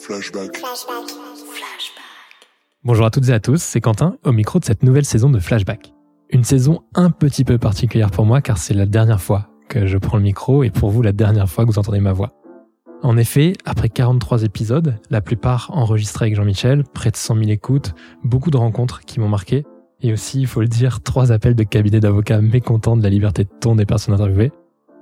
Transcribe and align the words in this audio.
Flashback. 0.00 0.62
Bonjour 2.84 3.04
à 3.04 3.10
toutes 3.10 3.28
et 3.28 3.32
à 3.32 3.40
tous, 3.40 3.60
c'est 3.60 3.82
Quentin 3.82 4.16
au 4.24 4.32
micro 4.32 4.58
de 4.58 4.64
cette 4.64 4.82
nouvelle 4.82 5.04
saison 5.04 5.28
de 5.28 5.38
Flashback. 5.38 5.92
Une 6.30 6.42
saison 6.42 6.80
un 6.94 7.10
petit 7.10 7.44
peu 7.44 7.58
particulière 7.58 8.10
pour 8.10 8.24
moi 8.24 8.40
car 8.40 8.56
c'est 8.56 8.72
la 8.72 8.86
dernière 8.86 9.20
fois 9.20 9.48
que 9.68 9.86
je 9.86 9.98
prends 9.98 10.16
le 10.16 10.22
micro 10.22 10.64
et 10.64 10.70
pour 10.70 10.90
vous 10.90 11.02
la 11.02 11.12
dernière 11.12 11.50
fois 11.50 11.66
que 11.66 11.70
vous 11.70 11.78
entendez 11.78 12.00
ma 12.00 12.12
voix. 12.12 12.32
En 13.02 13.18
effet, 13.18 13.52
après 13.66 13.90
43 13.90 14.44
épisodes, 14.44 14.98
la 15.10 15.20
plupart 15.20 15.70
enregistrés 15.74 16.26
avec 16.26 16.36
Jean-Michel, 16.36 16.84
près 16.94 17.10
de 17.10 17.16
100 17.16 17.36
000 17.36 17.50
écoutes, 17.50 17.94
beaucoup 18.24 18.50
de 18.50 18.56
rencontres 18.56 19.00
qui 19.00 19.20
m'ont 19.20 19.28
marqué, 19.28 19.64
et 20.02 20.12
aussi, 20.14 20.40
il 20.40 20.46
faut 20.46 20.62
le 20.62 20.68
dire, 20.68 21.02
trois 21.02 21.30
appels 21.30 21.54
de 21.54 21.62
cabinet 21.62 22.00
d'avocats 22.00 22.40
mécontents 22.40 22.96
de 22.96 23.02
la 23.02 23.10
liberté 23.10 23.44
de 23.44 23.50
ton 23.60 23.74
des 23.74 23.86
personnes 23.86 24.14
interviewées, 24.14 24.52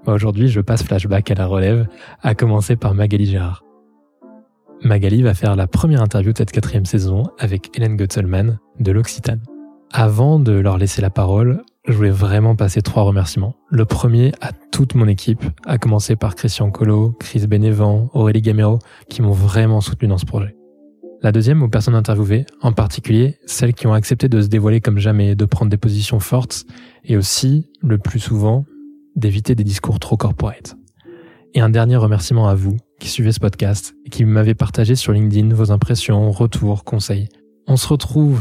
aujourd'hui 0.07 0.49
je 0.49 0.61
passe 0.61 0.83
flashback 0.83 1.31
à 1.31 1.35
la 1.35 1.47
relève, 1.47 1.87
à 2.23 2.35
commencer 2.35 2.77
par 2.77 2.95
Magali 2.95 3.27
Gérard. 3.27 3.63
Magali 4.83 5.23
va 5.23 5.35
faire 5.35 5.57
la 5.57 5.67
première 5.67 6.03
interview 6.03 6.33
de 6.33 6.39
cette 6.39 6.53
quatrième 6.53 6.87
saison 6.87 7.25
avec 7.39 7.77
Hélène 7.77 7.97
Gutzelman 7.97 8.59
de 8.79 8.93
l'Occitane. 8.93 9.43
Avant 9.93 10.39
de 10.39 10.53
leur 10.53 10.79
laisser 10.79 11.03
la 11.03 11.11
parole, 11.11 11.63
je 11.87 11.95
voulais 11.95 12.11
vraiment 12.11 12.55
passer 12.55 12.81
trois 12.81 13.03
remerciements. 13.03 13.57
Le 13.71 13.85
premier 13.85 14.33
à 14.41 14.53
toute 14.53 14.95
mon 14.95 15.09
équipe, 15.09 15.43
à 15.67 15.79
commencer 15.79 16.15
par 16.15 16.37
Christian 16.37 16.71
Colo, 16.71 17.17
Chris 17.19 17.47
Bénévent, 17.49 18.09
Aurélie 18.13 18.43
Gamero, 18.43 18.79
qui 19.09 19.21
m'ont 19.21 19.33
vraiment 19.33 19.81
soutenu 19.81 20.09
dans 20.09 20.19
ce 20.19 20.27
projet. 20.27 20.55
La 21.23 21.33
deuxième 21.33 21.63
aux 21.63 21.69
personnes 21.69 21.97
interviewées, 21.97 22.47
en 22.63 22.73
particulier 22.73 23.39
celles 23.47 23.75
qui 23.75 23.89
ont 23.89 23.95
accepté 23.95 24.29
de 24.29 24.41
se 24.41 24.47
dévoiler 24.47 24.81
comme 24.81 24.99
jamais, 24.99 25.35
de 25.35 25.45
prendre 25.45 25.71
des 25.71 25.77
positions 25.77 26.21
fortes, 26.21 26.65
et 27.05 27.17
aussi, 27.17 27.69
le 27.83 27.99
plus 27.99 28.21
souvent, 28.21 28.65
d'éviter 29.17 29.57
des 29.57 29.65
discours 29.65 29.99
trop 29.99 30.17
corporate. 30.17 30.77
Et 31.55 31.61
un 31.61 31.71
dernier 31.71 31.97
remerciement 31.97 32.47
à 32.47 32.55
vous 32.55 32.77
qui 32.99 33.09
suivez 33.09 33.33
ce 33.33 33.41
podcast 33.41 33.95
et 34.05 34.11
qui 34.11 34.25
m'avez 34.25 34.55
partagé 34.55 34.95
sur 34.95 35.13
LinkedIn 35.13 35.55
vos 35.55 35.71
impressions, 35.71 36.31
retours, 36.31 36.85
conseils. 36.85 37.29
On 37.67 37.77
se 37.77 37.89
retrouve 37.89 38.41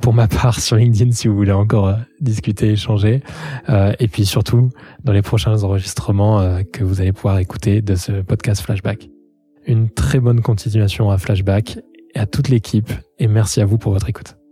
pour 0.00 0.12
ma 0.12 0.28
part 0.28 0.60
sur 0.60 0.76
LinkedIn 0.76 1.12
si 1.12 1.28
vous 1.28 1.36
voulez 1.36 1.52
encore 1.52 1.88
euh, 1.88 1.96
discuter, 2.20 2.72
échanger. 2.72 3.22
Euh, 3.68 3.92
et 3.98 4.08
puis 4.08 4.26
surtout 4.26 4.70
dans 5.02 5.12
les 5.12 5.22
prochains 5.22 5.62
enregistrements 5.62 6.40
euh, 6.40 6.62
que 6.62 6.84
vous 6.84 7.00
allez 7.00 7.12
pouvoir 7.12 7.38
écouter 7.38 7.82
de 7.82 7.94
ce 7.94 8.22
podcast 8.22 8.62
Flashback. 8.62 9.08
Une 9.66 9.88
très 9.88 10.20
bonne 10.20 10.42
continuation 10.42 11.10
à 11.10 11.18
Flashback 11.18 11.78
et 12.14 12.18
à 12.18 12.26
toute 12.26 12.48
l'équipe 12.48 12.92
et 13.18 13.28
merci 13.28 13.60
à 13.60 13.64
vous 13.64 13.78
pour 13.78 13.92
votre 13.92 14.08
écoute. 14.08 14.43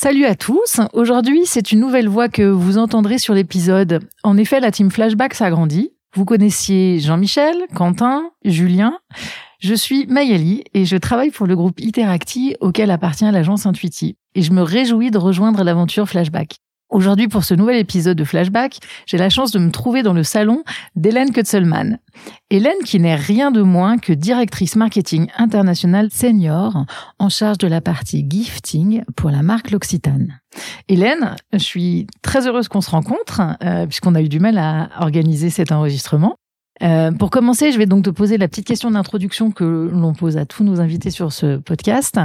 Salut 0.00 0.26
à 0.26 0.36
tous. 0.36 0.80
Aujourd'hui, 0.92 1.40
c'est 1.44 1.72
une 1.72 1.80
nouvelle 1.80 2.08
voix 2.08 2.28
que 2.28 2.44
vous 2.44 2.78
entendrez 2.78 3.18
sur 3.18 3.34
l'épisode. 3.34 3.98
En 4.22 4.36
effet, 4.36 4.60
la 4.60 4.70
team 4.70 4.92
Flashback 4.92 5.34
s'agrandit. 5.34 5.90
Vous 6.14 6.24
connaissiez 6.24 7.00
Jean-Michel, 7.00 7.56
Quentin, 7.74 8.30
Julien. 8.44 8.96
Je 9.58 9.74
suis 9.74 10.06
Mayali 10.06 10.62
et 10.72 10.84
je 10.84 10.96
travaille 10.96 11.32
pour 11.32 11.48
le 11.48 11.56
groupe 11.56 11.80
Iteracti 11.80 12.54
auquel 12.60 12.92
appartient 12.92 13.28
l'agence 13.28 13.66
Intuiti. 13.66 14.16
Et 14.36 14.42
je 14.42 14.52
me 14.52 14.62
réjouis 14.62 15.10
de 15.10 15.18
rejoindre 15.18 15.64
l'aventure 15.64 16.08
Flashback. 16.08 16.58
Aujourd'hui, 16.90 17.28
pour 17.28 17.44
ce 17.44 17.52
nouvel 17.52 17.76
épisode 17.76 18.16
de 18.16 18.24
Flashback, 18.24 18.78
j'ai 19.06 19.18
la 19.18 19.28
chance 19.28 19.50
de 19.50 19.58
me 19.58 19.70
trouver 19.70 20.02
dans 20.02 20.14
le 20.14 20.22
salon 20.22 20.64
d'Hélène 20.96 21.32
Kutzelman. 21.32 21.98
Hélène 22.48 22.78
qui 22.82 22.98
n'est 22.98 23.14
rien 23.14 23.50
de 23.50 23.60
moins 23.60 23.98
que 23.98 24.14
directrice 24.14 24.74
marketing 24.74 25.28
internationale 25.36 26.08
senior 26.10 26.86
en 27.18 27.28
charge 27.28 27.58
de 27.58 27.68
la 27.68 27.82
partie 27.82 28.24
gifting 28.26 29.04
pour 29.16 29.30
la 29.30 29.42
marque 29.42 29.70
L'Occitane. 29.70 30.40
Hélène, 30.88 31.36
je 31.52 31.58
suis 31.58 32.06
très 32.22 32.46
heureuse 32.46 32.68
qu'on 32.68 32.80
se 32.80 32.90
rencontre 32.90 33.42
euh, 33.62 33.86
puisqu'on 33.86 34.14
a 34.14 34.22
eu 34.22 34.30
du 34.30 34.40
mal 34.40 34.56
à 34.56 34.88
organiser 35.00 35.50
cet 35.50 35.72
enregistrement. 35.72 36.36
Euh, 36.82 37.12
pour 37.12 37.28
commencer, 37.28 37.70
je 37.70 37.76
vais 37.76 37.86
donc 37.86 38.04
te 38.04 38.10
poser 38.10 38.38
la 38.38 38.48
petite 38.48 38.66
question 38.66 38.90
d'introduction 38.90 39.50
que 39.50 39.90
l'on 39.92 40.14
pose 40.14 40.38
à 40.38 40.46
tous 40.46 40.64
nos 40.64 40.80
invités 40.80 41.10
sur 41.10 41.34
ce 41.34 41.58
podcast. 41.58 42.18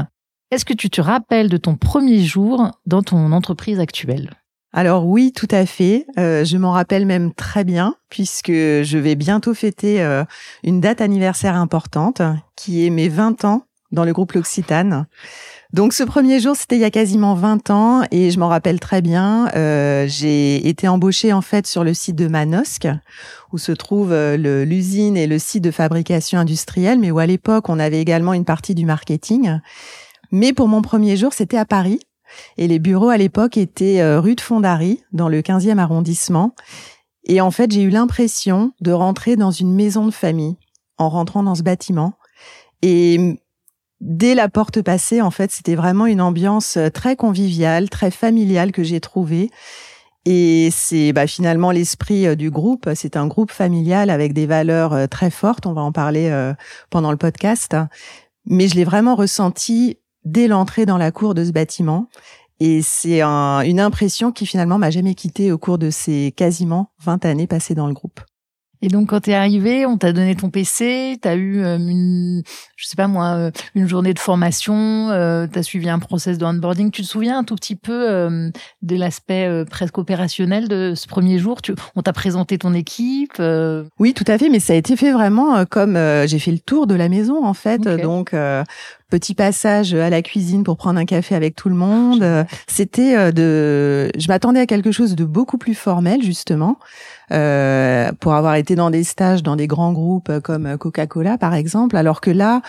Est-ce 0.51 0.63
que 0.63 0.73
tu 0.73 0.89
te 0.89 1.01
rappelles 1.01 1.49
de 1.49 1.57
ton 1.57 1.75
premier 1.75 2.23
jour 2.23 2.71
dans 2.85 3.01
ton 3.01 3.31
entreprise 3.33 3.81
actuelle? 3.81 4.29
Alors 4.73 5.05
oui, 5.05 5.31
tout 5.31 5.47
à 5.51 5.67
fait. 5.67 6.07
Euh, 6.17 6.43
je 6.43 6.57
m'en 6.57 6.71
rappelle 6.71 7.05
même 7.05 7.31
très 7.31 7.63
bien 7.63 7.95
puisque 8.09 8.51
je 8.51 8.97
vais 8.97 9.13
bientôt 9.13 9.53
fêter 9.53 10.01
euh, 10.01 10.23
une 10.63 10.81
date 10.81 10.99
anniversaire 10.99 11.55
importante 11.55 12.23
qui 12.55 12.85
est 12.85 12.89
mes 12.89 13.07
20 13.07 13.45
ans 13.45 13.65
dans 13.91 14.03
le 14.03 14.11
groupe 14.11 14.31
L'Occitane. 14.31 15.05
Donc 15.73 15.93
ce 15.93 16.03
premier 16.03 16.39
jour, 16.39 16.55
c'était 16.55 16.75
il 16.75 16.81
y 16.81 16.85
a 16.85 16.91
quasiment 16.91 17.35
20 17.35 17.69
ans 17.69 18.01
et 18.09 18.31
je 18.31 18.39
m'en 18.39 18.47
rappelle 18.47 18.79
très 18.79 19.03
bien. 19.03 19.47
Euh, 19.55 20.05
j'ai 20.07 20.67
été 20.67 20.87
embauchée 20.87 21.33
en 21.33 21.41
fait 21.41 21.67
sur 21.67 21.83
le 21.83 21.93
site 21.93 22.15
de 22.15 22.27
Manosque 22.27 22.87
où 23.51 23.59
se 23.59 23.71
trouve 23.71 24.15
l'usine 24.35 25.15
et 25.15 25.27
le 25.27 25.37
site 25.37 25.63
de 25.63 25.69
fabrication 25.69 26.39
industrielle, 26.39 26.97
mais 26.97 27.11
où 27.11 27.19
à 27.19 27.27
l'époque 27.27 27.69
on 27.69 27.77
avait 27.77 28.01
également 28.01 28.33
une 28.33 28.45
partie 28.45 28.73
du 28.73 28.85
marketing. 28.85 29.59
Mais 30.31 30.51
pour 30.51 30.67
mon 30.67 30.81
premier 30.81 31.15
jour, 31.15 31.31
c'était 31.31 31.57
à 31.57 31.65
Paris 31.65 31.99
et 32.57 32.67
les 32.67 32.79
bureaux 32.79 33.09
à 33.09 33.17
l'époque 33.17 33.57
étaient 33.57 34.01
euh, 34.01 34.19
rue 34.19 34.35
de 34.35 34.41
Fondary, 34.41 35.03
dans 35.11 35.29
le 35.29 35.41
15e 35.41 35.77
arrondissement. 35.77 36.55
Et 37.25 37.41
en 37.41 37.51
fait, 37.51 37.71
j'ai 37.71 37.81
eu 37.81 37.89
l'impression 37.89 38.71
de 38.81 38.91
rentrer 38.91 39.35
dans 39.35 39.51
une 39.51 39.73
maison 39.73 40.05
de 40.05 40.11
famille 40.11 40.57
en 40.97 41.09
rentrant 41.09 41.43
dans 41.43 41.55
ce 41.55 41.63
bâtiment. 41.63 42.13
Et 42.81 43.39
dès 44.01 44.35
la 44.35 44.49
porte 44.49 44.81
passée, 44.81 45.21
en 45.21 45.31
fait, 45.31 45.51
c'était 45.51 45.75
vraiment 45.75 46.05
une 46.05 46.21
ambiance 46.21 46.77
euh, 46.77 46.89
très 46.89 47.15
conviviale, 47.15 47.89
très 47.89 48.11
familiale 48.11 48.71
que 48.71 48.83
j'ai 48.83 48.99
trouvée. 48.99 49.49
Et 50.25 50.69
c'est 50.71 51.11
bah, 51.11 51.27
finalement 51.27 51.71
l'esprit 51.71 52.27
euh, 52.27 52.35
du 52.35 52.51
groupe. 52.51 52.89
C'est 52.95 53.17
un 53.17 53.27
groupe 53.27 53.51
familial 53.51 54.09
avec 54.09 54.33
des 54.33 54.45
valeurs 54.45 55.07
très 55.09 55.29
fortes. 55.29 55.65
On 55.65 55.73
va 55.73 55.81
en 55.81 55.91
parler 55.91 56.53
pendant 56.89 57.11
le 57.11 57.17
podcast. 57.17 57.75
Mais 58.45 58.67
je 58.67 58.75
l'ai 58.75 58.83
vraiment 58.83 59.15
ressenti 59.15 59.97
dès 60.25 60.47
l'entrée 60.47 60.85
dans 60.85 60.97
la 60.97 61.11
cour 61.11 61.33
de 61.33 61.43
ce 61.43 61.51
bâtiment. 61.51 62.07
Et 62.59 62.81
c'est 62.81 63.21
une 63.21 63.79
impression 63.79 64.31
qui 64.31 64.45
finalement 64.45 64.77
m'a 64.77 64.89
jamais 64.89 65.15
quittée 65.15 65.51
au 65.51 65.57
cours 65.57 65.77
de 65.77 65.89
ces 65.89 66.33
quasiment 66.35 66.91
20 67.03 67.25
années 67.25 67.47
passées 67.47 67.75
dans 67.75 67.87
le 67.87 67.93
groupe. 67.93 68.21
Et 68.83 68.89
donc, 68.89 69.11
quand 69.11 69.21
t'es 69.21 69.33
arrivé, 69.33 69.85
on 69.85 69.97
t'a 69.97 70.11
donné 70.11 70.35
ton 70.35 70.49
PC, 70.49 71.17
t'as 71.21 71.35
eu 71.37 71.63
euh, 71.63 71.77
une, 71.77 72.43
je 72.83 72.89
sais 72.89 72.97
pas 72.97 73.07
moi, 73.07 73.27
euh, 73.27 73.51
une 73.75 73.87
journée 73.87 74.13
de 74.13 74.19
formation, 74.19 75.09
euh, 75.09 75.47
t'as 75.49 75.63
suivi 75.63 75.87
un 75.87 75.99
process 75.99 76.37
de 76.37 76.43
onboarding. 76.43 76.91
Tu 76.91 77.01
te 77.01 77.07
souviens 77.07 77.39
un 77.39 77.45
tout 77.45 77.55
petit 77.55 77.77
peu 77.77 78.11
euh, 78.11 78.49
de 78.81 78.95
l'aspect 78.97 79.63
presque 79.69 79.97
opérationnel 79.97 80.67
de 80.67 80.95
ce 80.97 81.07
premier 81.07 81.39
jour? 81.39 81.61
Tu, 81.61 81.73
On 81.95 82.01
t'a 82.01 82.11
présenté 82.11 82.57
ton 82.57 82.73
équipe 82.73 83.41
Oui, 83.99 84.13
tout 84.13 84.25
à 84.27 84.37
fait, 84.37 84.49
mais 84.49 84.59
ça 84.59 84.73
a 84.73 84.75
été 84.75 84.97
fait 84.97 85.13
vraiment 85.13 85.63
comme 85.65 85.97
j'ai 86.25 86.39
fait 86.39 86.51
le 86.51 86.59
tour 86.59 86.85
de 86.85 86.95
la 86.95 87.07
maison 87.07 87.45
en 87.45 87.53
fait. 87.53 87.81
Donc, 87.81 88.35
petit 89.09 89.33
passage 89.33 89.93
à 89.93 90.09
la 90.09 90.21
cuisine 90.21 90.63
pour 90.63 90.75
prendre 90.75 90.99
un 90.99 91.05
café 91.05 91.35
avec 91.35 91.55
tout 91.55 91.69
le 91.69 91.75
monde. 91.75 92.25
C'était 92.67 93.31
de, 93.31 94.11
je 94.17 94.27
m'attendais 94.27 94.59
à 94.59 94.65
quelque 94.65 94.91
chose 94.91 95.15
de 95.15 95.23
beaucoup 95.23 95.57
plus 95.57 95.75
formel 95.75 96.21
justement. 96.21 96.77
Euh, 97.31 98.11
pour 98.19 98.33
avoir 98.33 98.55
été 98.55 98.75
dans 98.75 98.89
des 98.89 99.03
stages 99.03 99.43
dans 99.43 99.55
des 99.55 99.67
grands 99.67 99.93
groupes 99.93 100.39
comme 100.39 100.77
Coca-Cola 100.77 101.37
par 101.37 101.53
exemple, 101.53 101.95
alors 101.95 102.21
que 102.21 102.31
là, 102.31 102.61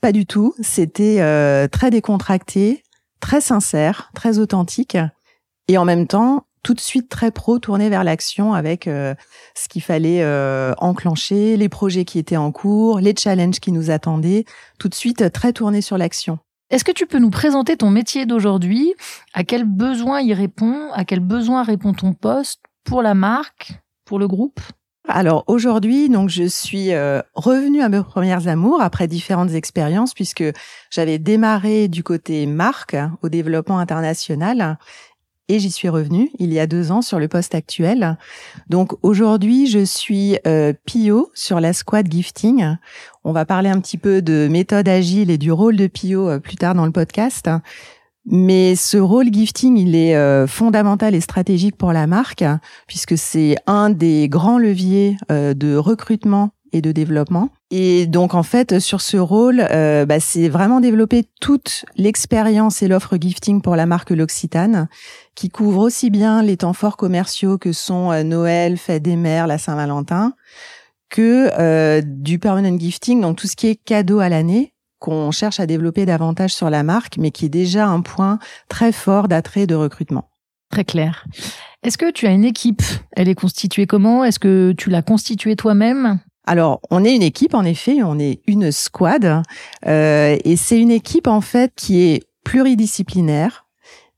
pas 0.00 0.12
du 0.12 0.26
tout. 0.26 0.54
C'était 0.60 1.20
euh, 1.20 1.68
très 1.68 1.90
décontracté, 1.90 2.82
très 3.20 3.40
sincère, 3.40 4.10
très 4.14 4.38
authentique, 4.38 4.96
et 5.68 5.78
en 5.78 5.84
même 5.84 6.06
temps 6.06 6.46
tout 6.62 6.72
de 6.72 6.80
suite 6.80 7.10
très 7.10 7.30
pro, 7.30 7.58
tourné 7.58 7.90
vers 7.90 8.04
l'action 8.04 8.54
avec 8.54 8.88
euh, 8.88 9.14
ce 9.54 9.68
qu'il 9.68 9.82
fallait 9.82 10.24
enclencher, 10.78 11.58
les 11.58 11.68
projets 11.68 12.06
qui 12.06 12.18
étaient 12.18 12.38
en 12.38 12.52
cours, 12.52 13.00
les 13.00 13.14
challenges 13.14 13.60
qui 13.60 13.70
nous 13.70 13.90
attendaient, 13.90 14.46
tout 14.78 14.88
de 14.88 14.94
suite 14.94 15.30
très 15.30 15.52
tourné 15.52 15.82
sur 15.82 15.98
l'action. 15.98 16.38
Est-ce 16.70 16.84
que 16.84 16.92
tu 16.92 17.06
peux 17.06 17.18
nous 17.18 17.30
présenter 17.30 17.76
ton 17.76 17.90
métier 17.90 18.24
d'aujourd'hui? 18.24 18.94
À 19.34 19.44
quel 19.44 19.64
besoin 19.64 20.20
il 20.20 20.32
répond? 20.32 20.90
À 20.92 21.04
quel 21.04 21.20
besoin 21.20 21.62
répond 21.62 21.92
ton 21.92 22.14
poste? 22.14 22.60
Pour 22.84 23.02
la 23.02 23.14
marque, 23.14 23.72
pour 24.04 24.18
le 24.18 24.28
groupe? 24.28 24.60
Alors 25.06 25.44
aujourd'hui, 25.48 26.08
donc 26.08 26.30
je 26.30 26.44
suis 26.44 26.94
euh, 26.94 27.20
revenue 27.34 27.82
à 27.82 27.90
mes 27.90 28.02
premières 28.02 28.48
amours 28.48 28.80
après 28.80 29.06
différentes 29.06 29.52
expériences 29.52 30.14
puisque 30.14 30.44
j'avais 30.90 31.18
démarré 31.18 31.88
du 31.88 32.02
côté 32.02 32.46
marque 32.46 32.96
au 33.22 33.28
développement 33.28 33.78
international 33.78 34.78
et 35.48 35.58
j'y 35.58 35.70
suis 35.70 35.90
revenue 35.90 36.30
il 36.38 36.52
y 36.54 36.58
a 36.58 36.66
deux 36.66 36.90
ans 36.90 37.02
sur 37.02 37.18
le 37.18 37.28
poste 37.28 37.54
actuel. 37.54 38.16
Donc 38.68 38.94
aujourd'hui, 39.02 39.66
je 39.66 39.84
suis 39.84 40.38
euh, 40.46 40.72
PIO 40.86 41.30
sur 41.34 41.60
la 41.60 41.74
squad 41.74 42.10
gifting. 42.10 42.76
On 43.24 43.32
va 43.32 43.44
parler 43.44 43.68
un 43.68 43.80
petit 43.80 43.98
peu 43.98 44.22
de 44.22 44.48
méthode 44.50 44.88
agile 44.88 45.30
et 45.30 45.38
du 45.38 45.52
rôle 45.52 45.76
de 45.76 45.86
PIO 45.86 46.30
euh, 46.30 46.38
plus 46.38 46.56
tard 46.56 46.74
dans 46.74 46.86
le 46.86 46.92
podcast. 46.92 47.50
Mais 48.26 48.74
ce 48.74 48.96
rôle 48.96 49.32
gifting, 49.32 49.76
il 49.76 49.94
est 49.94 50.16
euh, 50.16 50.46
fondamental 50.46 51.14
et 51.14 51.20
stratégique 51.20 51.76
pour 51.76 51.92
la 51.92 52.06
marque, 52.06 52.44
puisque 52.86 53.18
c'est 53.18 53.56
un 53.66 53.90
des 53.90 54.28
grands 54.28 54.58
leviers 54.58 55.16
euh, 55.30 55.52
de 55.52 55.76
recrutement 55.76 56.50
et 56.72 56.80
de 56.80 56.90
développement. 56.90 57.50
Et 57.70 58.06
donc 58.06 58.34
en 58.34 58.42
fait, 58.42 58.80
sur 58.80 59.02
ce 59.02 59.18
rôle, 59.18 59.64
euh, 59.70 60.06
bah, 60.06 60.20
c'est 60.20 60.48
vraiment 60.48 60.80
développer 60.80 61.24
toute 61.40 61.84
l'expérience 61.96 62.82
et 62.82 62.88
l'offre 62.88 63.16
gifting 63.20 63.60
pour 63.60 63.76
la 63.76 63.84
marque 63.84 64.10
L'Occitane, 64.10 64.88
qui 65.34 65.50
couvre 65.50 65.80
aussi 65.80 66.08
bien 66.08 66.42
les 66.42 66.56
temps 66.56 66.72
forts 66.72 66.96
commerciaux 66.96 67.58
que 67.58 67.72
sont 67.72 68.24
Noël, 68.24 68.78
Fête 68.78 69.02
des 69.02 69.16
Mères, 69.16 69.46
la 69.46 69.58
Saint-Valentin, 69.58 70.32
que 71.10 72.00
du 72.00 72.38
permanent 72.38 72.78
gifting, 72.78 73.20
donc 73.20 73.36
tout 73.36 73.46
ce 73.46 73.54
qui 73.54 73.68
est 73.68 73.76
cadeau 73.76 74.18
à 74.18 74.28
l'année 74.28 74.73
qu'on 75.04 75.30
cherche 75.32 75.60
à 75.60 75.66
développer 75.66 76.06
davantage 76.06 76.54
sur 76.54 76.70
la 76.70 76.82
marque, 76.82 77.18
mais 77.18 77.30
qui 77.30 77.44
est 77.44 77.50
déjà 77.50 77.86
un 77.86 78.00
point 78.00 78.38
très 78.70 78.90
fort 78.90 79.28
d'attrait 79.28 79.66
de 79.66 79.74
recrutement. 79.74 80.30
Très 80.70 80.84
clair. 80.84 81.26
Est-ce 81.82 81.98
que 81.98 82.10
tu 82.10 82.26
as 82.26 82.30
une 82.30 82.46
équipe? 82.46 82.82
Elle 83.12 83.28
est 83.28 83.34
constituée 83.34 83.86
comment? 83.86 84.24
Est-ce 84.24 84.38
que 84.38 84.72
tu 84.78 84.88
l'as 84.88 85.02
constituée 85.02 85.56
toi-même? 85.56 86.20
Alors, 86.46 86.80
on 86.90 87.04
est 87.04 87.14
une 87.14 87.22
équipe, 87.22 87.52
en 87.52 87.64
effet, 87.64 88.02
on 88.02 88.18
est 88.18 88.40
une 88.46 88.72
squad, 88.72 89.42
euh, 89.86 90.38
et 90.42 90.56
c'est 90.56 90.80
une 90.80 90.90
équipe 90.90 91.26
en 91.26 91.42
fait 91.42 91.72
qui 91.76 92.00
est 92.00 92.22
pluridisciplinaire, 92.42 93.66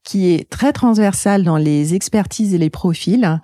qui 0.05 0.31
est 0.33 0.49
très 0.49 0.73
transversale 0.73 1.43
dans 1.43 1.57
les 1.57 1.95
expertises 1.95 2.55
et 2.55 2.59
les 2.59 2.71
profils. 2.71 3.41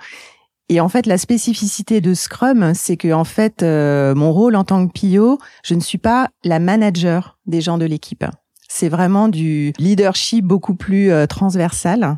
Et 0.72 0.80
en 0.80 0.88
fait, 0.88 1.04
la 1.04 1.18
spécificité 1.18 2.00
de 2.00 2.14
Scrum, 2.14 2.72
c'est 2.74 2.96
que 2.96 3.12
en 3.12 3.24
fait, 3.24 3.62
euh, 3.62 4.14
mon 4.14 4.32
rôle 4.32 4.56
en 4.56 4.64
tant 4.64 4.86
que 4.86 4.90
PIO, 4.90 5.38
je 5.62 5.74
ne 5.74 5.80
suis 5.80 5.98
pas 5.98 6.30
la 6.44 6.60
manager 6.60 7.36
des 7.44 7.60
gens 7.60 7.76
de 7.76 7.84
l'équipe. 7.84 8.24
C'est 8.70 8.88
vraiment 8.88 9.28
du 9.28 9.74
leadership 9.78 10.46
beaucoup 10.46 10.74
plus 10.74 11.12
euh, 11.12 11.26
transversal. 11.26 12.16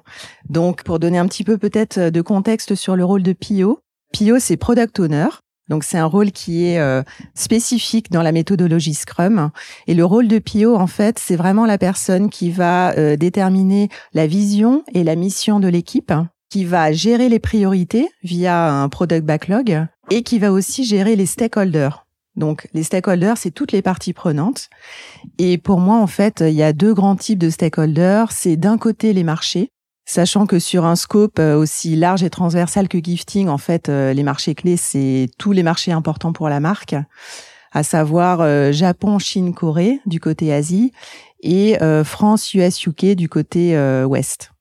Donc, 0.49 0.85
pour 0.85 1.01
donner 1.01 1.19
un 1.19 1.27
petit 1.27 1.43
peu 1.43 1.59
peut-être 1.59 1.99
de 1.99 2.21
contexte 2.23 2.77
sur 2.77 2.95
le 2.95 3.05
rôle 3.05 3.25
de 3.25 3.33
PIO, 3.33 3.81
PIO, 4.13 4.39
c'est 4.39 4.57
Product 4.57 5.01
Owner. 5.01 5.27
Donc 5.69 5.83
c'est 5.85 5.99
un 5.99 6.05
rôle 6.05 6.31
qui 6.31 6.67
est 6.67 6.79
euh, 6.79 7.03
spécifique 7.35 8.11
dans 8.11 8.23
la 8.23 8.33
méthodologie 8.33 8.95
Scrum. 8.95 9.51
Et 9.87 9.95
le 9.95 10.05
rôle 10.05 10.29
de 10.29 10.39
PIO, 10.39 10.77
en 10.77 10.87
fait, 10.87 11.19
c'est 11.19 11.37
vraiment 11.37 11.65
la 11.65 11.79
personne 11.79 12.29
qui 12.29 12.51
va 12.51 12.93
euh, 12.99 13.17
déterminer 13.17 13.89
la 14.13 14.27
vision 14.27 14.85
et 14.93 15.05
la 15.05 15.17
mission 15.17 15.61
de 15.61 15.69
l'équipe, 15.69 16.13
qui 16.55 16.65
va 16.65 16.93
gérer 16.93 17.29
les 17.29 17.41
priorités 17.41 18.09
via 18.23 18.71
un 18.71 18.89
product 18.89 19.27
backlog 19.27 19.89
et 20.13 20.23
qui 20.23 20.39
va 20.39 20.53
aussi 20.53 20.85
gérer 20.85 21.17
les 21.17 21.27
stakeholders. 21.27 22.07
Donc 22.37 22.69
les 22.73 22.85
stakeholders, 22.85 23.39
c'est 23.39 23.51
toutes 23.51 23.73
les 23.73 23.83
parties 23.83 24.13
prenantes. 24.13 24.71
Et 25.39 25.59
pour 25.59 25.81
moi, 25.81 25.97
en 25.97 26.07
fait, 26.07 26.45
il 26.47 26.55
y 26.55 26.63
a 26.63 26.73
deux 26.73 26.95
grands 26.95 27.17
types 27.17 27.41
de 27.41 27.51
stakeholders. 27.51 28.31
C'est 28.31 28.55
d'un 28.55 28.79
côté 28.79 29.13
les 29.13 29.25
marchés, 29.25 29.73
sachant 30.05 30.47
que 30.47 30.61
sur 30.61 30.85
un 30.85 30.95
scope 30.95 31.41
euh, 31.41 31.57
aussi 31.57 31.97
large 31.97 32.23
et 32.23 32.31
transversal 32.31 32.87
que 32.87 32.99
gifting, 33.03 33.49
en 33.49 33.59
fait, 33.59 33.89
euh, 33.89 34.13
les 34.13 34.23
marchés 34.23 34.55
clés, 34.55 34.77
c'est 34.77 35.29
tous 35.39 35.51
les 35.51 35.65
marchés 35.65 35.91
importants 35.91 36.33
pour 36.33 36.49
la 36.49 36.61
marque, 36.61 36.95
à 37.73 37.83
savoir 37.83 38.43
euh, 38.43 38.71
Japon, 38.71 39.19
Chine, 39.19 39.55
Corée 39.55 39.99
du 40.07 40.21
côté 40.21 40.53
Asie 40.53 40.93
et 41.43 41.77
France, 42.05 42.55
US, 42.55 42.87
UK 42.87 43.17
du 43.17 43.29
côté 43.29 43.77
ouest. 44.07 44.53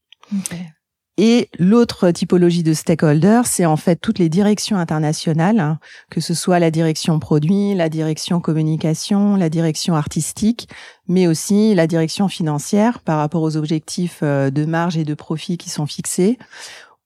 Et 1.18 1.50
l'autre 1.60 2.10
typologie 2.10 2.64
de 2.64 2.74
stakeholders, 2.74 3.46
c'est 3.46 3.68
en 3.68 3.78
fait 3.78 3.98
toutes 3.98 4.18
les 4.18 4.30
directions 4.30 4.78
internationales, 4.78 5.60
hein, 5.60 5.78
que 6.10 6.20
ce 6.22 6.34
soit 6.34 6.58
la 6.58 6.72
direction 6.72 7.20
produit, 7.20 7.76
la 7.76 7.88
direction 7.88 8.40
communication, 8.40 9.36
la 9.36 9.50
direction 9.50 9.96
artistique, 9.96 10.68
mais 11.08 11.28
aussi 11.28 11.76
la 11.76 11.86
direction 11.86 12.28
financière 12.30 13.00
par 13.00 13.20
rapport 13.20 13.44
aux 13.44 13.58
objectifs 13.58 14.22
euh, 14.24 14.50
de 14.50 14.66
marge 14.66 14.98
et 14.98 15.04
de 15.04 15.14
profit 15.14 15.60
qui 15.60 15.70
sont 15.70 15.86
fixés, 15.86 16.40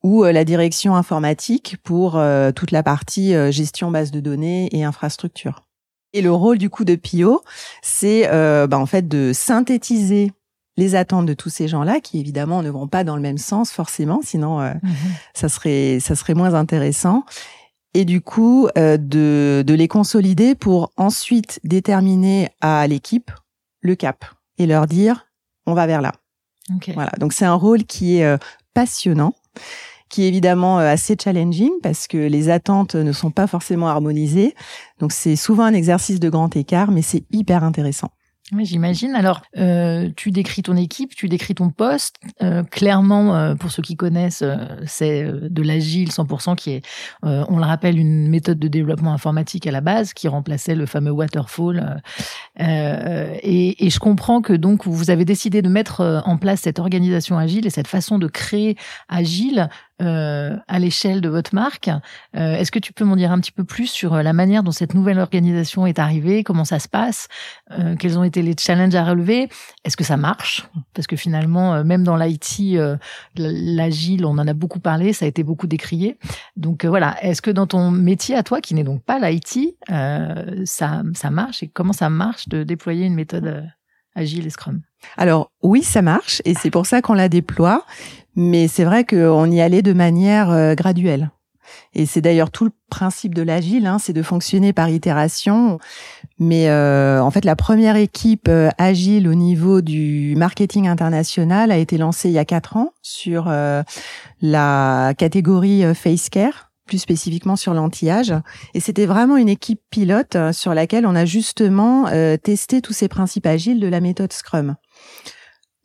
ou 0.03 0.23
euh, 0.23 0.31
la 0.31 0.45
direction 0.45 0.95
informatique 0.95 1.75
pour 1.83 2.15
euh, 2.15 2.53
toute 2.53 2.71
la 2.71 2.83
partie 2.83 3.33
gestion 3.51 3.91
base 3.91 4.11
de 4.11 4.21
données 4.21 4.69
et 4.71 4.85
infrastructure. 4.85 5.63
Et 6.13 6.21
le 6.21 6.31
rôle 6.31 6.57
du 6.57 6.69
coup 6.69 6.85
de 6.85 6.95
PIO, 6.95 7.41
c'est 7.81 8.25
bah, 8.67 8.79
en 8.79 8.85
fait 8.85 9.09
de 9.09 9.33
synthétiser 9.33 10.31
les 10.77 10.95
attentes 10.95 11.25
de 11.25 11.33
tous 11.33 11.49
ces 11.49 11.67
gens-là, 11.67 11.99
qui 11.99 12.19
évidemment 12.19 12.61
ne 12.61 12.69
vont 12.69 12.87
pas 12.87 13.03
dans 13.03 13.15
le 13.15 13.21
même 13.21 13.39
sens 13.39 13.71
forcément, 13.71 14.21
sinon 14.23 14.61
euh, 14.61 14.73
mhm. 14.83 14.93
ça 15.33 15.49
serait 15.49 15.99
ça 15.99 16.15
serait 16.15 16.35
moins 16.35 16.53
intéressant. 16.53 17.25
Et 17.93 18.05
du 18.05 18.21
coup, 18.21 18.67
euh, 18.77 18.97
de, 18.97 19.63
de 19.65 19.73
les 19.73 19.87
consolider 19.87 20.53
pour 20.53 20.91
ensuite 20.97 21.59
déterminer 21.63 22.49
à 22.61 22.85
l'équipe 22.87 23.31
le 23.81 23.95
cap 23.95 24.23
et 24.59 24.67
leur 24.67 24.85
dire 24.85 25.25
on 25.65 25.73
va 25.73 25.87
vers 25.87 26.01
là. 26.01 26.13
Voilà. 26.93 27.11
Donc 27.19 27.33
c'est 27.33 27.45
un 27.45 27.55
rôle 27.55 27.83
qui 27.85 28.17
est 28.17 28.25
euh, 28.25 28.37
passionnant, 28.73 29.33
qui 30.09 30.23
est 30.23 30.27
évidemment 30.27 30.77
assez 30.77 31.15
challenging 31.21 31.71
parce 31.81 32.07
que 32.07 32.17
les 32.17 32.49
attentes 32.49 32.95
ne 32.95 33.11
sont 33.11 33.31
pas 33.31 33.47
forcément 33.47 33.87
harmonisées. 33.87 34.53
Donc 34.99 35.11
c'est 35.11 35.35
souvent 35.35 35.63
un 35.63 35.73
exercice 35.73 36.19
de 36.19 36.29
grand 36.29 36.55
écart, 36.55 36.91
mais 36.91 37.01
c'est 37.01 37.23
hyper 37.31 37.63
intéressant. 37.63 38.11
J'imagine. 38.55 39.13
Alors, 39.13 39.41
euh, 39.57 40.09
tu 40.15 40.31
décris 40.31 40.63
ton 40.63 40.77
équipe, 40.77 41.13
tu 41.13 41.27
décris 41.27 41.53
ton 41.53 41.69
poste. 41.69 42.15
Euh, 42.41 42.63
clairement, 42.63 43.35
euh, 43.35 43.55
pour 43.55 43.71
ceux 43.71 43.81
qui 43.81 43.97
connaissent, 43.97 44.41
euh, 44.41 44.55
c'est 44.85 45.25
de 45.25 45.61
l'agile 45.61 46.11
100% 46.11 46.55
qui 46.55 46.71
est, 46.71 46.81
on 47.23 47.57
le 47.57 47.65
rappelle, 47.65 47.99
une 47.99 48.29
méthode 48.29 48.57
de 48.57 48.69
développement 48.69 49.11
informatique 49.11 49.67
à 49.67 49.71
la 49.71 49.81
base 49.81 50.13
qui 50.13 50.29
remplaçait 50.29 50.75
le 50.75 50.85
fameux 50.85 51.11
waterfall. 51.11 52.01
Et, 52.57 53.85
et, 53.85 53.89
je 53.89 53.99
comprends 53.99 54.41
que 54.41 54.53
donc 54.53 54.87
vous 54.87 55.09
avez 55.09 55.25
décidé 55.25 55.61
de 55.61 55.69
mettre 55.69 56.21
en 56.25 56.37
place 56.37 56.61
cette 56.61 56.79
organisation 56.79 57.37
agile 57.37 57.67
et 57.67 57.69
cette 57.69 57.87
façon 57.87 58.17
de 58.17 58.27
créer 58.27 58.77
agile 59.09 59.69
euh, 60.01 60.55
à 60.67 60.79
l'échelle 60.79 61.21
de 61.21 61.29
votre 61.29 61.55
marque. 61.55 61.89
Euh, 62.35 62.55
Est-ce 62.55 62.71
que 62.71 62.79
tu 62.79 62.93
peux 62.93 63.03
m'en 63.03 63.15
dire 63.15 63.31
un 63.31 63.39
petit 63.39 63.51
peu 63.51 63.63
plus 63.63 63.87
sur 63.87 64.13
euh, 64.13 64.21
la 64.21 64.33
manière 64.33 64.63
dont 64.63 64.71
cette 64.71 64.93
nouvelle 64.93 65.19
organisation 65.19 65.85
est 65.87 65.99
arrivée, 65.99 66.43
comment 66.43 66.65
ça 66.65 66.79
se 66.79 66.87
passe, 66.87 67.27
euh, 67.71 67.95
quels 67.95 68.19
ont 68.19 68.23
été 68.23 68.41
les 68.41 68.55
challenges 68.59 68.95
à 68.95 69.03
relever, 69.03 69.49
est-ce 69.83 69.97
que 69.97 70.03
ça 70.03 70.17
marche? 70.17 70.67
Parce 70.93 71.07
que 71.07 71.15
finalement, 71.15 71.73
euh, 71.73 71.83
même 71.83 72.03
dans 72.03 72.15
l'IT, 72.15 72.77
l'agile, 73.35 74.25
on 74.25 74.37
en 74.37 74.47
a 74.47 74.53
beaucoup 74.53 74.79
parlé, 74.79 75.13
ça 75.13 75.25
a 75.25 75.27
été 75.27 75.43
beaucoup 75.43 75.67
décrié. 75.67 76.17
Donc 76.55 76.85
voilà, 76.85 77.17
est-ce 77.23 77.41
que 77.41 77.51
dans 77.51 77.67
ton 77.67 77.91
métier 77.91 78.35
à 78.35 78.43
toi, 78.43 78.61
qui 78.61 78.73
n'est 78.73 78.83
donc 78.83 79.03
pas 79.03 79.19
l'IT, 79.19 79.77
ça, 80.65 81.03
ça 81.13 81.29
marche? 81.31 81.63
Et 81.63 81.67
comment 81.67 81.93
ça 81.93 82.09
marche 82.09 82.47
de 82.49 82.63
déployer 82.63 83.05
une 83.05 83.15
méthode 83.15 83.67
agile 84.17 84.47
et 84.47 84.49
Scrum 84.49 84.81
alors 85.15 85.51
oui, 85.61 85.83
ça 85.83 86.01
marche 86.01 86.41
et 86.45 86.53
c'est 86.53 86.71
pour 86.71 86.85
ça 86.85 87.01
qu'on 87.01 87.13
la 87.13 87.29
déploie. 87.29 87.85
Mais 88.35 88.67
c'est 88.67 88.83
vrai 88.83 89.03
qu'on 89.03 89.49
y 89.49 89.61
allait 89.61 89.81
de 89.81 89.93
manière 89.93 90.51
euh, 90.51 90.75
graduelle. 90.75 91.31
Et 91.93 92.05
c'est 92.05 92.21
d'ailleurs 92.21 92.51
tout 92.51 92.65
le 92.65 92.71
principe 92.89 93.33
de 93.33 93.41
l'agile, 93.41 93.87
hein, 93.87 93.97
c'est 93.99 94.13
de 94.13 94.21
fonctionner 94.21 94.73
par 94.73 94.89
itération. 94.89 95.79
Mais 96.37 96.69
euh, 96.69 97.19
en 97.19 97.31
fait, 97.31 97.43
la 97.43 97.55
première 97.55 97.95
équipe 97.95 98.47
euh, 98.47 98.69
agile 98.77 99.27
au 99.27 99.33
niveau 99.33 99.81
du 99.81 100.35
marketing 100.37 100.87
international 100.87 101.71
a 101.71 101.77
été 101.77 101.97
lancée 101.97 102.29
il 102.29 102.33
y 102.33 102.39
a 102.39 102.45
quatre 102.45 102.77
ans 102.77 102.93
sur 103.01 103.51
la 104.41 105.13
catégorie 105.17 105.83
face 105.95 106.29
care, 106.29 106.66
plus 106.87 106.97
spécifiquement 106.97 107.55
sur 107.55 107.73
l'anti-âge. 107.73 108.33
Et 108.73 108.79
c'était 108.79 109.05
vraiment 109.05 109.37
une 109.37 109.49
équipe 109.49 109.81
pilote 109.91 110.37
sur 110.51 110.73
laquelle 110.73 111.05
on 111.05 111.15
a 111.15 111.25
justement 111.25 112.05
testé 112.41 112.81
tous 112.81 112.93
ces 112.93 113.07
principes 113.07 113.45
agiles 113.45 113.79
de 113.79 113.87
la 113.87 113.99
méthode 113.99 114.33
Scrum. 114.33 114.75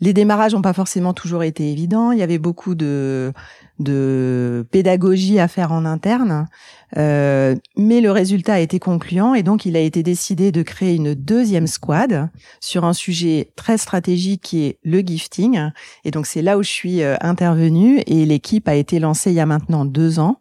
Les 0.02 0.12
démarrages 0.12 0.52
n'ont 0.52 0.62
pas 0.62 0.72
forcément 0.72 1.14
toujours 1.14 1.44
été 1.44 1.70
évidents. 1.70 2.10
Il 2.10 2.18
y 2.18 2.24
avait 2.24 2.38
beaucoup 2.38 2.74
de, 2.74 3.32
de 3.78 4.66
pédagogie 4.72 5.38
à 5.38 5.46
faire 5.46 5.70
en 5.70 5.84
interne, 5.84 6.48
euh, 6.96 7.54
mais 7.76 8.00
le 8.00 8.10
résultat 8.10 8.54
a 8.54 8.58
été 8.58 8.80
concluant 8.80 9.34
et 9.34 9.44
donc 9.44 9.64
il 9.64 9.76
a 9.76 9.80
été 9.80 10.02
décidé 10.02 10.50
de 10.50 10.62
créer 10.62 10.96
une 10.96 11.14
deuxième 11.14 11.68
squad 11.68 12.30
sur 12.60 12.84
un 12.84 12.94
sujet 12.94 13.52
très 13.54 13.78
stratégique 13.78 14.42
qui 14.42 14.64
est 14.64 14.78
le 14.82 14.98
gifting. 15.02 15.70
Et 16.04 16.10
donc 16.10 16.26
c'est 16.26 16.42
là 16.42 16.58
où 16.58 16.64
je 16.64 16.70
suis 16.70 17.02
euh, 17.04 17.14
intervenue 17.20 18.02
et 18.08 18.26
l'équipe 18.26 18.66
a 18.66 18.74
été 18.74 18.98
lancée 18.98 19.30
il 19.30 19.36
y 19.36 19.40
a 19.40 19.46
maintenant 19.46 19.84
deux 19.84 20.18
ans. 20.18 20.40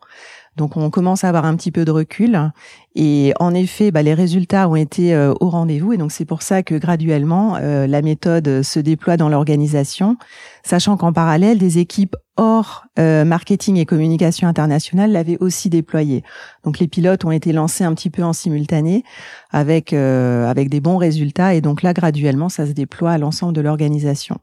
Donc 0.58 0.76
on 0.76 0.90
commence 0.90 1.24
à 1.24 1.30
avoir 1.30 1.46
un 1.46 1.56
petit 1.56 1.72
peu 1.72 1.86
de 1.86 1.92
recul 1.92 2.52
et 2.94 3.34
en 3.40 3.54
effet, 3.54 3.90
bah, 3.90 4.02
les 4.02 4.14
résultats 4.14 4.68
ont 4.68 4.76
été 4.76 5.16
euh, 5.16 5.34
au 5.40 5.50
rendez-vous 5.50 5.94
et 5.94 5.98
donc 5.98 6.12
c'est 6.12 6.26
pour 6.26 6.42
ça 6.42 6.62
que 6.62 6.76
graduellement 6.76 7.56
euh, 7.56 7.88
la 7.88 8.02
méthode 8.02 8.62
se 8.62 8.80
déploie 8.80 9.16
dans 9.16 9.30
l'organisation, 9.30 10.18
sachant 10.66 10.98
qu'en 10.98 11.14
parallèle 11.14 11.58
des 11.58 11.78
équipes 11.78 12.18
hors 12.36 12.84
euh, 13.00 13.24
marketing 13.24 13.78
et 13.78 13.86
communication 13.86 14.46
internationale 14.46 15.14
l'avaient 15.14 15.38
aussi 15.40 15.70
déployée. 15.70 16.22
Donc 16.66 16.80
les 16.80 16.88
pilotes 16.90 17.24
ont 17.24 17.32
été 17.32 17.54
lancés 17.54 17.86
un 17.86 17.94
petit 17.94 18.10
peu 18.10 18.24
en 18.24 18.34
simultané 18.34 19.06
avec 19.52 19.94
avec 19.94 20.70
des 20.70 20.82
bons 20.82 20.98
résultats 20.98 21.54
et 21.54 21.62
donc 21.62 21.82
là 21.82 21.94
graduellement 21.94 22.50
ça 22.50 22.66
se 22.68 22.72
déploie 22.74 23.12
à 23.12 23.18
l'ensemble 23.18 23.54
de 23.54 23.62
l'organisation. 23.62 24.38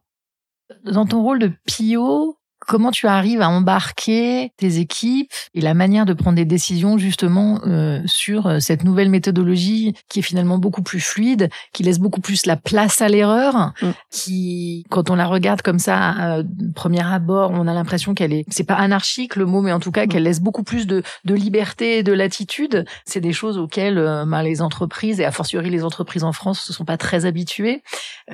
Dans 0.85 1.07
ton 1.07 1.23
rôle 1.23 1.38
de 1.38 1.50
PIO, 1.67 2.38
Comment 2.69 2.91
tu 2.91 3.07
arrives 3.07 3.41
à 3.41 3.49
embarquer 3.49 4.53
tes 4.59 4.77
équipes 4.79 5.33
et 5.55 5.63
la 5.63 5.73
manière 5.73 6.05
de 6.05 6.13
prendre 6.13 6.37
des 6.37 6.45
décisions 6.45 6.99
justement 6.99 7.61
euh, 7.67 8.01
sur 8.05 8.47
euh, 8.47 8.59
cette 8.61 8.85
nouvelle 8.85 9.09
méthodologie 9.09 9.95
qui 10.11 10.19
est 10.19 10.23
finalement 10.23 10.59
beaucoup 10.59 10.83
plus 10.83 11.01
fluide, 11.01 11.49
qui 11.73 11.83
laisse 11.83 11.99
beaucoup 11.99 12.21
plus 12.21 12.45
la 12.45 12.57
place 12.57 13.01
à 13.01 13.09
l'erreur, 13.09 13.73
Mm. 13.81 13.87
qui, 14.11 14.85
quand 14.91 15.09
on 15.09 15.15
la 15.15 15.25
regarde 15.27 15.63
comme 15.63 15.79
ça, 15.79 16.37
euh, 16.37 16.43
premier 16.75 17.03
abord, 17.07 17.53
on 17.55 17.67
a 17.67 17.73
l'impression 17.73 18.13
qu'elle 18.15 18.35
est, 18.35 18.45
c'est 18.51 18.65
pas 18.65 18.75
anarchique 18.75 19.35
le 19.37 19.47
mot, 19.47 19.63
mais 19.63 19.73
en 19.73 19.81
tout 19.81 19.91
cas 19.91 20.05
Mm. 20.05 20.09
qu'elle 20.09 20.23
laisse 20.25 20.41
beaucoup 20.41 20.63
plus 20.63 20.87
de, 20.87 21.03
de 21.25 21.35
liberté 21.35 21.99
et 21.99 22.03
de 22.03 22.13
latitude. 22.13 22.85
C'est 23.07 23.21
des 23.23 23.33
choses 23.33 23.57
auxquelles 23.57 23.97
euh, 23.97 24.27
ben, 24.27 24.43
les 24.43 24.61
entreprises 24.61 25.21
et 25.21 25.25
a 25.25 25.33
fortiori 25.33 25.71
les 25.71 25.85
entreprises 25.85 26.23
en 26.25 26.33
France 26.33 26.61
se 26.61 26.75
sont 26.75 26.85
pas 26.85 26.99
très 26.99 27.25
habituées. 27.25 27.83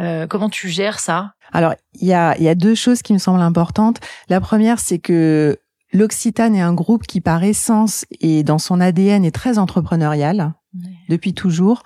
Euh, 0.00 0.26
comment 0.26 0.50
tu 0.50 0.68
gères 0.68 0.98
ça? 0.98 1.34
Alors, 1.52 1.74
il 1.94 2.08
y 2.08 2.12
a, 2.12 2.38
y 2.38 2.48
a 2.48 2.54
deux 2.54 2.74
choses 2.74 3.02
qui 3.02 3.12
me 3.12 3.18
semblent 3.18 3.40
importantes. 3.40 4.00
La 4.28 4.40
première, 4.40 4.80
c'est 4.80 4.98
que 4.98 5.58
l'Occitane 5.92 6.56
est 6.56 6.60
un 6.60 6.74
groupe 6.74 7.06
qui, 7.06 7.20
par 7.20 7.42
essence 7.44 8.04
et 8.20 8.42
dans 8.42 8.58
son 8.58 8.80
ADN, 8.80 9.24
est 9.24 9.34
très 9.34 9.58
entrepreneurial 9.58 10.52
depuis 11.08 11.34
toujours. 11.34 11.82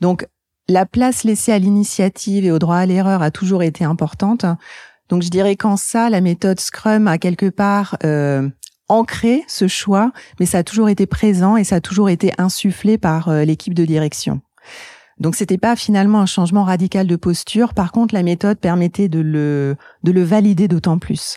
Donc, 0.00 0.26
la 0.68 0.86
place 0.86 1.24
laissée 1.24 1.52
à 1.52 1.58
l'initiative 1.58 2.44
et 2.44 2.50
au 2.50 2.58
droit 2.58 2.76
à 2.76 2.86
l'erreur 2.86 3.22
a 3.22 3.30
toujours 3.30 3.62
été 3.62 3.84
importante. 3.84 4.44
Donc, 5.08 5.22
je 5.22 5.28
dirais 5.28 5.56
qu'en 5.56 5.76
ça, 5.76 6.10
la 6.10 6.20
méthode 6.20 6.60
Scrum 6.60 7.06
a 7.06 7.18
quelque 7.18 7.48
part 7.48 7.96
euh, 8.04 8.48
ancré 8.88 9.44
ce 9.48 9.68
choix, 9.68 10.12
mais 10.40 10.46
ça 10.46 10.58
a 10.58 10.62
toujours 10.64 10.88
été 10.88 11.06
présent 11.06 11.56
et 11.56 11.64
ça 11.64 11.76
a 11.76 11.80
toujours 11.80 12.10
été 12.10 12.32
insufflé 12.38 12.98
par 12.98 13.28
euh, 13.28 13.44
l'équipe 13.44 13.74
de 13.74 13.84
direction. 13.84 14.40
Donc 15.18 15.34
c'était 15.34 15.58
pas 15.58 15.76
finalement 15.76 16.20
un 16.20 16.26
changement 16.26 16.64
radical 16.64 17.06
de 17.06 17.16
posture. 17.16 17.74
Par 17.74 17.92
contre, 17.92 18.14
la 18.14 18.22
méthode 18.22 18.58
permettait 18.58 19.08
de 19.08 19.20
le 19.20 19.76
de 20.02 20.12
le 20.12 20.22
valider 20.22 20.68
d'autant 20.68 20.98
plus. 20.98 21.36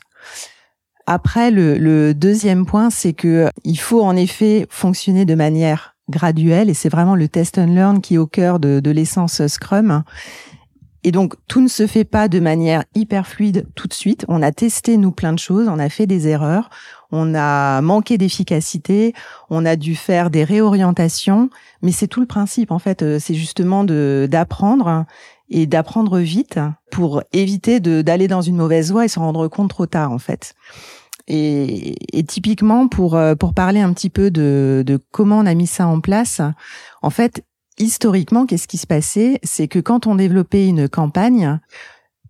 Après, 1.07 1.51
le, 1.51 1.77
le 1.77 2.13
deuxième 2.13 2.65
point, 2.65 2.89
c'est 2.89 3.13
que 3.13 3.49
il 3.63 3.77
faut 3.77 4.03
en 4.03 4.15
effet 4.15 4.65
fonctionner 4.69 5.25
de 5.25 5.35
manière 5.35 5.95
graduelle, 6.09 6.69
et 6.69 6.73
c'est 6.73 6.89
vraiment 6.89 7.15
le 7.15 7.27
test 7.27 7.57
and 7.57 7.67
learn 7.67 8.01
qui 8.01 8.15
est 8.15 8.17
au 8.17 8.27
cœur 8.27 8.59
de, 8.59 8.79
de 8.79 8.91
l'essence 8.91 9.45
Scrum. 9.45 10.03
Et 11.03 11.11
donc, 11.11 11.35
tout 11.47 11.61
ne 11.61 11.67
se 11.67 11.85
fait 11.85 12.03
pas 12.03 12.27
de 12.27 12.39
manière 12.39 12.83
hyper 12.95 13.27
fluide 13.27 13.67
tout 13.75 13.87
de 13.87 13.93
suite. 13.93 14.25
On 14.27 14.41
a 14.41 14.51
testé, 14.51 14.97
nous, 14.97 15.11
plein 15.11 15.33
de 15.33 15.39
choses, 15.39 15.67
on 15.67 15.77
a 15.77 15.89
fait 15.89 16.07
des 16.07 16.27
erreurs, 16.27 16.71
on 17.11 17.35
a 17.35 17.81
manqué 17.81 18.17
d'efficacité, 18.17 19.13
on 19.49 19.65
a 19.65 19.75
dû 19.75 19.95
faire 19.95 20.29
des 20.29 20.43
réorientations, 20.43 21.49
mais 21.81 21.91
c'est 21.91 22.07
tout 22.07 22.19
le 22.21 22.25
principe, 22.25 22.71
en 22.71 22.79
fait. 22.79 23.01
Euh, 23.01 23.19
C'est 23.19 23.35
justement 23.35 23.83
de 23.83 24.27
d'apprendre 24.29 25.05
et 25.49 25.67
d'apprendre 25.67 26.19
vite 26.19 26.59
pour 26.91 27.21
éviter 27.31 27.79
d'aller 27.79 28.27
dans 28.27 28.41
une 28.41 28.55
mauvaise 28.55 28.91
voie 28.91 29.05
et 29.05 29.07
se 29.09 29.19
rendre 29.19 29.47
compte 29.47 29.69
trop 29.69 29.85
tard, 29.85 30.11
en 30.11 30.19
fait. 30.19 30.55
Et, 31.27 31.95
et 32.17 32.23
typiquement, 32.23 32.87
pour, 32.87 33.15
euh, 33.15 33.35
pour 33.35 33.53
parler 33.53 33.79
un 33.79 33.93
petit 33.93 34.09
peu 34.09 34.29
de, 34.29 34.83
de 34.85 34.99
comment 35.11 35.39
on 35.39 35.45
a 35.45 35.53
mis 35.55 35.67
ça 35.67 35.87
en 35.87 35.99
place, 35.99 36.41
en 37.01 37.09
fait, 37.09 37.43
historiquement, 37.77 38.45
qu'est-ce 38.45 38.67
qui 38.67 38.77
se 38.77 38.87
passait? 38.87 39.39
C'est 39.43 39.67
que 39.67 39.79
quand 39.79 40.07
on 40.07 40.15
développait 40.15 40.67
une 40.67 40.87
campagne, 40.87 41.59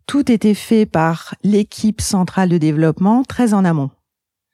tout 0.08 0.32
était 0.32 0.54
fait 0.54 0.86
par 0.86 1.36
l'équipe 1.44 2.02
centrale 2.02 2.50
de 2.50 2.58
développement 2.58 3.24
très 3.24 3.54
en 3.54 3.66
amont. 3.66 3.90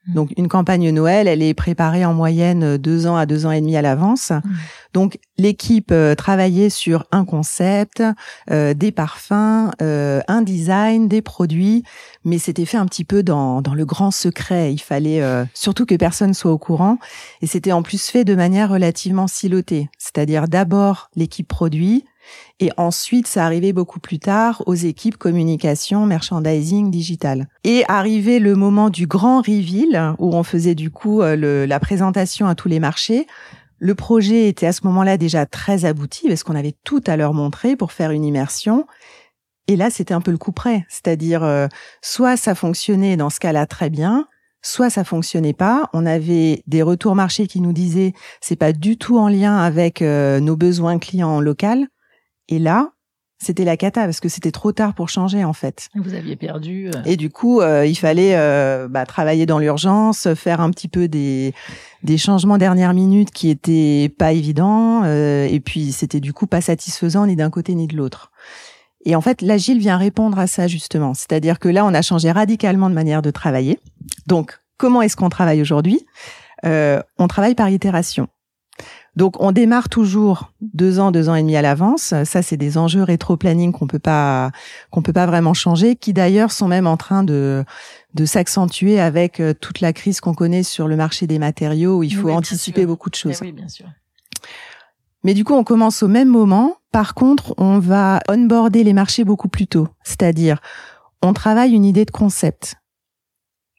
Donc 0.08 0.34
une 0.36 0.48
campagne 0.48 0.90
Noël, 0.90 1.28
elle 1.28 1.44
est 1.44 1.54
préparée 1.54 2.06
en 2.06 2.14
moyenne 2.14 2.78
deux 2.78 3.06
ans 3.06 3.16
à 3.16 3.26
deux 3.26 3.46
ans 3.46 3.52
et 3.52 3.62
demi 3.62 3.78
à 3.78 3.84
l'avance. 3.84 4.32
Donc 4.94 5.20
l'équipe 5.38 5.92
euh, 5.92 6.16
travaillait 6.16 6.70
sur 6.72 7.06
un 7.12 7.24
concept, 7.24 8.04
euh, 8.50 8.74
des 8.74 8.92
parfums, 8.92 9.72
euh, 9.82 10.22
un 10.28 10.42
design, 10.42 11.08
des 11.08 11.22
produits, 11.22 11.84
mais 12.26 12.40
c'était 12.40 12.66
fait 12.66 12.78
un 12.78 12.86
petit 12.86 13.06
peu 13.06 13.24
dans, 13.24 13.62
dans 13.62 13.76
le 13.76 13.86
grand 13.86 14.12
secret. 14.12 14.74
Il 14.74 14.82
fallait 14.82 15.22
euh, 15.22 15.46
surtout 15.54 15.86
que 15.86 15.96
personne 15.96 16.34
soit 16.34 16.52
au 16.52 16.58
courant, 16.58 16.98
et 17.42 17.48
c'était 17.48 17.72
en 17.72 17.84
plus 17.84 18.10
fait 18.10 18.26
de 18.26 18.36
manière 18.36 18.70
relativement 18.70 19.28
silotée. 19.28 19.90
C'est-à-dire 19.98 20.48
d'abord 20.48 21.10
l'équipe 21.16 21.48
produit, 21.48 22.06
et 22.60 22.72
ensuite, 22.78 23.28
ça 23.28 23.46
arrivait 23.46 23.74
beaucoup 23.74 24.00
plus 24.00 24.20
tard 24.20 24.64
aux 24.66 24.76
équipes 24.76 25.18
communication, 25.18 26.06
merchandising, 26.06 26.92
digital. 26.92 27.48
Et 27.64 27.84
arrivé 27.88 28.40
le 28.40 28.56
moment 28.56 28.90
du 28.90 29.08
grand 29.08 29.40
reveal, 29.42 30.16
où 30.20 30.36
on 30.36 30.44
faisait 30.44 30.76
du 30.76 30.92
coup 30.92 31.22
euh, 31.22 31.36
le- 31.36 31.66
la 31.66 31.80
présentation 31.80 32.48
à 32.48 32.56
tous 32.56 32.68
les 32.68 32.80
marchés, 32.80 33.28
le 33.80 33.96
projet 33.96 34.48
était 34.48 34.68
à 34.68 34.74
ce 34.74 34.86
moment-là 34.86 35.18
déjà 35.18 35.46
très 35.48 35.86
abouti, 35.86 36.28
parce 36.28 36.44
qu'on 36.44 36.56
avait 36.56 36.76
tout 36.84 37.04
à 37.08 37.18
leur 37.18 37.34
montrer 37.34 37.76
pour 37.76 37.92
faire 37.92 38.12
une 38.12 38.24
immersion. 38.24 38.86
Et 39.68 39.76
là, 39.76 39.90
c'était 39.90 40.14
un 40.14 40.22
peu 40.22 40.32
le 40.32 40.38
coup 40.38 40.52
près. 40.52 40.86
C'est-à-dire, 40.90 41.44
euh, 41.44 41.68
soit 42.02 42.38
ça 42.38 42.54
fonctionnait 42.56 43.18
dans 43.18 43.30
ce 43.30 43.40
cas-là 43.40 43.66
très 43.66 43.90
bien, 43.90 44.28
soit 44.62 44.92
ça 44.92 45.04
fonctionnait 45.04 45.54
pas. 45.54 45.90
On 45.94 46.06
avait 46.06 46.62
des 46.68 46.84
retours 46.84 47.16
marchés 47.16 47.48
qui 47.48 47.62
nous 47.62 47.74
disaient 47.74 48.14
c'est 48.42 48.56
pas 48.56 48.74
du 48.74 48.98
tout 48.98 49.18
en 49.18 49.28
lien 49.28 49.58
avec 49.58 50.02
euh, 50.02 50.40
nos 50.40 50.56
besoins 50.56 51.00
clients 51.00 51.30
en 51.30 51.42
local. 51.42 51.88
Et 52.52 52.60
là, 52.60 52.90
c'était 53.44 53.66
la 53.66 53.76
cata 53.76 54.04
parce 54.04 54.20
que 54.20 54.30
c'était 54.30 54.52
trop 54.52 54.72
tard 54.72 54.94
pour 54.94 55.10
changer 55.10 55.44
en 55.44 55.54
fait. 55.54 55.90
Vous 55.96 56.14
aviez 56.14 56.36
perdu. 56.36 56.90
euh, 56.90 57.02
Et 57.06 57.18
du 57.18 57.32
coup, 57.32 57.60
euh, 57.62 57.88
il 57.88 57.96
fallait 57.96 58.36
euh, 58.36 58.88
bah, 58.88 59.08
travailler 59.08 59.48
dans 59.48 59.58
l'urgence, 59.58 60.32
faire 60.36 60.62
un 60.62 60.70
petit 60.70 60.88
peu 60.88 61.08
des 61.08 61.56
des 62.04 62.20
changements 62.20 62.60
dernière 62.60 62.94
minute 62.94 63.32
qui 63.32 63.50
étaient 63.50 64.14
pas 64.20 64.32
évidents, 64.34 65.02
euh, 65.06 65.48
et 65.50 65.60
puis 65.60 65.92
c'était 65.92 66.20
du 66.20 66.34
coup 66.34 66.46
pas 66.46 66.62
satisfaisant 66.62 67.26
ni 67.26 67.36
d'un 67.36 67.50
côté 67.50 67.74
ni 67.74 67.88
de 67.88 67.96
l'autre. 67.98 68.32
Et 69.06 69.16
en 69.16 69.22
fait, 69.22 69.42
l'agile 69.42 69.80
vient 69.80 69.98
répondre 69.98 70.38
à 70.38 70.46
ça 70.46 70.68
justement, 70.68 71.16
c'est-à-dire 71.16 71.58
que 71.58 71.70
là, 71.70 71.84
on 71.86 71.94
a 71.96 72.04
changé 72.04 72.32
radicalement 72.32 72.90
de 72.90 72.94
manière 72.96 73.24
de 73.24 73.32
travailler. 73.32 73.80
Donc, 74.28 74.60
comment 74.78 75.02
est-ce 75.02 75.16
qu'on 75.16 75.30
travaille 75.30 75.62
aujourd'hui? 75.62 76.06
Euh, 76.66 77.02
On 77.18 77.28
travaille 77.28 77.56
par 77.56 77.70
itération. 77.70 78.28
Donc, 79.18 79.42
on 79.42 79.52
démarre 79.52 79.90
toujours 79.90 80.54
deux 80.62 81.00
ans, 81.00 81.12
deux 81.12 81.28
ans 81.28 81.36
et 81.36 81.42
demi 81.42 81.58
à 81.58 81.62
l'avance. 81.62 82.14
Ça, 82.24 82.42
c'est 82.42 82.56
des 82.56 82.78
enjeux 82.78 83.04
rétro-planning 83.04 83.74
qu'on 83.74 83.88
peut 83.88 84.00
pas 84.00 84.52
qu'on 84.90 85.02
peut 85.02 85.12
pas 85.12 85.26
vraiment 85.26 85.54
changer, 85.54 85.98
qui 85.98 86.14
d'ailleurs 86.14 86.52
sont 86.52 86.68
même 86.70 86.88
en 86.88 86.96
train 86.98 87.24
de 87.24 87.66
de 88.14 88.26
s'accentuer 88.26 89.00
avec 89.00 89.40
euh, 89.40 89.54
toute 89.54 89.82
la 89.82 89.92
crise 89.94 90.22
qu'on 90.22 90.34
connaît 90.34 90.64
sur 90.64 90.88
le 90.88 90.96
marché 90.96 91.28
des 91.28 91.40
matériaux 91.40 91.98
où 91.98 92.04
il 92.04 92.16
faut 92.16 92.28
Oui, 92.28 92.34
anticiper 92.34 92.82
sûr. 92.82 92.88
beaucoup 92.88 93.10
de 93.10 93.16
eh 93.18 93.20
choses. 93.20 93.40
oui, 93.42 93.52
bien 93.52 93.68
sûr. 93.68 93.86
Mais 95.24 95.34
du 95.34 95.44
coup, 95.44 95.54
on 95.54 95.64
commence 95.64 96.04
au 96.04 96.08
même 96.08 96.28
moment. 96.30 96.78
Par 96.92 97.14
contre, 97.14 97.54
on 97.58 97.80
va 97.80 98.22
onboarder 98.30 98.84
les 98.84 98.94
marchés 98.94 99.24
beaucoup 99.24 99.48
plus 99.50 99.68
tôt. 99.68 99.88
C'est-à-dire, 100.04 100.60
on 101.22 101.34
travaille 101.34 101.74
une 101.74 101.86
idée 101.86 102.06
de 102.06 102.12
concept 102.12 102.76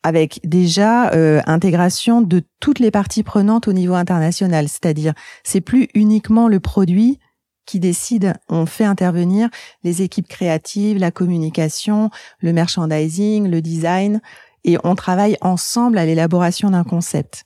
avec 0.03 0.41
déjà 0.45 1.11
euh, 1.13 1.41
intégration 1.47 2.23
de 2.23 2.43
toutes 2.61 2.79
les 2.79 2.91
parties 2.91 3.23
prenantes 3.23 3.69
au 3.69 3.73
niveau 3.73 3.95
international. 3.95 4.69
C'est-à-dire, 4.69 5.15
c'est 5.45 5.61
plus 5.61 5.89
uniquement 5.95 6.49
le 6.49 6.61
produit 6.61 7.19
qui 7.67 7.81
décide. 7.81 8.35
On 8.49 8.67
fait 8.67 8.85
intervenir 8.85 9.49
les 9.85 10.03
équipes 10.03 10.29
créatives, 10.29 10.99
la 10.99 11.11
communication, 11.11 12.11
le 12.41 12.53
merchandising, 12.53 13.49
le 13.49 13.63
design, 13.63 14.21
et 14.65 14.77
on 14.85 14.95
travaille 14.95 15.37
ensemble 15.41 15.99
à 15.99 16.07
l'élaboration 16.07 16.71
d'un 16.71 16.85
concept. 16.85 17.45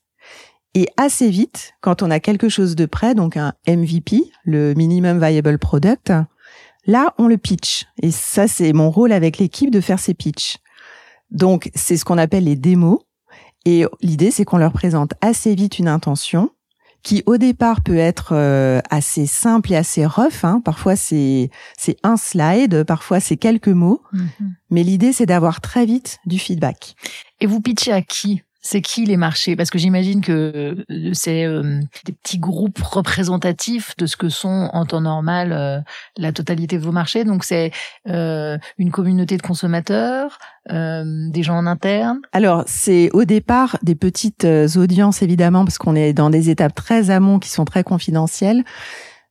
Et 0.74 0.88
assez 0.98 1.30
vite, 1.30 1.72
quand 1.80 2.02
on 2.02 2.10
a 2.10 2.20
quelque 2.20 2.50
chose 2.50 2.76
de 2.76 2.84
prêt, 2.84 3.14
donc 3.14 3.36
un 3.38 3.54
MVP, 3.66 4.30
le 4.44 4.74
minimum 4.74 5.18
viable 5.18 5.58
product, 5.58 6.12
là, 6.86 7.14
on 7.16 7.28
le 7.28 7.38
pitch. 7.38 7.86
Et 8.02 8.10
ça, 8.10 8.46
c'est 8.46 8.74
mon 8.74 8.90
rôle 8.90 9.12
avec 9.12 9.38
l'équipe 9.38 9.70
de 9.70 9.80
faire 9.80 9.98
ces 9.98 10.12
pitchs. 10.12 10.58
Donc, 11.30 11.70
c'est 11.74 11.96
ce 11.96 12.04
qu'on 12.04 12.18
appelle 12.18 12.44
les 12.44 12.56
démos. 12.56 12.98
Et 13.64 13.84
l'idée, 14.00 14.30
c'est 14.30 14.44
qu'on 14.44 14.58
leur 14.58 14.72
présente 14.72 15.14
assez 15.20 15.54
vite 15.54 15.78
une 15.78 15.88
intention 15.88 16.50
qui, 17.02 17.22
au 17.26 17.36
départ, 17.36 17.82
peut 17.82 17.98
être 17.98 18.30
euh, 18.32 18.80
assez 18.90 19.26
simple 19.26 19.72
et 19.72 19.76
assez 19.76 20.04
rough. 20.06 20.44
hein. 20.44 20.60
Parfois, 20.64 20.96
c'est 20.96 21.50
c'est 21.76 21.96
un 22.02 22.16
slide, 22.16 22.84
parfois, 22.84 23.20
c'est 23.20 23.36
quelques 23.36 23.68
mots. 23.68 24.02
Mhm. 24.12 24.54
Mais 24.70 24.82
l'idée, 24.82 25.12
c'est 25.12 25.26
d'avoir 25.26 25.60
très 25.60 25.86
vite 25.86 26.18
du 26.26 26.38
feedback. 26.38 26.94
Et 27.40 27.46
vous 27.46 27.60
pitchez 27.60 27.92
à 27.92 28.02
qui? 28.02 28.42
C'est 28.60 28.80
qui 28.80 29.04
les 29.04 29.16
marchés? 29.16 29.54
Parce 29.54 29.70
que 29.70 29.78
j'imagine 29.78 30.20
que 30.20 30.84
euh, 30.90 31.10
c'est 31.12 31.44
euh, 31.44 31.80
des 32.04 32.12
petits 32.12 32.40
groupes 32.40 32.82
représentatifs 32.82 33.96
de 33.96 34.06
ce 34.06 34.16
que 34.16 34.28
sont 34.28 34.70
en 34.72 34.84
temps 34.84 35.00
normal 35.00 35.52
euh, 35.52 35.78
la 36.16 36.32
totalité 36.32 36.76
de 36.76 36.82
vos 36.82 36.90
marchés. 36.90 37.22
Donc 37.22 37.44
c'est 37.44 37.70
euh, 38.08 38.58
une 38.78 38.90
communauté 38.90 39.36
de 39.36 39.42
consommateurs, 39.42 40.38
euh, 40.70 41.04
des 41.30 41.42
gens 41.42 41.56
en 41.56 41.66
interne. 41.66 42.20
Alors, 42.32 42.64
c'est 42.66 43.10
au 43.12 43.24
départ 43.24 43.78
des 43.82 43.94
petites 43.94 44.44
euh, 44.44 44.68
audiences, 44.76 45.22
évidemment, 45.22 45.64
parce 45.64 45.78
qu'on 45.78 45.94
est 45.94 46.12
dans 46.12 46.30
des 46.30 46.50
étapes 46.50 46.74
très 46.74 47.10
amont 47.10 47.38
qui 47.38 47.50
sont 47.50 47.64
très 47.64 47.84
confidentielles. 47.84 48.64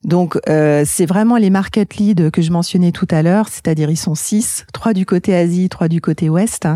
Donc, 0.04 0.38
euh, 0.48 0.84
c'est 0.86 1.06
vraiment 1.06 1.38
les 1.38 1.50
market 1.50 1.96
leads 1.96 2.30
que 2.32 2.42
je 2.42 2.51
mentionnais 2.51 2.92
tout 2.92 3.08
à 3.10 3.22
l'heure, 3.22 3.50
c'est-à-dire 3.50 3.89
ils 3.89 3.98
sont 3.98 4.15
six, 4.15 4.65
trois 4.72 4.94
du 4.94 5.06
côté 5.06 5.36
Asie, 5.36 5.68
trois 5.68 5.88
du 5.88 6.00
côté 6.00 6.30
Ouest. 6.30 6.68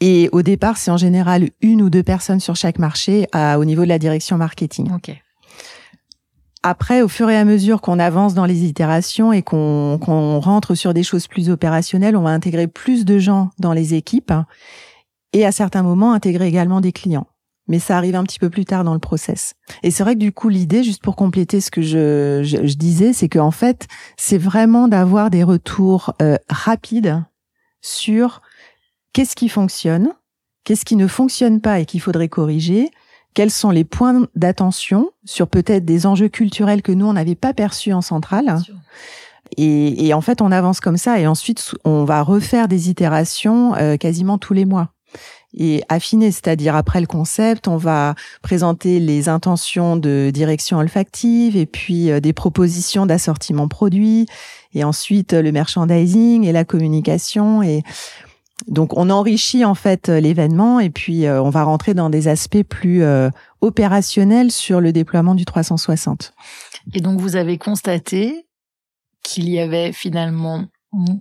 Et 0.00 0.28
au 0.32 0.42
départ, 0.42 0.76
c'est 0.78 0.90
en 0.90 0.96
général 0.96 1.50
une 1.60 1.82
ou 1.82 1.90
deux 1.90 2.02
personnes 2.02 2.40
sur 2.40 2.56
chaque 2.56 2.78
marché 2.78 3.26
à, 3.32 3.58
au 3.58 3.64
niveau 3.64 3.82
de 3.82 3.88
la 3.88 3.98
direction 3.98 4.38
marketing. 4.38 4.90
Ok. 4.94 5.14
Après, 6.62 7.00
au 7.00 7.08
fur 7.08 7.30
et 7.30 7.38
à 7.38 7.44
mesure 7.44 7.80
qu'on 7.80 7.98
avance 7.98 8.34
dans 8.34 8.44
les 8.44 8.64
itérations 8.64 9.32
et 9.32 9.42
qu'on 9.42 10.40
rentre 10.40 10.74
sur 10.74 10.92
des 10.92 11.02
choses 11.02 11.26
plus 11.26 11.48
opérationnelles, 11.48 12.16
on 12.16 12.22
va 12.22 12.30
intégrer 12.30 12.66
plus 12.66 13.06
de 13.06 13.18
gens 13.18 13.50
dans 13.58 13.72
les 13.72 13.94
équipes. 13.94 14.32
et 15.32 15.46
à 15.46 15.52
certains 15.52 15.84
moments 15.84 16.12
intégrer 16.12 16.48
également 16.48 16.80
des 16.80 16.92
clients. 16.92 17.28
Mais 17.68 17.78
ça 17.78 17.96
arrive 17.96 18.16
un 18.16 18.24
petit 18.24 18.40
peu 18.40 18.50
plus 18.50 18.64
tard 18.64 18.82
dans 18.82 18.94
le 18.94 18.98
process. 18.98 19.54
Et 19.84 19.92
c'est 19.92 20.02
vrai 20.02 20.14
que 20.14 20.18
du 20.18 20.32
coup, 20.32 20.48
l'idée, 20.48 20.82
juste 20.82 21.02
pour 21.02 21.14
compléter 21.14 21.60
ce 21.60 21.70
que 21.70 21.82
je, 21.82 22.42
je, 22.42 22.74
disais, 22.74 23.12
c'est 23.12 23.28
qu'en 23.28 23.52
fait, 23.52 23.86
c'est 24.16 24.38
vraiment 24.38 24.88
d'avoir 24.88 25.30
des 25.30 25.44
retours 25.44 26.12
euh, 26.20 26.36
rapides 26.48 27.22
sur 27.80 28.42
qu'est-ce 29.12 29.36
qui 29.36 29.48
fonctionne, 29.48 30.12
qu'est-ce 30.64 30.84
qui 30.84 30.96
ne 30.96 31.06
fonctionne 31.06 31.60
pas 31.60 31.78
et 31.78 31.86
qu'il 31.86 32.00
faudrait 32.00 32.28
corriger, 32.28 32.90
quels 33.34 33.50
sont 33.50 33.70
les 33.70 33.84
points 33.84 34.26
d'attention 34.34 35.10
sur 35.24 35.48
peut-être 35.48 35.84
des 35.84 36.06
enjeux 36.06 36.28
culturels 36.28 36.82
que 36.82 36.92
nous, 36.92 37.06
on 37.06 37.12
n'avait 37.12 37.34
pas 37.34 37.54
perçus 37.54 37.92
en 37.92 38.00
centrale. 38.00 38.58
Et, 39.56 40.06
et, 40.06 40.14
en 40.14 40.20
fait, 40.20 40.42
on 40.42 40.52
avance 40.52 40.80
comme 40.80 40.96
ça 40.96 41.18
et 41.18 41.26
ensuite, 41.26 41.74
on 41.84 42.04
va 42.04 42.22
refaire 42.22 42.68
des 42.68 42.88
itérations 42.88 43.74
euh, 43.76 43.96
quasiment 43.96 44.38
tous 44.38 44.54
les 44.54 44.64
mois 44.64 44.90
et 45.56 45.82
affiner, 45.88 46.30
c'est-à-dire 46.30 46.76
après 46.76 47.00
le 47.00 47.06
concept, 47.06 47.66
on 47.66 47.76
va 47.76 48.14
présenter 48.42 49.00
les 49.00 49.28
intentions 49.28 49.96
de 49.96 50.30
direction 50.32 50.78
olfactive 50.78 51.56
et 51.56 51.66
puis 51.66 52.10
euh, 52.10 52.20
des 52.20 52.32
propositions 52.32 53.06
d'assortiment 53.06 53.66
produit 53.66 54.26
et 54.74 54.84
ensuite 54.84 55.32
le 55.32 55.50
merchandising 55.50 56.44
et 56.44 56.52
la 56.52 56.64
communication 56.64 57.62
et 57.62 57.82
donc 58.66 58.96
on 58.96 59.10
enrichit 59.10 59.64
en 59.64 59.74
fait 59.74 60.08
l'événement 60.08 60.80
et 60.80 60.90
puis 60.90 61.26
euh, 61.26 61.42
on 61.42 61.50
va 61.50 61.64
rentrer 61.64 61.94
dans 61.94 62.10
des 62.10 62.28
aspects 62.28 62.62
plus 62.62 63.02
opérationnels 63.60 64.50
sur 64.50 64.80
le 64.80 64.92
déploiement 64.92 65.34
du 65.34 65.44
360. 65.44 66.32
Et 66.94 67.00
donc 67.00 67.20
vous 67.20 67.36
avez 67.36 67.58
constaté 67.58 68.46
qu'il 69.22 69.48
y 69.48 69.60
avait 69.60 69.92
finalement 69.92 70.66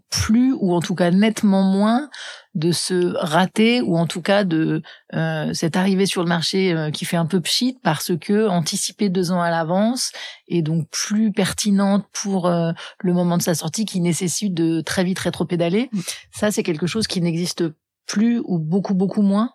plus 0.10 0.54
ou 0.54 0.74
en 0.74 0.80
tout 0.80 0.96
cas 0.96 1.12
nettement 1.12 1.62
moins 1.62 2.10
de 2.56 2.72
se 2.72 3.14
rater 3.18 3.82
ou 3.82 3.98
en 3.98 4.08
tout 4.08 4.22
cas 4.22 4.44
de 4.44 4.82
euh, 5.14 5.54
cette 5.54 5.76
arrivée 5.76 6.08
sur 6.08 6.24
le 6.24 6.28
marché 6.28 6.74
euh, 6.74 6.90
qui 6.90 7.06
fait 7.06 7.18
un 7.18 7.28
peu 7.28 7.40
pchit 7.40 7.78
parce 7.84 8.12
que 8.20 8.48
anticiper 8.48 9.10
deux 9.10 9.32
ans 9.32 9.42
à 9.42 9.52
l'avance 9.52 10.12
est 10.48 10.64
donc 10.64 10.88
plus 10.90 11.32
pertinente 11.32 12.06
pour 12.12 12.48
euh, 12.48 12.72
le 13.00 13.14
moment 13.14 13.38
de 13.38 13.44
sa 13.44 13.54
sortie 13.54 13.86
qui 13.86 14.02
nécessite 14.02 14.54
de 14.54 14.82
très 14.82 15.04
vite 15.04 15.20
rétro-pédaler. 15.20 15.90
Mm. 15.92 16.00
Ça, 16.32 16.52
c'est 16.52 16.64
quelque 16.64 16.88
chose 16.88 17.08
qui 17.08 17.22
n'existe 17.22 17.64
plus 18.08 18.42
ou 18.46 18.58
beaucoup 18.58 18.96
beaucoup 18.96 19.22
moins. 19.22 19.52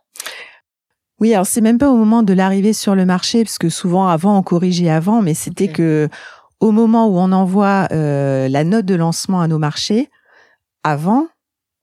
Oui, 1.21 1.33
alors 1.35 1.47
c'est 1.47 1.61
même 1.61 1.79
pas 1.79 1.91
au 1.91 1.97
moment 1.97 2.23
de 2.23 2.33
l'arrivée 2.33 2.73
sur 2.73 2.95
le 2.95 3.05
marché 3.05 3.45
parce 3.45 3.59
que 3.59 3.69
souvent 3.69 4.07
avant 4.09 4.39
on 4.39 4.43
corrigeait 4.43 4.91
avant, 4.91 5.23
mais 5.23 5.35
c'était 5.35 5.69
que 5.69 6.09
au 6.65 6.73
moment 6.73 7.09
où 7.09 7.19
on 7.19 7.31
envoie 7.31 7.89
euh, 7.93 8.49
la 8.49 8.65
note 8.65 8.87
de 8.87 8.95
lancement 8.95 9.43
à 9.43 9.49
nos 9.49 9.59
marchés, 9.59 10.09
avant, 10.83 11.27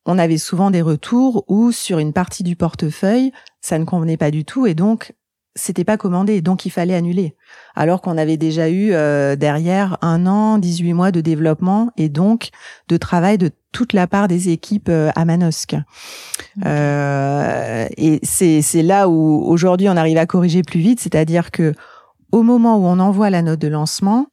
on 0.08 0.18
avait 0.18 0.40
souvent 0.40 0.72
des 0.72 0.82
retours 0.82 1.46
où 1.48 1.72
sur 1.72 2.00
une 2.00 2.14
partie 2.14 2.42
du 2.42 2.56
portefeuille, 2.56 3.32
ça 3.62 3.78
ne 3.78 3.86
convenait 3.86 4.18
pas 4.18 4.32
du 4.32 4.44
tout 4.44 4.66
et 4.66 4.74
donc 4.74 5.14
c'était 5.54 5.84
pas 5.84 5.98
commandé, 5.98 6.42
donc 6.42 6.66
il 6.66 6.72
fallait 6.72 6.96
annuler. 6.96 7.36
Alors 7.76 8.02
qu'on 8.02 8.18
avait 8.18 8.38
déjà 8.38 8.70
eu 8.70 8.94
euh, 8.94 9.36
derrière 9.36 10.00
un 10.02 10.26
an, 10.26 10.58
18 10.58 10.94
mois 10.94 11.12
de 11.12 11.22
développement 11.22 11.92
et 11.96 12.10
donc 12.10 12.50
de 12.88 12.98
travail 12.98 13.38
de 13.38 13.52
toute 13.72 13.94
la 13.94 14.08
part 14.08 14.28
des 14.28 14.50
équipes 14.50 14.90
euh, 14.90 15.12
à 15.16 15.26
Manosque. 15.26 15.76
et 16.66 18.20
c'est 18.24 18.82
là 18.82 19.10
où 19.10 19.44
aujourd'hui 19.46 19.90
on 19.90 19.96
arrive 19.96 20.18
à 20.18 20.26
corriger 20.26 20.64
plus 20.64 20.80
vite, 20.80 21.02
c'est-à-dire 21.02 21.52
que 21.52 21.76
au 22.32 22.42
moment 22.42 22.78
où 22.78 22.86
on 22.86 22.98
envoie 22.98 23.30
la 23.30 23.44
note 23.44 23.60
de 23.60 23.68
lancement, 23.68 24.26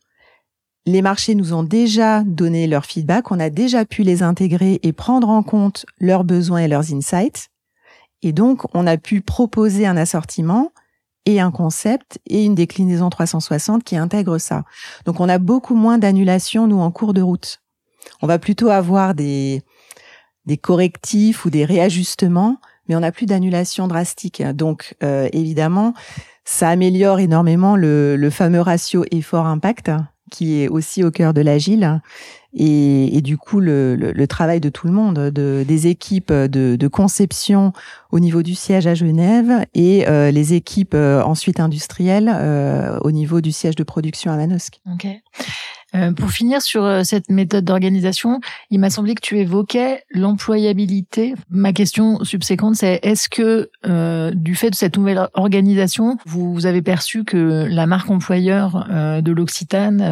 les 0.88 1.02
marchés 1.02 1.34
nous 1.34 1.52
ont 1.52 1.62
déjà 1.62 2.22
donné 2.24 2.66
leur 2.66 2.86
feedback, 2.86 3.30
on 3.30 3.38
a 3.38 3.50
déjà 3.50 3.84
pu 3.84 4.02
les 4.02 4.22
intégrer 4.22 4.80
et 4.82 4.92
prendre 4.92 5.28
en 5.28 5.42
compte 5.42 5.84
leurs 6.00 6.24
besoins 6.24 6.60
et 6.60 6.68
leurs 6.68 6.92
insights. 6.92 7.48
Et 8.22 8.32
donc, 8.32 8.64
on 8.74 8.86
a 8.86 8.96
pu 8.96 9.20
proposer 9.20 9.86
un 9.86 9.96
assortiment 9.96 10.72
et 11.26 11.40
un 11.40 11.50
concept 11.50 12.18
et 12.26 12.44
une 12.44 12.54
déclinaison 12.54 13.10
360 13.10 13.84
qui 13.84 13.96
intègre 13.96 14.38
ça. 14.38 14.64
Donc, 15.04 15.20
on 15.20 15.28
a 15.28 15.38
beaucoup 15.38 15.74
moins 15.74 15.98
d'annulations, 15.98 16.66
nous, 16.66 16.80
en 16.80 16.90
cours 16.90 17.12
de 17.12 17.22
route. 17.22 17.60
On 18.22 18.26
va 18.26 18.38
plutôt 18.38 18.70
avoir 18.70 19.14
des, 19.14 19.62
correctifs 20.62 21.44
ou 21.44 21.50
des 21.50 21.66
réajustements, 21.66 22.56
mais 22.88 22.96
on 22.96 23.00
n'a 23.00 23.12
plus 23.12 23.26
d'annulations 23.26 23.88
drastiques. 23.88 24.42
Donc, 24.42 24.96
euh, 25.02 25.28
évidemment, 25.32 25.92
ça 26.44 26.70
améliore 26.70 27.20
énormément 27.20 27.76
le, 27.76 28.16
le 28.16 28.30
fameux 28.30 28.62
ratio 28.62 29.04
effort-impact 29.10 29.90
qui 30.30 30.62
est 30.62 30.68
aussi 30.68 31.02
au 31.04 31.10
cœur 31.10 31.34
de 31.34 31.40
l'agile. 31.40 32.00
Et, 32.54 33.20
du 33.22 33.36
coup, 33.36 33.60
le, 33.60 34.26
travail 34.26 34.60
de 34.60 34.68
tout 34.68 34.86
le 34.86 34.92
monde, 34.92 35.18
de, 35.30 35.64
des 35.66 35.86
équipes 35.86 36.32
de, 36.32 36.76
de 36.76 36.88
conception 36.88 37.72
au 38.10 38.20
niveau 38.20 38.42
du 38.42 38.54
siège 38.54 38.86
à 38.86 38.94
Genève 38.94 39.66
et 39.74 40.08
euh, 40.08 40.30
les 40.30 40.54
équipes 40.54 40.94
euh, 40.94 41.22
ensuite 41.22 41.60
industrielles 41.60 42.30
euh, 42.34 42.98
au 43.02 43.10
niveau 43.10 43.40
du 43.40 43.52
siège 43.52 43.74
de 43.74 43.84
production 43.84 44.32
à 44.32 44.36
Manosque. 44.36 44.80
Okay. 44.94 45.22
Euh, 45.94 46.12
pour 46.12 46.30
finir 46.30 46.60
sur 46.60 46.84
euh, 46.84 47.02
cette 47.02 47.30
méthode 47.30 47.64
d'organisation, 47.64 48.40
il 48.70 48.78
m'a 48.78 48.90
semblé 48.90 49.14
que 49.14 49.22
tu 49.22 49.38
évoquais 49.38 50.04
l'employabilité. 50.10 51.34
Ma 51.50 51.72
question 51.72 52.22
subséquente, 52.24 52.76
c'est 52.76 53.00
est-ce 53.02 53.30
que 53.30 53.70
euh, 53.86 54.30
du 54.34 54.54
fait 54.54 54.68
de 54.68 54.74
cette 54.74 54.98
nouvelle 54.98 55.28
organisation, 55.32 56.18
vous, 56.26 56.66
avez 56.66 56.82
perçu 56.82 57.24
que 57.24 57.66
la 57.70 57.86
marque 57.86 58.10
employeur 58.10 58.86
de 59.22 59.32
l'Occitane 59.32 60.02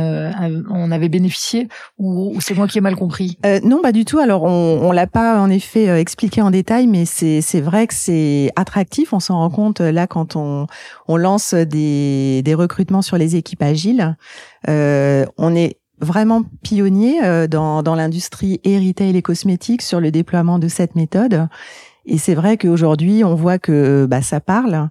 en 0.71 0.91
avait 0.93 1.09
bénéficié 1.09 1.69
ou, 1.99 2.37
c'est 2.41 2.55
moi 2.55 2.69
qui 2.69 2.79
ai 2.79 2.81
mal 2.81 2.97
compris? 2.97 3.37
Non, 3.65 3.83
pas 3.83 3.93
du 3.93 4.05
tout. 4.05 4.19
Alors 4.19 4.45
on, 4.45 4.81
on 4.83 4.93
l'a 4.93 5.07
pas 5.07 5.41
en 5.41 5.51
effet 5.51 5.87
expliqué 6.01 6.41
en 6.41 6.51
détail, 6.51 6.87
mais 6.87 7.05
c'est 7.05 7.61
vrai 7.61 7.87
que 7.87 7.95
c'est 7.95 8.51
attractif. 8.55 9.13
On 9.13 9.21
s'en 9.21 9.39
rend 9.39 9.51
compte 9.51 9.81
là 9.81 10.07
quand 10.07 10.37
on 10.37 11.17
lance 11.17 11.53
des 11.55 12.55
recrutements 12.57 13.03
sur 13.03 13.19
les 13.19 13.37
équipes 13.37 13.63
agiles. 13.63 14.17
On 14.69 15.55
est 15.55 15.76
vraiment 16.01 16.43
pionnier 16.63 17.25
euh, 17.25 17.47
dans, 17.47 17.83
dans 17.83 17.95
l'industrie 17.95 18.61
et 18.65 18.79
retail 18.79 19.17
et 19.17 19.23
cosmétiques 19.23 19.83
sur 19.83 20.01
le 20.01 20.11
déploiement 20.11 20.59
de 20.59 20.69
cette 20.69 20.95
méthode. 20.95 21.49
Et 22.05 22.19
c'est 22.19 22.35
vrai 22.35 22.57
qu'aujourd'hui, 22.57 23.25
on 23.25 23.35
voit 23.35 23.59
que 23.59 24.07
bah, 24.09 24.23
ça 24.23 24.41
parle. 24.41 24.91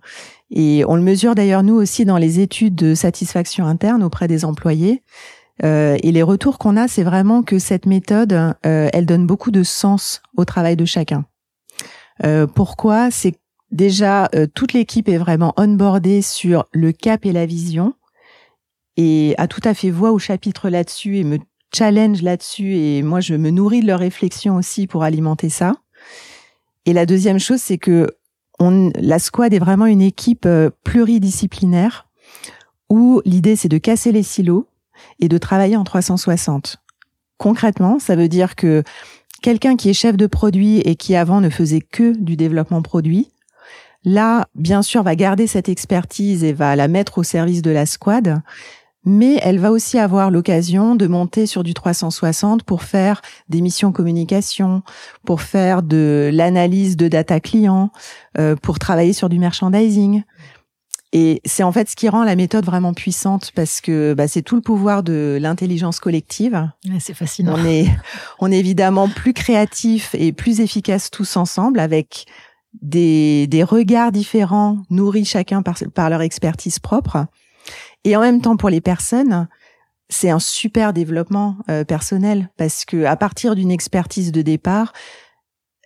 Et 0.51 0.83
on 0.87 0.95
le 0.95 1.01
mesure 1.01 1.33
d'ailleurs 1.33 1.63
nous 1.63 1.75
aussi 1.75 2.05
dans 2.05 2.17
les 2.17 2.39
études 2.39 2.75
de 2.75 2.93
satisfaction 2.93 3.65
interne 3.65 4.03
auprès 4.03 4.27
des 4.27 4.45
employés. 4.45 5.01
Euh, 5.63 5.97
et 6.03 6.11
les 6.11 6.23
retours 6.23 6.57
qu'on 6.57 6.77
a, 6.77 6.87
c'est 6.87 7.03
vraiment 7.03 7.41
que 7.41 7.59
cette 7.59 7.85
méthode, 7.85 8.33
euh, 8.33 8.89
elle 8.91 9.05
donne 9.05 9.25
beaucoup 9.25 9.51
de 9.51 9.63
sens 9.63 10.21
au 10.35 10.45
travail 10.45 10.75
de 10.75 10.85
chacun. 10.85 11.25
Euh, 12.23 12.47
pourquoi? 12.47 13.11
C'est 13.11 13.35
déjà 13.71 14.29
toute 14.53 14.73
l'équipe 14.73 15.09
est 15.09 15.17
vraiment 15.17 15.53
onboardée 15.57 16.21
sur 16.21 16.65
le 16.71 16.91
cap 16.91 17.25
et 17.25 17.31
la 17.31 17.45
vision 17.45 17.93
et 18.97 19.35
a 19.37 19.47
tout 19.47 19.61
à 19.63 19.73
fait 19.73 19.89
voix 19.89 20.11
au 20.11 20.19
chapitre 20.19 20.69
là-dessus 20.69 21.17
et 21.17 21.23
me 21.23 21.37
challenge 21.73 22.21
là-dessus 22.21 22.75
et 22.75 23.01
moi 23.03 23.19
je 23.19 23.35
me 23.35 23.49
nourris 23.49 23.81
de 23.81 23.87
leurs 23.87 23.99
réflexions 23.99 24.55
aussi 24.55 24.87
pour 24.87 25.03
alimenter 25.03 25.49
ça. 25.49 25.73
Et 26.85 26.93
la 26.93 27.05
deuxième 27.05 27.39
chose 27.39 27.61
c'est 27.61 27.77
que 27.77 28.07
on, 28.59 28.91
la 28.95 29.19
squad 29.19 29.53
est 29.53 29.59
vraiment 29.59 29.85
une 29.85 30.01
équipe 30.01 30.45
euh, 30.45 30.69
pluridisciplinaire 30.83 32.07
où 32.89 33.21
l'idée 33.25 33.55
c'est 33.55 33.67
de 33.67 33.77
casser 33.77 34.11
les 34.11 34.23
silos 34.23 34.67
et 35.19 35.27
de 35.27 35.37
travailler 35.37 35.75
en 35.75 35.83
360. 35.83 36.77
Concrètement, 37.37 37.99
ça 37.99 38.15
veut 38.15 38.29
dire 38.29 38.55
que 38.55 38.83
quelqu'un 39.41 39.75
qui 39.75 39.89
est 39.89 39.93
chef 39.93 40.15
de 40.15 40.27
produit 40.27 40.79
et 40.79 40.95
qui 40.95 41.15
avant 41.15 41.41
ne 41.41 41.49
faisait 41.49 41.81
que 41.81 42.17
du 42.17 42.37
développement 42.37 42.81
produit, 42.81 43.29
là, 44.03 44.47
bien 44.55 44.81
sûr, 44.81 45.03
va 45.03 45.15
garder 45.15 45.47
cette 45.47 45.67
expertise 45.67 46.43
et 46.43 46.53
va 46.53 46.75
la 46.75 46.87
mettre 46.87 47.17
au 47.17 47.23
service 47.23 47.61
de 47.61 47.71
la 47.71 47.85
squad, 47.85 48.41
mais 49.05 49.39
elle 49.41 49.59
va 49.59 49.71
aussi 49.71 49.99
avoir 49.99 50.31
l'occasion 50.31 50.95
de 50.95 51.07
monter 51.07 51.45
sur 51.45 51.63
du 51.63 51.73
360 51.73 52.63
pour 52.63 52.83
faire 52.83 53.21
des 53.49 53.61
missions 53.61 53.91
communication, 53.91 54.81
pour 55.25 55.41
faire 55.41 55.83
de 55.83 56.29
l'analyse 56.33 56.97
de 56.97 57.07
data 57.07 57.39
client, 57.39 57.91
euh, 58.37 58.55
pour 58.55 58.79
travailler 58.79 59.13
sur 59.13 59.29
du 59.29 59.39
merchandising. 59.39 60.23
Et 61.13 61.41
c'est 61.45 61.63
en 61.63 61.71
fait 61.71 61.87
ce 61.89 61.95
qui 61.95 62.09
rend 62.09 62.25
la 62.25 62.35
méthode 62.35 62.65
vraiment 62.65 62.93
puissante 62.93 63.51
parce 63.55 63.79
que 63.79 64.13
bah, 64.13 64.27
c'est 64.27 64.41
tout 64.41 64.55
le 64.55 64.61
pouvoir 64.61 65.01
de 65.01 65.37
l'intelligence 65.39 65.99
collective. 65.99 66.69
c'est 66.99 67.13
fascinant. 67.13 67.55
On 67.57 67.63
est, 67.63 67.87
on 68.39 68.51
est 68.51 68.59
évidemment 68.59 69.07
plus 69.07 69.31
créatif 69.33 70.13
et 70.17 70.33
plus 70.33 70.59
efficace 70.59 71.09
tous 71.11 71.37
ensemble 71.37 71.79
avec 71.79 72.25
des, 72.81 73.47
des 73.47 73.63
regards 73.63 74.11
différents 74.11 74.79
nourris 74.89 75.23
chacun 75.23 75.61
par, 75.61 75.77
par 75.93 76.09
leur 76.09 76.21
expertise 76.21 76.79
propre. 76.79 77.27
Et 78.05 78.15
en 78.15 78.21
même 78.21 78.39
temps, 78.39 78.55
pour 78.55 78.69
les 78.69 78.81
personnes, 78.81 79.47
c'est 80.09 80.29
un 80.29 80.39
super 80.39 80.93
développement 80.93 81.57
euh, 81.69 81.83
personnel 81.83 82.49
parce 82.55 82.85
que 82.85 83.03
à 83.05 83.15
partir 83.15 83.55
d'une 83.55 83.71
expertise 83.71 84.31
de 84.31 84.43
départ, 84.43 84.93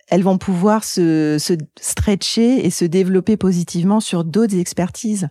elles 0.08 0.22
vont 0.22 0.38
pouvoir 0.38 0.84
se, 0.84 1.38
se 1.38 1.54
stretcher 1.80 2.66
et 2.66 2.70
se 2.70 2.84
développer 2.84 3.36
positivement 3.36 4.00
sur 4.00 4.24
d'autres 4.24 4.56
expertises. 4.56 5.28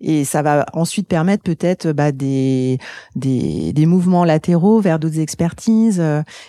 Et 0.00 0.24
ça 0.24 0.42
va 0.42 0.66
ensuite 0.74 1.08
permettre 1.08 1.42
peut-être 1.42 1.92
bah, 1.92 2.12
des, 2.12 2.78
des, 3.16 3.72
des 3.72 3.86
mouvements 3.86 4.24
latéraux 4.24 4.80
vers 4.80 4.98
d'autres 4.98 5.18
expertises. 5.18 6.02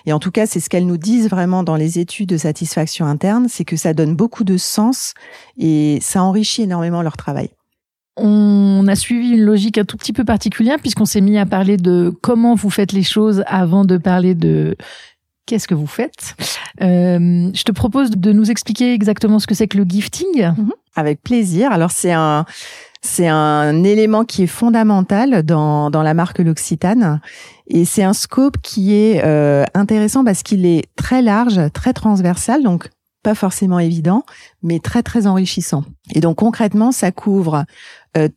Et 0.05 0.11
en 0.11 0.19
tout 0.19 0.29
cas, 0.29 0.45
c'est 0.45 0.59
ce 0.59 0.69
qu'elles 0.69 0.85
nous 0.85 0.97
disent 0.97 1.29
vraiment 1.29 1.63
dans 1.63 1.77
les 1.77 1.99
études 1.99 2.29
de 2.29 2.37
satisfaction 2.37 3.05
interne, 3.05 3.47
c'est 3.49 3.65
que 3.65 3.77
ça 3.77 3.93
donne 3.93 4.13
beaucoup 4.13 4.43
de 4.43 4.57
sens 4.57 5.13
et 5.57 5.99
ça 6.01 6.21
enrichit 6.21 6.63
énormément 6.63 7.01
leur 7.01 7.15
travail. 7.15 7.49
On 8.17 8.85
a 8.87 8.95
suivi 8.95 9.31
une 9.31 9.43
logique 9.43 9.77
un 9.77 9.85
tout 9.85 9.97
petit 9.97 10.13
peu 10.13 10.25
particulière 10.25 10.77
puisqu'on 10.79 11.05
s'est 11.05 11.21
mis 11.21 11.37
à 11.37 11.45
parler 11.45 11.77
de 11.77 12.13
comment 12.21 12.55
vous 12.55 12.69
faites 12.69 12.91
les 12.91 13.03
choses 13.03 13.43
avant 13.47 13.85
de 13.85 13.97
parler 13.97 14.35
de 14.35 14.75
qu'est-ce 15.45 15.67
que 15.67 15.75
vous 15.75 15.87
faites. 15.87 16.35
Euh, 16.81 17.49
je 17.53 17.63
te 17.63 17.71
propose 17.71 18.11
de 18.11 18.31
nous 18.31 18.51
expliquer 18.51 18.93
exactement 18.93 19.39
ce 19.39 19.47
que 19.47 19.55
c'est 19.55 19.67
que 19.67 19.77
le 19.77 19.85
gifting. 19.87 20.53
Mhm. 20.57 20.71
Avec 20.95 21.21
plaisir. 21.21 21.71
Alors 21.71 21.91
c'est 21.91 22.11
un 22.11 22.45
c'est 23.01 23.27
un 23.27 23.83
élément 23.83 24.25
qui 24.25 24.43
est 24.43 24.47
fondamental 24.47 25.43
dans, 25.43 25.89
dans 25.89 26.03
la 26.03 26.13
marque 26.13 26.39
L'Occitane 26.39 27.21
et 27.67 27.85
c'est 27.85 28.03
un 28.03 28.13
scope 28.13 28.57
qui 28.61 28.93
est 28.93 29.23
euh, 29.23 29.63
intéressant 29.73 30.25
parce 30.25 30.43
qu'il 30.43 30.65
est 30.65 30.83
très 30.97 31.21
large, 31.21 31.61
très 31.71 31.93
transversal, 31.93 32.61
donc 32.61 32.89
pas 33.23 33.35
forcément 33.35 33.79
évident, 33.79 34.23
mais 34.63 34.79
très 34.79 35.03
très 35.03 35.27
enrichissant. 35.27 35.83
Et 36.13 36.19
donc 36.19 36.37
concrètement, 36.37 36.91
ça 36.91 37.11
couvre 37.11 37.65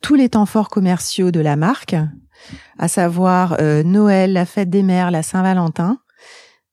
tous 0.01 0.15
les 0.15 0.29
temps 0.29 0.45
forts 0.45 0.69
commerciaux 0.69 1.31
de 1.31 1.39
la 1.39 1.55
marque, 1.55 1.95
à 2.77 2.87
savoir 2.87 3.57
euh, 3.59 3.83
Noël, 3.83 4.33
la 4.33 4.45
fête 4.45 4.69
des 4.69 4.83
mères, 4.83 5.11
la 5.11 5.23
Saint-Valentin. 5.23 5.99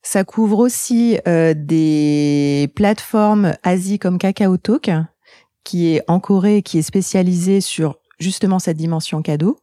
Ça 0.03 0.25
couvre 0.25 0.59
aussi 0.59 1.19
des 1.27 2.73
plateformes 2.75 3.53
Asie 3.63 3.99
comme 3.99 4.19
KakaoTalk, 4.19 4.91
qui 5.63 5.95
est 5.95 6.03
en 6.09 6.21
Corée, 6.21 6.63
qui 6.63 6.79
est 6.79 6.83
spécialisée 6.83 7.61
sur 7.61 7.97
justement 8.19 8.59
cette 8.59 8.77
dimension 8.77 9.23
cadeau 9.23 9.59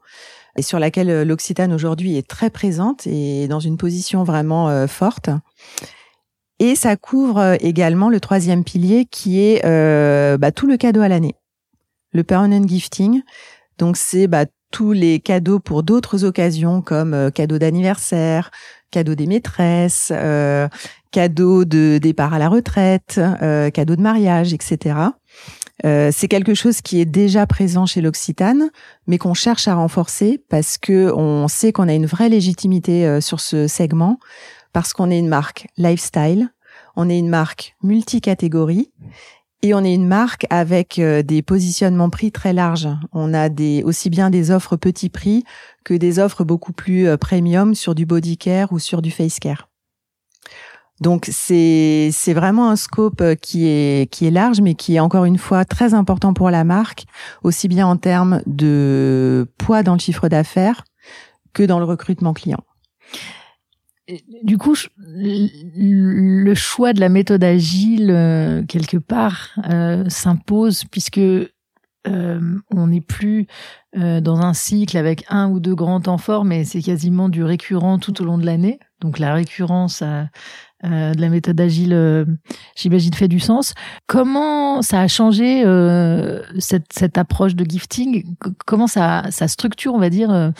et 0.57 0.61
sur 0.61 0.79
laquelle 0.79 1.09
euh, 1.09 1.23
l'Occitane 1.23 1.71
aujourd'hui 1.71 2.17
est 2.17 2.27
très 2.27 2.49
présente 2.49 3.07
et 3.07 3.47
dans 3.47 3.59
une 3.59 3.77
position 3.77 4.23
vraiment 4.23 4.69
euh, 4.69 4.87
forte. 4.87 5.29
Et 6.59 6.75
ça 6.75 6.97
couvre 6.97 7.37
euh, 7.37 7.55
également 7.59 8.09
le 8.09 8.19
troisième 8.19 8.63
pilier 8.63 9.05
qui 9.05 9.39
est 9.39 9.61
bah, 10.37 10.51
tout 10.51 10.67
le 10.67 10.77
cadeau 10.77 11.01
à 11.01 11.07
l'année, 11.07 11.35
le 12.11 12.23
permanent 12.23 12.67
gifting. 12.67 13.21
Donc 13.77 13.97
c'est 13.97 14.27
bah, 14.27 14.45
tous 14.71 14.91
les 14.91 15.19
cadeaux 15.19 15.59
pour 15.59 15.83
d'autres 15.83 16.25
occasions 16.25 16.81
comme 16.81 17.31
cadeaux 17.31 17.57
d'anniversaire, 17.57 18.51
cadeaux 18.91 19.15
des 19.15 19.27
maîtresses, 19.27 20.11
euh, 20.13 20.67
cadeaux 21.11 21.65
de 21.65 21.97
départ 21.97 22.33
à 22.33 22.39
la 22.39 22.49
retraite, 22.49 23.19
euh, 23.41 23.69
cadeaux 23.69 23.95
de 23.95 24.01
mariage, 24.01 24.53
etc. 24.53 24.95
Euh, 25.85 26.09
c'est 26.11 26.27
quelque 26.27 26.53
chose 26.53 26.81
qui 26.81 26.99
est 26.99 27.05
déjà 27.05 27.45
présent 27.45 27.85
chez 27.85 28.01
l'Occitane, 28.01 28.69
mais 29.05 29.17
qu'on 29.17 29.33
cherche 29.33 29.67
à 29.67 29.75
renforcer 29.75 30.43
parce 30.49 30.77
que 30.77 31.11
on 31.15 31.47
sait 31.47 31.71
qu'on 31.71 31.87
a 31.87 31.93
une 31.93 32.05
vraie 32.05 32.29
légitimité 32.29 33.05
euh, 33.05 33.21
sur 33.21 33.39
ce 33.39 33.67
segment, 33.67 34.19
parce 34.73 34.93
qu'on 34.93 35.11
est 35.11 35.19
une 35.19 35.27
marque 35.27 35.67
lifestyle, 35.77 36.49
on 36.95 37.09
est 37.09 37.19
une 37.19 37.29
marque 37.29 37.75
multicatégorie 37.83 38.91
et 39.63 39.73
on 39.73 39.83
est 39.83 39.93
une 39.93 40.07
marque 40.07 40.45
avec 40.49 40.99
euh, 40.99 41.23
des 41.23 41.41
positionnements 41.41 42.09
prix 42.09 42.31
très 42.31 42.53
larges. 42.53 42.89
On 43.13 43.33
a 43.33 43.49
des 43.49 43.83
aussi 43.83 44.09
bien 44.09 44.29
des 44.29 44.51
offres 44.51 44.75
petit 44.75 45.09
prix 45.09 45.43
que 45.83 45.93
des 45.93 46.19
offres 46.19 46.43
beaucoup 46.43 46.73
plus 46.73 47.17
premium 47.17 47.75
sur 47.75 47.95
du 47.95 48.05
body 48.05 48.37
care 48.37 48.71
ou 48.71 48.79
sur 48.79 49.01
du 49.01 49.11
face 49.11 49.39
care. 49.39 49.67
Donc 50.99 51.27
c'est 51.31 52.09
c'est 52.11 52.33
vraiment 52.33 52.71
un 52.71 52.75
scope 52.75 53.21
euh, 53.21 53.35
qui 53.35 53.67
est 53.67 54.11
qui 54.11 54.25
est 54.25 54.31
large, 54.31 54.61
mais 54.61 54.73
qui 54.73 54.95
est 54.95 54.99
encore 54.99 55.25
une 55.25 55.37
fois 55.37 55.63
très 55.63 55.93
important 55.93 56.33
pour 56.33 56.49
la 56.49 56.63
marque, 56.63 57.05
aussi 57.43 57.67
bien 57.67 57.85
en 57.85 57.97
termes 57.97 58.41
de 58.47 59.47
poids 59.57 59.83
dans 59.83 59.93
le 59.93 59.99
chiffre 59.99 60.27
d'affaires 60.27 60.85
que 61.53 61.63
dans 61.63 61.79
le 61.79 61.85
recrutement 61.85 62.33
client. 62.33 62.63
Du 64.43 64.57
coup, 64.57 64.75
le 64.97 66.53
choix 66.53 66.93
de 66.93 66.99
la 66.99 67.09
méthode 67.09 67.43
agile 67.43 68.09
euh, 68.09 68.63
quelque 68.63 68.97
part 68.97 69.49
euh, 69.69 70.05
s'impose 70.07 70.85
puisque 70.85 71.21
on 72.71 72.87
n'est 72.87 73.01
plus 73.01 73.47
dans 73.93 74.39
un 74.39 74.53
cycle 74.53 74.95
avec 74.95 75.25
un 75.27 75.49
ou 75.49 75.59
deux 75.59 75.75
grands 75.75 75.99
temps 75.99 76.17
forts, 76.17 76.45
mais 76.45 76.63
c'est 76.63 76.81
quasiment 76.81 77.27
du 77.27 77.43
récurrent 77.43 77.99
tout 77.99 78.21
au 78.21 78.25
long 78.25 78.37
de 78.37 78.45
l'année. 78.45 78.79
Donc 79.01 79.19
la 79.19 79.33
récurrence 79.33 80.01
a, 80.01 80.29
euh, 80.85 81.15
de 81.15 81.21
la 81.21 81.29
méthode 81.29 81.59
agile, 81.59 81.93
euh, 81.93 82.23
j'imagine, 82.75 83.11
fait 83.13 83.27
du 83.27 83.39
sens. 83.39 83.73
Comment 84.05 84.83
ça 84.83 85.01
a 85.01 85.07
changé 85.07 85.63
euh, 85.65 86.43
cette, 86.59 86.93
cette, 86.93 87.17
approche 87.17 87.55
de 87.55 87.65
gifting? 87.65 88.35
Comment 88.67 88.85
ça, 88.85 89.23
ça 89.31 89.47
structure, 89.47 89.95
on 89.95 89.99
va 89.99 90.11
dire, 90.11 90.53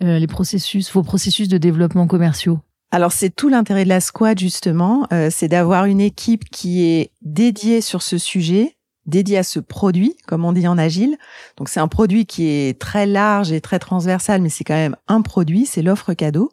les 0.00 0.26
processus, 0.28 0.92
vos 0.92 1.02
processus 1.02 1.48
de 1.48 1.58
développement 1.58 2.06
commerciaux? 2.06 2.60
Alors 2.94 3.12
c'est 3.12 3.30
tout 3.30 3.48
l'intérêt 3.48 3.84
de 3.84 3.88
la 3.88 4.00
squad 4.00 4.38
justement, 4.38 5.08
c'est 5.30 5.48
d'avoir 5.48 5.84
une 5.86 6.00
équipe 6.00 6.44
qui 6.50 6.84
est 6.84 7.10
dédiée 7.22 7.80
sur 7.80 8.02
ce 8.02 8.18
sujet, 8.18 8.76
dédiée 9.06 9.38
à 9.38 9.42
ce 9.42 9.60
produit, 9.60 10.16
comme 10.26 10.44
on 10.44 10.52
dit 10.52 10.66
en 10.68 10.78
agile. 10.78 11.16
Donc 11.56 11.68
c'est 11.68 11.80
un 11.80 11.88
produit 11.88 12.26
qui 12.26 12.46
est 12.48 12.78
très 12.78 13.06
large 13.06 13.52
et 13.52 13.60
très 13.60 13.78
transversal, 13.78 14.40
mais 14.40 14.48
c'est 14.48 14.64
quand 14.64 14.74
même 14.74 14.96
un 15.08 15.22
produit, 15.22 15.66
c'est 15.66 15.82
l'offre 15.82 16.14
cadeau 16.14 16.50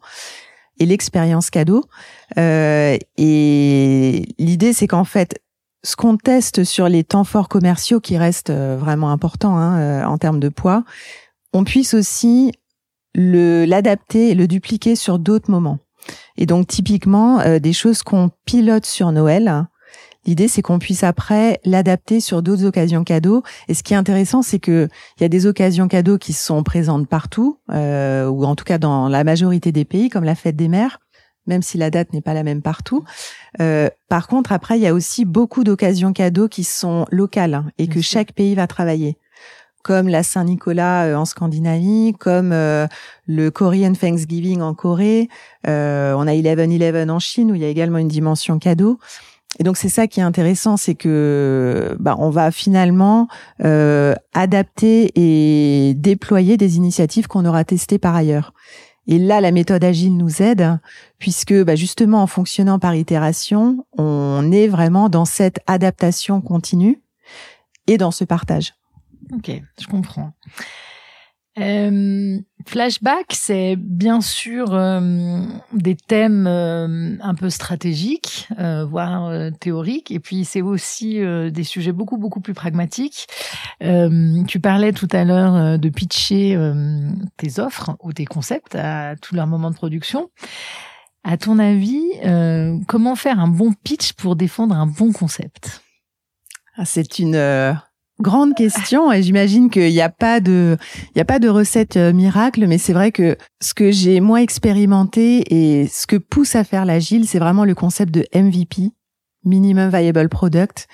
et 0.78 0.86
l'expérience 0.86 1.50
cadeau. 1.50 1.84
Euh, 2.38 2.96
et 3.16 4.26
l'idée, 4.38 4.72
c'est 4.72 4.88
qu'en 4.88 5.04
fait, 5.04 5.40
ce 5.84 5.96
qu'on 5.96 6.16
teste 6.16 6.64
sur 6.64 6.88
les 6.88 7.04
temps 7.04 7.24
forts 7.24 7.48
commerciaux, 7.48 8.00
qui 8.00 8.16
restent 8.16 8.50
euh, 8.50 8.76
vraiment 8.78 9.10
importants 9.10 9.56
hein, 9.56 9.78
euh, 9.78 10.04
en 10.04 10.18
termes 10.18 10.40
de 10.40 10.48
poids, 10.48 10.84
on 11.52 11.64
puisse 11.64 11.94
aussi 11.94 12.52
l'adapter 13.14 14.30
et 14.30 14.34
le 14.34 14.46
dupliquer 14.46 14.96
sur 14.96 15.18
d'autres 15.18 15.50
moments. 15.50 15.78
Et 16.36 16.46
donc 16.46 16.66
typiquement 16.66 17.40
euh, 17.40 17.58
des 17.58 17.72
choses 17.72 18.02
qu'on 18.02 18.30
pilote 18.44 18.86
sur 18.86 19.12
Noël, 19.12 19.66
L'idée, 20.24 20.46
c'est 20.46 20.62
qu'on 20.62 20.78
puisse 20.78 21.02
après 21.02 21.60
l'adapter 21.64 22.20
sur 22.20 22.42
d'autres 22.42 22.64
occasions 22.64 23.02
cadeaux. 23.02 23.42
Et 23.68 23.74
ce 23.74 23.82
qui 23.82 23.92
est 23.92 23.96
intéressant, 23.96 24.42
c'est 24.42 24.60
que 24.60 24.88
il 25.18 25.22
y 25.22 25.26
a 25.26 25.28
des 25.28 25.46
occasions 25.46 25.88
cadeaux 25.88 26.16
qui 26.16 26.32
sont 26.32 26.62
présentes 26.62 27.08
partout, 27.08 27.58
euh, 27.72 28.28
ou 28.28 28.44
en 28.44 28.54
tout 28.54 28.64
cas 28.64 28.78
dans 28.78 29.08
la 29.08 29.24
majorité 29.24 29.72
des 29.72 29.84
pays, 29.84 30.10
comme 30.10 30.22
la 30.22 30.36
fête 30.36 30.54
des 30.54 30.68
mères, 30.68 31.00
même 31.46 31.62
si 31.62 31.76
la 31.76 31.90
date 31.90 32.12
n'est 32.12 32.20
pas 32.20 32.34
la 32.34 32.44
même 32.44 32.62
partout. 32.62 33.04
Euh, 33.60 33.90
par 34.08 34.28
contre, 34.28 34.52
après, 34.52 34.78
il 34.78 34.82
y 34.82 34.86
a 34.86 34.94
aussi 34.94 35.24
beaucoup 35.24 35.64
d'occasions 35.64 36.12
cadeaux 36.12 36.48
qui 36.48 36.62
sont 36.62 37.04
locales 37.10 37.54
hein, 37.54 37.66
et 37.78 37.88
que 37.88 38.00
chaque 38.00 38.32
pays 38.32 38.54
va 38.54 38.68
travailler 38.68 39.18
comme 39.82 40.08
la 40.08 40.22
Saint-Nicolas 40.22 41.04
euh, 41.04 41.16
en 41.16 41.24
Scandinavie, 41.24 42.14
comme 42.18 42.52
euh, 42.52 42.86
le 43.26 43.50
Korean 43.50 43.92
Thanksgiving 43.92 44.60
en 44.60 44.74
Corée. 44.74 45.28
Euh, 45.66 46.14
on 46.16 46.26
a 46.26 46.32
11-11 46.32 47.10
en 47.10 47.18
Chine 47.18 47.50
où 47.52 47.54
il 47.54 47.62
y 47.62 47.64
a 47.64 47.68
également 47.68 47.98
une 47.98 48.08
dimension 48.08 48.58
cadeau. 48.58 48.98
Et 49.58 49.64
donc 49.64 49.76
c'est 49.76 49.88
ça 49.88 50.06
qui 50.06 50.20
est 50.20 50.22
intéressant, 50.22 50.76
c'est 50.76 50.94
que 50.94 51.94
bah, 52.00 52.16
on 52.18 52.30
va 52.30 52.50
finalement 52.50 53.28
euh, 53.62 54.14
adapter 54.32 55.12
et 55.14 55.94
déployer 55.94 56.56
des 56.56 56.76
initiatives 56.76 57.26
qu'on 57.26 57.44
aura 57.44 57.64
testées 57.64 57.98
par 57.98 58.16
ailleurs. 58.16 58.54
Et 59.08 59.18
là, 59.18 59.40
la 59.40 59.50
méthode 59.50 59.82
agile 59.82 60.16
nous 60.16 60.42
aide, 60.42 60.78
puisque 61.18 61.54
bah, 61.64 61.74
justement 61.74 62.22
en 62.22 62.26
fonctionnant 62.26 62.78
par 62.78 62.94
itération, 62.94 63.84
on 63.98 64.50
est 64.52 64.68
vraiment 64.68 65.08
dans 65.08 65.24
cette 65.24 65.58
adaptation 65.66 66.40
continue 66.40 67.02
et 67.88 67.98
dans 67.98 68.12
ce 68.12 68.24
partage. 68.24 68.74
Ok, 69.30 69.50
je 69.80 69.86
comprends. 69.86 70.32
Euh, 71.58 72.38
flashback, 72.66 73.26
c'est 73.32 73.76
bien 73.76 74.22
sûr 74.22 74.72
euh, 74.72 75.42
des 75.74 75.96
thèmes 75.96 76.46
euh, 76.46 77.16
un 77.20 77.34
peu 77.34 77.50
stratégiques, 77.50 78.48
voire 78.88 79.30
théoriques, 79.60 80.10
et 80.10 80.20
puis 80.20 80.44
c'est 80.44 80.62
aussi 80.62 81.20
des 81.50 81.64
sujets 81.64 81.92
beaucoup 81.92 82.16
beaucoup 82.16 82.40
plus 82.40 82.54
pragmatiques. 82.54 83.26
tu 83.80 84.60
parlais 84.60 84.92
tout 84.92 85.08
à 85.12 85.24
l'heure 85.24 85.78
de 85.78 85.88
pitcher 85.88 86.58
tes 87.36 87.58
offres 87.58 87.96
ou 88.00 88.12
tes 88.12 88.24
concepts 88.24 88.74
à 88.74 89.16
tout 89.16 89.34
leur 89.34 89.46
moment 89.46 89.70
de 89.70 89.76
production. 89.76 90.30
À 91.24 91.36
ton 91.36 91.58
avis, 91.58 92.02
comment 92.86 93.16
faire 93.16 93.38
un 93.40 93.48
bon 93.48 93.72
pitch 93.72 94.12
pour 94.14 94.36
défendre 94.36 94.74
un 94.74 94.86
bon 94.86 95.12
concept? 95.12 95.82
Ah, 96.76 96.84
C'est 96.84 97.18
une 97.18 97.36
grande 98.22 98.54
question 98.54 99.12
et 99.12 99.22
j'imagine 99.22 99.68
qu'il 99.68 99.90
n'y 99.90 100.00
a 100.00 100.08
pas 100.08 100.40
de 100.40 100.76
il 101.14 101.18
y 101.18 101.20
a 101.20 101.24
pas 101.24 101.38
de 101.38 101.48
recette 101.48 101.96
euh, 101.96 102.12
miracle 102.12 102.66
mais 102.66 102.78
c'est 102.78 102.92
vrai 102.92 103.12
que 103.12 103.36
ce 103.60 103.74
que 103.74 103.90
j'ai 103.90 104.20
moi 104.20 104.40
expérimenté 104.40 105.44
et 105.54 105.86
ce 105.88 106.06
que 106.06 106.16
pousse 106.16 106.56
à 106.56 106.64
faire 106.64 106.84
l'agile 106.84 107.26
c'est 107.28 107.38
vraiment 107.38 107.64
le 107.64 107.74
concept 107.74 108.12
de 108.14 108.24
MVP 108.34 108.92
minimum 109.44 109.90
viable 109.90 110.28
product 110.28 110.88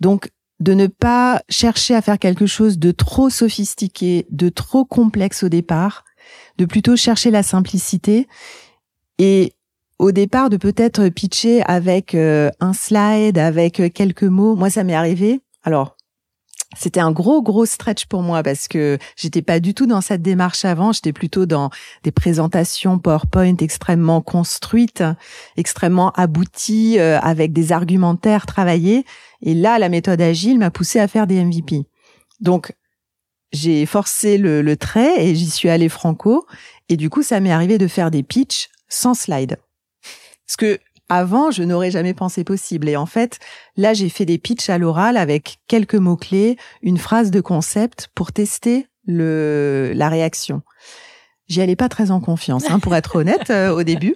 donc 0.00 0.30
de 0.60 0.74
ne 0.74 0.86
pas 0.86 1.42
chercher 1.48 1.94
à 1.94 2.02
faire 2.02 2.18
quelque 2.18 2.46
chose 2.46 2.78
de 2.78 2.92
trop 2.92 3.30
sophistiqué 3.30 4.26
de 4.30 4.48
trop 4.48 4.84
complexe 4.84 5.42
au 5.42 5.48
départ 5.48 6.04
de 6.58 6.66
plutôt 6.66 6.94
chercher 6.94 7.30
la 7.30 7.42
simplicité 7.42 8.28
et 9.18 9.54
au 9.98 10.12
départ 10.12 10.48
de 10.48 10.56
peut-être 10.56 11.08
pitcher 11.08 11.62
avec 11.64 12.14
euh, 12.14 12.50
un 12.60 12.72
slide, 12.72 13.36
avec 13.36 13.92
quelques 13.92 14.22
mots. 14.22 14.56
Moi, 14.56 14.70
ça 14.70 14.82
m'est 14.82 14.94
arrivé. 14.94 15.40
Alors, 15.62 15.96
c'était 16.76 17.00
un 17.00 17.10
gros 17.10 17.42
gros 17.42 17.66
stretch 17.66 18.06
pour 18.06 18.22
moi 18.22 18.42
parce 18.42 18.68
que 18.68 18.98
j'étais 19.16 19.42
pas 19.42 19.58
du 19.58 19.74
tout 19.74 19.86
dans 19.86 20.00
cette 20.00 20.22
démarche 20.22 20.64
avant, 20.64 20.92
j'étais 20.92 21.12
plutôt 21.12 21.44
dans 21.46 21.70
des 22.04 22.12
présentations 22.12 22.98
PowerPoint 22.98 23.56
extrêmement 23.60 24.20
construites, 24.20 25.02
extrêmement 25.56 26.12
abouties 26.12 26.98
euh, 26.98 27.18
avec 27.20 27.52
des 27.52 27.72
argumentaires 27.72 28.46
travaillés 28.46 29.04
et 29.42 29.54
là 29.54 29.78
la 29.78 29.88
méthode 29.88 30.20
agile 30.20 30.58
m'a 30.58 30.70
poussé 30.70 31.00
à 31.00 31.08
faire 31.08 31.26
des 31.26 31.44
MVP. 31.44 31.86
Donc 32.40 32.72
j'ai 33.52 33.84
forcé 33.84 34.38
le, 34.38 34.62
le 34.62 34.76
trait 34.76 35.26
et 35.26 35.34
j'y 35.34 35.50
suis 35.50 35.68
allée 35.68 35.88
franco 35.88 36.46
et 36.88 36.96
du 36.96 37.10
coup 37.10 37.24
ça 37.24 37.40
m'est 37.40 37.52
arrivé 37.52 37.78
de 37.78 37.88
faire 37.88 38.12
des 38.12 38.22
pitchs 38.22 38.68
sans 38.88 39.14
slide. 39.14 39.58
Ce 40.46 40.56
que 40.56 40.78
avant, 41.10 41.50
je 41.50 41.62
n'aurais 41.62 41.90
jamais 41.90 42.14
pensé 42.14 42.44
possible. 42.44 42.88
Et 42.88 42.96
en 42.96 43.04
fait, 43.04 43.38
là, 43.76 43.92
j'ai 43.92 44.08
fait 44.08 44.24
des 44.24 44.38
pitchs 44.38 44.70
à 44.70 44.78
l'oral 44.78 45.16
avec 45.16 45.58
quelques 45.68 45.96
mots-clés, 45.96 46.56
une 46.82 46.96
phrase 46.96 47.30
de 47.30 47.40
concept 47.40 48.08
pour 48.14 48.32
tester 48.32 48.86
le, 49.06 49.92
la 49.94 50.08
réaction. 50.08 50.62
J'y 51.48 51.60
allais 51.60 51.76
pas 51.76 51.88
très 51.88 52.12
en 52.12 52.20
confiance, 52.20 52.70
hein, 52.70 52.78
pour 52.78 52.94
être 52.94 53.16
honnête, 53.16 53.50
euh, 53.50 53.74
au 53.74 53.82
début. 53.82 54.14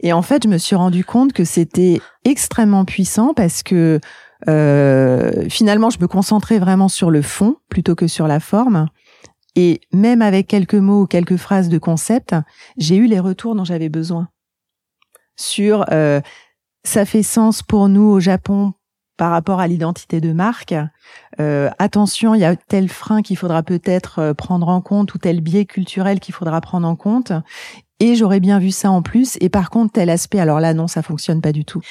Et 0.00 0.14
en 0.14 0.22
fait, 0.22 0.44
je 0.44 0.48
me 0.48 0.56
suis 0.56 0.76
rendu 0.76 1.04
compte 1.04 1.34
que 1.34 1.44
c'était 1.44 2.00
extrêmement 2.24 2.86
puissant 2.86 3.34
parce 3.34 3.62
que 3.62 4.00
euh, 4.48 5.46
finalement, 5.50 5.90
je 5.90 5.98
me 6.00 6.08
concentrais 6.08 6.58
vraiment 6.58 6.88
sur 6.88 7.10
le 7.10 7.20
fond 7.20 7.56
plutôt 7.68 7.94
que 7.94 8.06
sur 8.06 8.26
la 8.26 8.40
forme. 8.40 8.88
Et 9.56 9.82
même 9.92 10.22
avec 10.22 10.46
quelques 10.46 10.74
mots 10.74 11.02
ou 11.02 11.06
quelques 11.06 11.36
phrases 11.36 11.68
de 11.68 11.76
concept, 11.76 12.34
j'ai 12.78 12.96
eu 12.96 13.06
les 13.06 13.20
retours 13.20 13.54
dont 13.54 13.64
j'avais 13.64 13.90
besoin 13.90 14.28
sur 15.40 15.84
euh, 15.90 16.20
ça 16.84 17.04
fait 17.04 17.22
sens 17.22 17.62
pour 17.62 17.88
nous 17.88 18.08
au 18.08 18.20
Japon 18.20 18.74
par 19.16 19.32
rapport 19.32 19.60
à 19.60 19.66
l'identité 19.66 20.20
de 20.20 20.32
marque. 20.32 20.74
Euh, 21.40 21.68
attention, 21.78 22.34
il 22.34 22.40
y 22.40 22.44
a 22.44 22.56
tel 22.56 22.88
frein 22.88 23.20
qu'il 23.20 23.36
faudra 23.36 23.62
peut-être 23.62 24.18
euh, 24.18 24.34
prendre 24.34 24.68
en 24.68 24.80
compte 24.80 25.12
ou 25.14 25.18
tel 25.18 25.42
biais 25.42 25.66
culturel 25.66 26.20
qu'il 26.20 26.34
faudra 26.34 26.60
prendre 26.62 26.88
en 26.88 26.96
compte. 26.96 27.32
Et 27.98 28.14
j'aurais 28.14 28.40
bien 28.40 28.58
vu 28.58 28.70
ça 28.70 28.90
en 28.90 29.02
plus. 29.02 29.36
Et 29.42 29.50
par 29.50 29.68
contre, 29.68 29.92
tel 29.92 30.08
aspect, 30.08 30.40
alors 30.40 30.58
là, 30.58 30.72
non, 30.72 30.88
ça 30.88 31.02
fonctionne 31.02 31.42
pas 31.42 31.52
du 31.52 31.66
tout. 31.66 31.82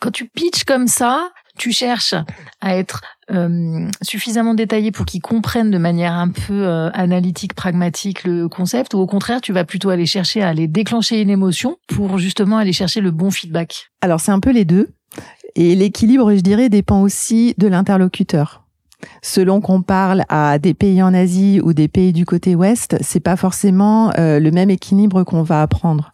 Quand 0.00 0.10
tu 0.10 0.26
pitches 0.26 0.64
comme 0.64 0.88
ça, 0.88 1.30
tu 1.58 1.72
cherches 1.72 2.14
à 2.60 2.76
être 2.76 3.02
euh, 3.30 3.86
suffisamment 4.02 4.54
détaillé 4.54 4.90
pour 4.90 5.06
qu'ils 5.06 5.20
comprennent 5.20 5.70
de 5.70 5.78
manière 5.78 6.12
un 6.12 6.28
peu 6.28 6.66
euh, 6.66 6.90
analytique, 6.92 7.54
pragmatique 7.54 8.24
le 8.24 8.48
concept, 8.48 8.94
ou 8.94 8.98
au 8.98 9.06
contraire, 9.06 9.40
tu 9.40 9.52
vas 9.52 9.64
plutôt 9.64 9.90
aller 9.90 10.06
chercher 10.06 10.42
à 10.42 10.48
aller 10.48 10.66
déclencher 10.66 11.20
une 11.20 11.30
émotion 11.30 11.76
pour 11.88 12.18
justement 12.18 12.58
aller 12.58 12.72
chercher 12.72 13.00
le 13.00 13.10
bon 13.10 13.30
feedback? 13.30 13.90
Alors 14.00 14.20
c'est 14.20 14.32
un 14.32 14.40
peu 14.40 14.50
les 14.50 14.64
deux. 14.64 14.90
Et 15.54 15.74
l'équilibre, 15.74 16.34
je 16.34 16.40
dirais, 16.40 16.68
dépend 16.70 17.02
aussi 17.02 17.54
de 17.58 17.68
l'interlocuteur. 17.68 18.62
Selon 19.20 19.60
qu'on 19.60 19.82
parle 19.82 20.24
à 20.28 20.58
des 20.58 20.74
pays 20.74 21.02
en 21.02 21.12
Asie 21.12 21.60
ou 21.62 21.72
des 21.72 21.88
pays 21.88 22.12
du 22.12 22.24
côté 22.24 22.54
ouest, 22.54 22.96
c'est 23.00 23.20
pas 23.20 23.36
forcément 23.36 24.12
euh, 24.18 24.38
le 24.38 24.50
même 24.50 24.70
équilibre 24.70 25.24
qu'on 25.24 25.42
va 25.42 25.62
apprendre. 25.62 26.12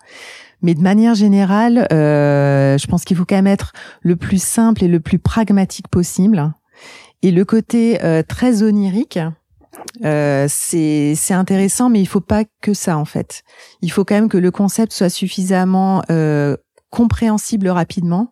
Mais 0.62 0.74
de 0.74 0.80
manière 0.80 1.14
générale, 1.14 1.86
euh, 1.92 2.76
je 2.78 2.86
pense 2.86 3.04
qu'il 3.04 3.16
faut 3.16 3.24
quand 3.24 3.36
même 3.36 3.46
être 3.46 3.72
le 4.02 4.16
plus 4.16 4.42
simple 4.42 4.84
et 4.84 4.88
le 4.88 5.00
plus 5.00 5.18
pragmatique 5.18 5.88
possible. 5.88 6.52
Et 7.22 7.30
le 7.30 7.44
côté 7.44 8.02
euh, 8.04 8.22
très 8.22 8.62
onirique, 8.62 9.18
euh, 10.04 10.46
c'est 10.48 11.16
intéressant, 11.30 11.90
mais 11.90 12.00
il 12.00 12.06
faut 12.06 12.20
pas 12.20 12.44
que 12.60 12.74
ça 12.74 12.96
en 12.96 13.04
fait. 13.04 13.42
Il 13.82 13.90
faut 13.90 14.04
quand 14.04 14.14
même 14.14 14.28
que 14.28 14.38
le 14.38 14.50
concept 14.50 14.92
soit 14.92 15.10
suffisamment 15.10 16.02
euh, 16.10 16.56
compréhensible 16.90 17.68
rapidement, 17.68 18.30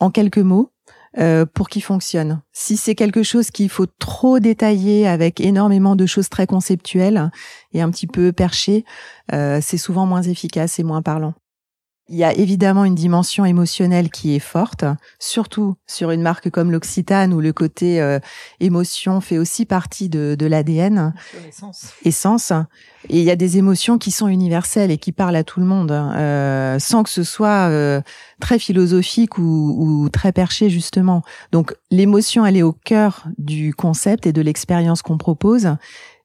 en 0.00 0.10
quelques 0.10 0.38
mots, 0.38 0.71
euh, 1.18 1.44
pour 1.44 1.68
qu'il 1.68 1.82
fonctionne. 1.82 2.40
Si 2.52 2.76
c'est 2.76 2.94
quelque 2.94 3.22
chose 3.22 3.50
qu'il 3.50 3.68
faut 3.68 3.86
trop 3.86 4.38
détailler 4.38 5.06
avec 5.06 5.40
énormément 5.40 5.94
de 5.94 6.06
choses 6.06 6.30
très 6.30 6.46
conceptuelles 6.46 7.30
et 7.74 7.82
un 7.82 7.90
petit 7.90 8.06
peu 8.06 8.32
perché, 8.32 8.84
euh, 9.32 9.60
c'est 9.62 9.76
souvent 9.76 10.06
moins 10.06 10.22
efficace 10.22 10.78
et 10.78 10.82
moins 10.82 11.02
parlant. 11.02 11.34
Il 12.08 12.16
y 12.16 12.24
a 12.24 12.32
évidemment 12.32 12.84
une 12.84 12.96
dimension 12.96 13.44
émotionnelle 13.44 14.10
qui 14.10 14.34
est 14.34 14.40
forte, 14.40 14.84
surtout 15.20 15.76
sur 15.86 16.10
une 16.10 16.20
marque 16.20 16.50
comme 16.50 16.72
l'Occitane 16.72 17.32
où 17.32 17.40
le 17.40 17.52
côté 17.52 18.02
euh, 18.02 18.18
émotion 18.58 19.20
fait 19.20 19.38
aussi 19.38 19.66
partie 19.66 20.08
de, 20.08 20.34
de 20.36 20.46
l'ADN. 20.46 21.14
Essence. 22.04 22.52
Et 23.08 23.18
il 23.18 23.24
y 23.24 23.30
a 23.30 23.36
des 23.36 23.56
émotions 23.56 23.98
qui 23.98 24.10
sont 24.10 24.28
universelles 24.28 24.90
et 24.90 24.98
qui 24.98 25.12
parlent 25.12 25.36
à 25.36 25.44
tout 25.44 25.60
le 25.60 25.66
monde, 25.66 25.92
euh, 25.92 26.78
sans 26.78 27.04
que 27.04 27.10
ce 27.10 27.22
soit 27.22 27.68
euh, 27.68 28.00
très 28.40 28.58
philosophique 28.58 29.38
ou, 29.38 29.76
ou, 29.78 30.08
très 30.08 30.32
perché 30.32 30.70
justement. 30.70 31.22
Donc 31.52 31.74
l'émotion, 31.90 32.44
elle 32.44 32.56
est 32.56 32.62
au 32.62 32.72
cœur 32.72 33.24
du 33.38 33.74
concept 33.74 34.26
et 34.26 34.32
de 34.32 34.42
l'expérience 34.42 35.02
qu'on 35.02 35.18
propose 35.18 35.76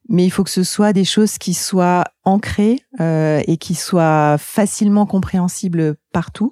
mais 0.10 0.26
il 0.26 0.30
faut 0.30 0.44
que 0.44 0.50
ce 0.50 0.64
soit 0.64 0.94
des 0.94 1.06
choses 1.06 1.38
qui 1.38 1.54
soient 1.54 2.06
ancrées 2.24 2.80
euh, 3.00 3.42
et 3.48 3.58
qui 3.58 3.76
soient 3.76 4.38
facilement 4.38 5.06
compréhensibles 5.06 5.96
partout. 6.14 6.52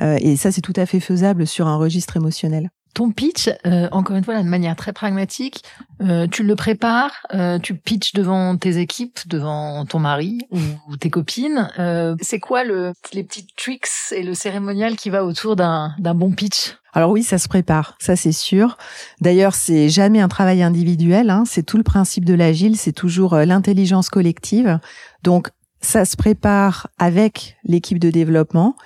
Euh, 0.00 0.18
et 0.20 0.36
ça, 0.36 0.52
c'est 0.52 0.60
tout 0.60 0.72
à 0.76 0.86
fait 0.86 1.00
faisable 1.00 1.46
sur 1.46 1.66
un 1.66 1.76
registre 1.76 2.16
émotionnel. 2.16 2.70
Ton 2.94 3.10
pitch, 3.10 3.48
euh, 3.66 3.88
encore 3.90 4.16
une 4.16 4.24
fois, 4.24 4.42
de 4.42 4.48
manière 4.48 4.76
très 4.76 4.92
pragmatique, 4.92 5.62
euh, 6.02 6.26
tu 6.26 6.42
le 6.42 6.54
prépares, 6.56 7.26
euh, 7.32 7.58
tu 7.58 7.74
pitches 7.74 8.12
devant 8.12 8.56
tes 8.56 8.78
équipes, 8.78 9.20
devant 9.26 9.86
ton 9.86 9.98
mari 9.98 10.40
ou 10.88 10.96
tes 10.98 11.08
copines. 11.08 11.70
Euh, 11.78 12.14
c'est 12.20 12.38
quoi 12.38 12.64
le, 12.64 12.92
les 13.14 13.24
petits 13.24 13.46
tricks 13.56 13.88
et 14.10 14.22
le 14.22 14.34
cérémonial 14.34 14.96
qui 14.96 15.08
va 15.08 15.24
autour 15.24 15.56
d'un 15.56 15.94
bon 15.98 16.32
pitch? 16.32 16.76
Alors 16.92 17.10
oui, 17.10 17.22
ça 17.22 17.38
se 17.38 17.48
prépare, 17.48 17.96
ça 17.98 18.16
c'est 18.16 18.32
sûr. 18.32 18.76
D'ailleurs, 19.22 19.54
c'est 19.54 19.88
jamais 19.88 20.20
un 20.20 20.28
travail 20.28 20.62
individuel, 20.62 21.30
hein, 21.30 21.44
c'est 21.46 21.62
tout 21.62 21.78
le 21.78 21.82
principe 21.82 22.26
de 22.26 22.34
l'agile, 22.34 22.76
c'est 22.76 22.92
toujours 22.92 23.32
euh, 23.32 23.44
l'intelligence 23.46 24.10
collective. 24.10 24.78
Donc 25.22 25.48
ça 25.80 26.04
se 26.04 26.16
prépare 26.16 26.88
avec 26.98 27.56
l'équipe 27.64 27.98
de 27.98 28.10
développement 28.10 28.76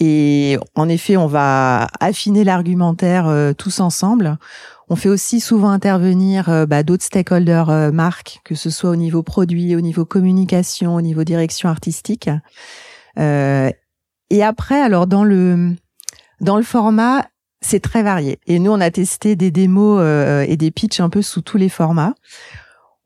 et 0.00 0.58
en 0.74 0.88
effet, 0.88 1.16
on 1.16 1.26
va 1.26 1.86
affiner 2.00 2.44
l'argumentaire 2.44 3.28
euh, 3.28 3.52
tous 3.52 3.80
ensemble. 3.80 4.38
On 4.88 4.96
fait 4.96 5.08
aussi 5.08 5.40
souvent 5.40 5.70
intervenir 5.70 6.48
euh, 6.48 6.66
bah, 6.66 6.82
d'autres 6.82 7.04
stakeholders 7.04 7.92
marques, 7.92 8.40
que 8.44 8.54
ce 8.54 8.70
soit 8.70 8.90
au 8.90 8.96
niveau 8.96 9.22
produit, 9.22 9.76
au 9.76 9.80
niveau 9.80 10.04
communication, 10.04 10.94
au 10.94 11.00
niveau 11.00 11.24
direction 11.24 11.68
artistique. 11.68 12.28
et 13.16 14.42
après, 14.42 14.80
alors 14.80 15.06
dans 15.06 15.24
le 15.24 15.74
dans 16.40 16.56
le 16.56 16.62
format, 16.62 17.26
c'est 17.64 17.80
très 17.80 18.02
varié. 18.02 18.38
Et 18.46 18.58
nous, 18.58 18.70
on 18.70 18.80
a 18.80 18.90
testé 18.90 19.36
des 19.36 19.50
démos 19.50 19.98
euh, 20.00 20.44
et 20.46 20.56
des 20.56 20.70
pitchs 20.70 21.00
un 21.00 21.08
peu 21.08 21.22
sous 21.22 21.40
tous 21.40 21.56
les 21.56 21.70
formats. 21.70 22.14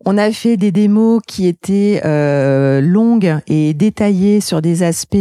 On 0.04 0.16
a 0.16 0.30
fait 0.30 0.56
des 0.56 0.70
démos 0.70 1.20
qui 1.26 1.46
étaient 1.46 2.00
euh, 2.04 2.80
longues 2.80 3.40
et 3.48 3.74
détaillées 3.74 4.40
sur 4.40 4.62
des 4.62 4.84
aspects, 4.84 5.16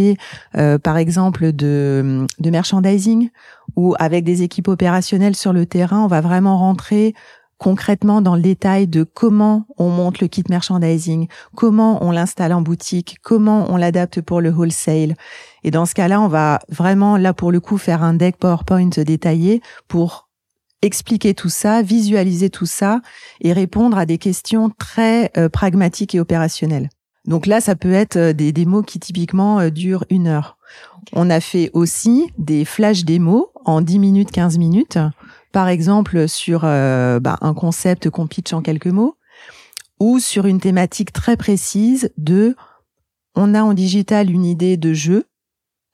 euh, 0.56 0.78
par 0.78 0.98
exemple 0.98 1.52
de, 1.52 2.26
de 2.40 2.50
merchandising, 2.50 3.30
où 3.76 3.96
avec 3.98 4.24
des 4.24 4.44
équipes 4.44 4.68
opérationnelles 4.68 5.36
sur 5.36 5.52
le 5.52 5.66
terrain, 5.66 6.04
on 6.04 6.08
va 6.08 6.22
vraiment 6.22 6.58
rentrer 6.58 7.16
concrètement 7.58 8.22
dans 8.22 8.36
le 8.36 8.42
détail 8.42 8.88
de 8.88 9.04
comment 9.04 9.66
on 9.78 9.90
monte 9.90 10.22
le 10.22 10.28
kit 10.28 10.44
merchandising, 10.50 11.28
comment 11.56 12.04
on 12.04 12.12
l'installe 12.12 12.54
en 12.54 12.62
boutique, 12.62 13.18
comment 13.24 13.66
on 13.70 13.78
l'adapte 13.78 14.22
pour 14.22 14.42
le 14.42 14.52
wholesale. 14.52 15.16
Et 15.64 15.72
dans 15.72 15.86
ce 15.86 15.96
cas-là, 15.96 16.22
on 16.22 16.28
va 16.28 16.60
vraiment, 16.70 17.18
là 17.18 17.34
pour 17.34 17.52
le 17.52 17.60
coup, 17.60 17.78
faire 17.78 18.04
un 18.04 18.14
deck 18.14 18.38
PowerPoint 18.38 18.90
détaillé 18.90 19.62
pour 19.88 20.27
expliquer 20.82 21.34
tout 21.34 21.50
ça, 21.50 21.82
visualiser 21.82 22.50
tout 22.50 22.66
ça 22.66 23.02
et 23.42 23.54
répondre 23.54 23.98
à 23.98 24.06
des 24.06 24.18
questions 24.18 24.70
très 24.70 25.32
euh, 25.38 25.50
pragmatiques 25.50 26.16
et 26.16 26.20
opérationnelles. 26.20 26.90
Donc 27.26 27.46
là, 27.46 27.60
ça 27.60 27.76
peut 27.76 27.94
être 27.94 28.18
euh, 28.18 28.34
des 28.34 28.52
démos 28.52 28.86
qui 28.86 29.00
typiquement 29.00 29.60
euh, 29.60 29.70
durent 29.70 30.06
une 30.10 30.28
heure. 30.28 30.58
On 31.14 31.30
a 31.30 31.40
fait 31.40 31.70
aussi 31.74 32.32
des 32.38 32.66
flash 32.66 33.06
démos 33.06 33.46
en 33.66 33.82
10 33.82 34.00
minutes, 34.00 34.32
15 34.32 34.58
minutes 34.58 34.98
par 35.58 35.70
exemple 35.70 36.28
sur 36.28 36.62
euh, 36.66 37.20
bah, 37.20 37.38
un 37.42 37.56
concept 37.56 38.12
qu'on 38.12 38.28
pitch 38.28 38.54
en 38.54 38.62
quelques 38.62 38.86
mots, 38.86 39.18
ou 40.00 40.20
sur 40.20 40.46
une 40.46 40.60
thématique 40.60 41.12
très 41.12 41.36
précise 41.36 42.12
de 42.18 42.56
on 43.36 43.56
a 43.56 43.64
en 43.64 43.74
digital 43.74 44.30
une 44.30 44.46
idée 44.46 44.78
de 44.78 44.94
jeu, 44.94 45.26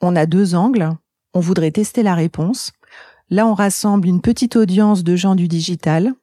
on 0.02 0.18
a 0.18 0.26
deux 0.26 0.56
angles, 0.56 0.90
on 1.34 1.40
voudrait 1.40 1.72
tester 1.72 2.04
la 2.04 2.14
réponse. 2.14 2.74
Là, 3.34 3.48
on 3.48 3.56
rassemble 3.56 4.08
une 4.08 4.22
petite 4.22 4.56
audience 4.56 5.04
de 5.04 5.16
gens 5.16 5.34
du 5.34 5.48
digital. 5.48 6.14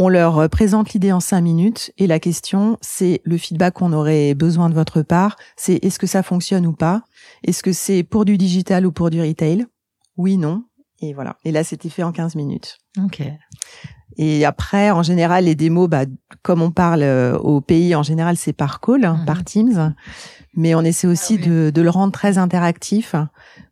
On 0.00 0.08
leur 0.08 0.48
présente 0.48 0.92
l'idée 0.94 1.12
en 1.12 1.20
cinq 1.20 1.42
minutes 1.42 1.92
et 1.96 2.08
la 2.08 2.18
question, 2.18 2.76
c'est 2.80 3.20
le 3.22 3.36
feedback 3.38 3.74
qu'on 3.74 3.92
aurait 3.92 4.34
besoin 4.34 4.68
de 4.68 4.74
votre 4.74 5.02
part. 5.02 5.36
C'est 5.56 5.74
est-ce 5.84 6.00
que 6.00 6.08
ça 6.08 6.24
fonctionne 6.24 6.66
ou 6.66 6.72
pas? 6.72 7.04
Est-ce 7.44 7.62
que 7.62 7.70
c'est 7.72 8.02
pour 8.02 8.24
du 8.24 8.36
digital 8.36 8.84
ou 8.84 8.90
pour 8.90 9.10
du 9.10 9.20
retail? 9.22 9.64
Oui, 10.16 10.38
non. 10.38 10.64
Et 11.00 11.14
voilà. 11.14 11.36
Et 11.44 11.52
là, 11.52 11.62
c'était 11.62 11.88
fait 11.88 12.02
en 12.02 12.10
15 12.10 12.34
minutes. 12.34 12.78
Ok. 12.98 13.22
Et 14.16 14.44
après, 14.44 14.90
en 14.90 15.04
général, 15.04 15.44
les 15.44 15.54
démos, 15.54 15.88
bah, 15.88 16.04
comme 16.42 16.62
on 16.62 16.72
parle 16.72 17.04
euh, 17.04 17.38
au 17.38 17.60
pays, 17.60 17.94
en 17.94 18.02
général, 18.02 18.36
c'est 18.36 18.52
par 18.52 18.80
call, 18.80 19.04
hein, 19.04 19.18
Mhm. 19.20 19.24
par 19.24 19.44
Teams. 19.44 19.94
Mais 20.56 20.74
on 20.74 20.80
essaie 20.82 21.06
aussi 21.06 21.34
Ah 21.38 21.42
oui. 21.42 21.48
de, 21.48 21.70
de 21.72 21.80
le 21.82 21.90
rendre 21.90 22.12
très 22.12 22.38
interactif. 22.38 23.14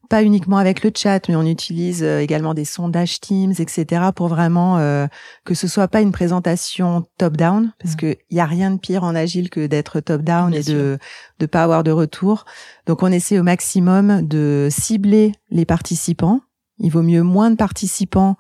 Pas 0.09 0.23
uniquement 0.23 0.57
avec 0.57 0.83
le 0.83 0.91
chat, 0.97 1.29
mais 1.29 1.37
on 1.37 1.45
utilise 1.45 2.03
euh, 2.03 2.21
également 2.21 2.55
des 2.55 2.65
sondages 2.65 3.21
Teams, 3.21 3.53
etc. 3.59 4.11
pour 4.17 4.29
vraiment 4.29 4.79
euh, 4.79 5.07
que 5.45 5.55
ce 5.55 5.69
soit 5.69 5.89
pas 5.89 6.01
une 6.01 6.13
présentation 6.13 7.05
top-down, 7.19 7.73
parce 7.79 7.93
Mhm. 7.95 8.01
que 8.01 8.17
il 8.31 8.37
y 8.37 8.41
a 8.41 8.47
rien 8.47 8.71
de 8.71 8.79
pire 8.79 9.05
en 9.05 9.15
agile 9.15 9.51
que 9.51 9.67
d'être 9.67 10.01
top-down 10.01 10.55
et 10.55 10.63
de 10.63 10.99
de 11.41 11.47
pas 11.47 11.63
avoir 11.63 11.85
de 11.85 11.91
retour. 11.91 12.47
Donc 12.87 13.03
on 13.03 13.13
essaie 13.13 13.39
au 13.39 13.43
maximum 13.43 14.27
de 14.27 14.69
cibler 14.71 15.33
les 15.51 15.67
participants. 15.67 16.41
Il 16.79 16.91
vaut 16.91 17.03
mieux 17.03 17.23
moins 17.23 17.51
de 17.51 17.57
participants, 17.57 18.37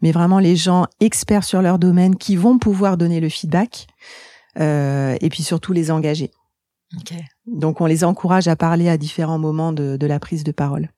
mais 0.00 0.10
vraiment 0.12 0.40
les 0.40 0.56
gens 0.56 0.86
experts 0.98 1.44
sur 1.44 1.62
leur 1.62 1.78
domaine 1.78 2.16
qui 2.16 2.34
vont 2.34 2.58
pouvoir 2.58 2.96
donner 2.96 3.20
le 3.20 3.28
feedback. 3.28 3.86
Euh, 4.58 5.16
et 5.20 5.28
puis 5.28 5.42
surtout 5.42 5.72
les 5.72 5.90
engager. 5.90 6.30
Ok. 6.98 7.14
Donc 7.46 7.80
on 7.80 7.86
les 7.86 8.02
encourage 8.04 8.48
à 8.48 8.56
parler 8.56 8.88
à 8.88 8.96
différents 8.98 9.38
moments 9.38 9.72
de, 9.72 9.96
de 9.96 10.06
la 10.06 10.18
prise 10.18 10.42
de 10.44 10.52
parole. 10.52 10.90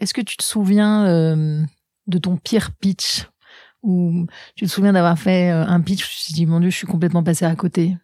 Est-ce 0.00 0.14
que 0.14 0.20
tu 0.20 0.36
te 0.36 0.44
souviens 0.44 1.06
euh, 1.06 1.62
de 2.06 2.18
ton 2.18 2.36
pire 2.36 2.70
pitch? 2.72 3.28
Ou 3.82 4.26
tu 4.56 4.66
te 4.66 4.70
souviens 4.70 4.92
d'avoir 4.92 5.18
fait 5.18 5.50
euh, 5.50 5.64
un 5.64 5.80
pitch 5.80 6.04
où 6.04 6.08
tu 6.08 6.16
te 6.16 6.20
suis 6.20 6.34
dit 6.34 6.46
mon 6.46 6.60
dieu 6.60 6.70
je 6.70 6.76
suis 6.76 6.86
complètement 6.86 7.22
passé 7.22 7.44
à 7.44 7.54
côté? 7.54 7.96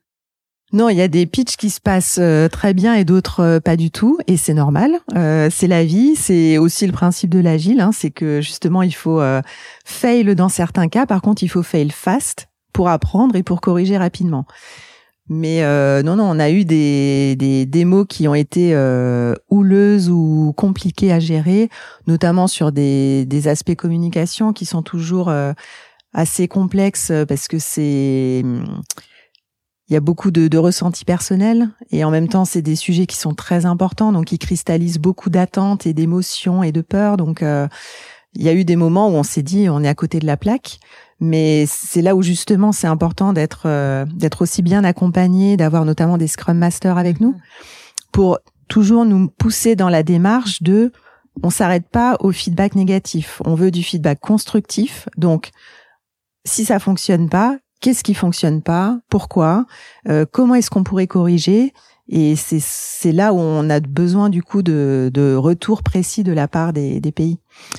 Non, 0.72 0.88
il 0.88 0.96
y 0.96 1.02
a 1.02 1.08
des 1.08 1.26
pitchs 1.26 1.56
qui 1.56 1.70
se 1.70 1.80
passent 1.80 2.18
euh, 2.20 2.48
très 2.48 2.74
bien 2.74 2.94
et 2.94 3.04
d'autres 3.04 3.40
euh, 3.40 3.60
pas 3.60 3.76
du 3.76 3.90
tout, 3.92 4.18
et 4.26 4.36
c'est 4.36 4.54
normal. 4.54 4.92
Euh, 5.14 5.48
c'est 5.50 5.68
la 5.68 5.84
vie, 5.84 6.16
c'est 6.16 6.58
aussi 6.58 6.86
le 6.86 6.92
principe 6.92 7.30
de 7.30 7.38
l'agile, 7.38 7.80
hein, 7.80 7.92
c'est 7.92 8.10
que 8.10 8.40
justement 8.40 8.82
il 8.82 8.94
faut 8.94 9.20
euh, 9.20 9.40
fail 9.84 10.34
dans 10.34 10.48
certains 10.48 10.88
cas. 10.88 11.06
Par 11.06 11.22
contre, 11.22 11.44
il 11.44 11.48
faut 11.48 11.62
fail 11.62 11.90
fast 11.90 12.48
pour 12.72 12.88
apprendre 12.88 13.36
et 13.36 13.44
pour 13.44 13.60
corriger 13.60 13.96
rapidement. 13.96 14.46
Mais 15.28 15.62
euh, 15.62 16.02
non, 16.02 16.16
non, 16.16 16.24
on 16.24 16.38
a 16.38 16.50
eu 16.50 16.66
des, 16.66 17.34
des 17.36 17.64
démos 17.64 18.04
qui 18.06 18.28
ont 18.28 18.34
été 18.34 18.74
euh, 18.74 19.34
houleuses 19.48 20.10
ou 20.10 20.52
compliquées 20.54 21.12
à 21.12 21.18
gérer, 21.18 21.70
notamment 22.06 22.46
sur 22.46 22.72
des, 22.72 23.24
des 23.24 23.48
aspects 23.48 23.74
communication 23.74 24.52
qui 24.52 24.66
sont 24.66 24.82
toujours 24.82 25.30
euh, 25.30 25.54
assez 26.12 26.46
complexes 26.46 27.10
euh, 27.10 27.24
parce 27.24 27.48
que 27.48 27.58
c'est 27.58 28.42
il 29.88 29.92
y 29.92 29.96
a 29.96 30.00
beaucoup 30.00 30.30
de, 30.30 30.48
de 30.48 30.58
ressentis 30.58 31.04
personnels 31.04 31.68
et 31.90 32.04
en 32.04 32.10
même 32.10 32.28
temps 32.28 32.46
c'est 32.46 32.62
des 32.62 32.76
sujets 32.76 33.06
qui 33.06 33.16
sont 33.16 33.34
très 33.34 33.66
importants. 33.66 34.12
Donc 34.12 34.26
qui 34.26 34.38
cristallisent 34.38 34.98
beaucoup 34.98 35.30
d'attentes 35.30 35.86
et 35.86 35.92
d'émotions 35.92 36.62
et 36.62 36.72
de 36.72 36.80
peurs. 36.80 37.16
Donc 37.16 37.42
euh, 37.42 37.66
il 38.34 38.42
y 38.42 38.48
a 38.48 38.54
eu 38.54 38.64
des 38.64 38.76
moments 38.76 39.08
où 39.08 39.12
on 39.12 39.22
s'est 39.22 39.42
dit 39.42 39.68
on 39.68 39.82
est 39.82 39.88
à 39.88 39.94
côté 39.94 40.18
de 40.18 40.26
la 40.26 40.36
plaque 40.36 40.78
mais 41.24 41.64
c'est 41.66 42.02
là 42.02 42.14
où 42.14 42.22
justement 42.22 42.72
c'est 42.72 42.86
important 42.86 43.32
d'être 43.32 43.62
euh, 43.66 44.04
d'être 44.06 44.42
aussi 44.42 44.62
bien 44.62 44.84
accompagné 44.84 45.56
d'avoir 45.56 45.84
notamment 45.84 46.18
des 46.18 46.28
scrum 46.28 46.58
masters 46.58 46.98
avec 46.98 47.20
nous 47.20 47.34
pour 48.12 48.38
toujours 48.68 49.04
nous 49.04 49.28
pousser 49.28 49.76
dans 49.76 49.88
la 49.88 50.02
démarche 50.02 50.62
de 50.62 50.92
on 51.42 51.50
s'arrête 51.50 51.88
pas 51.88 52.16
au 52.20 52.30
feedback 52.30 52.76
négatif. 52.76 53.42
On 53.44 53.56
veut 53.56 53.72
du 53.72 53.82
feedback 53.82 54.20
constructif. 54.20 55.08
Donc 55.16 55.50
si 56.44 56.64
ça 56.64 56.78
fonctionne 56.78 57.28
pas 57.28 57.58
qu'est-ce 57.84 58.02
qui 58.02 58.14
fonctionne 58.14 58.62
pas, 58.62 58.98
pourquoi, 59.10 59.66
euh, 60.08 60.24
comment 60.30 60.54
est-ce 60.54 60.70
qu'on 60.70 60.84
pourrait 60.84 61.06
corriger? 61.06 61.74
Et 62.08 62.36
c'est 62.36 63.12
là 63.12 63.32
où 63.32 63.38
on 63.38 63.70
a 63.70 63.80
besoin 63.80 64.28
du 64.28 64.42
coup 64.42 64.62
de, 64.62 65.10
de 65.12 65.34
retours 65.34 65.82
précis 65.82 66.22
de 66.22 66.32
la 66.32 66.48
part 66.48 66.72
des, 66.74 67.00
des 67.00 67.12
pays. 67.12 67.38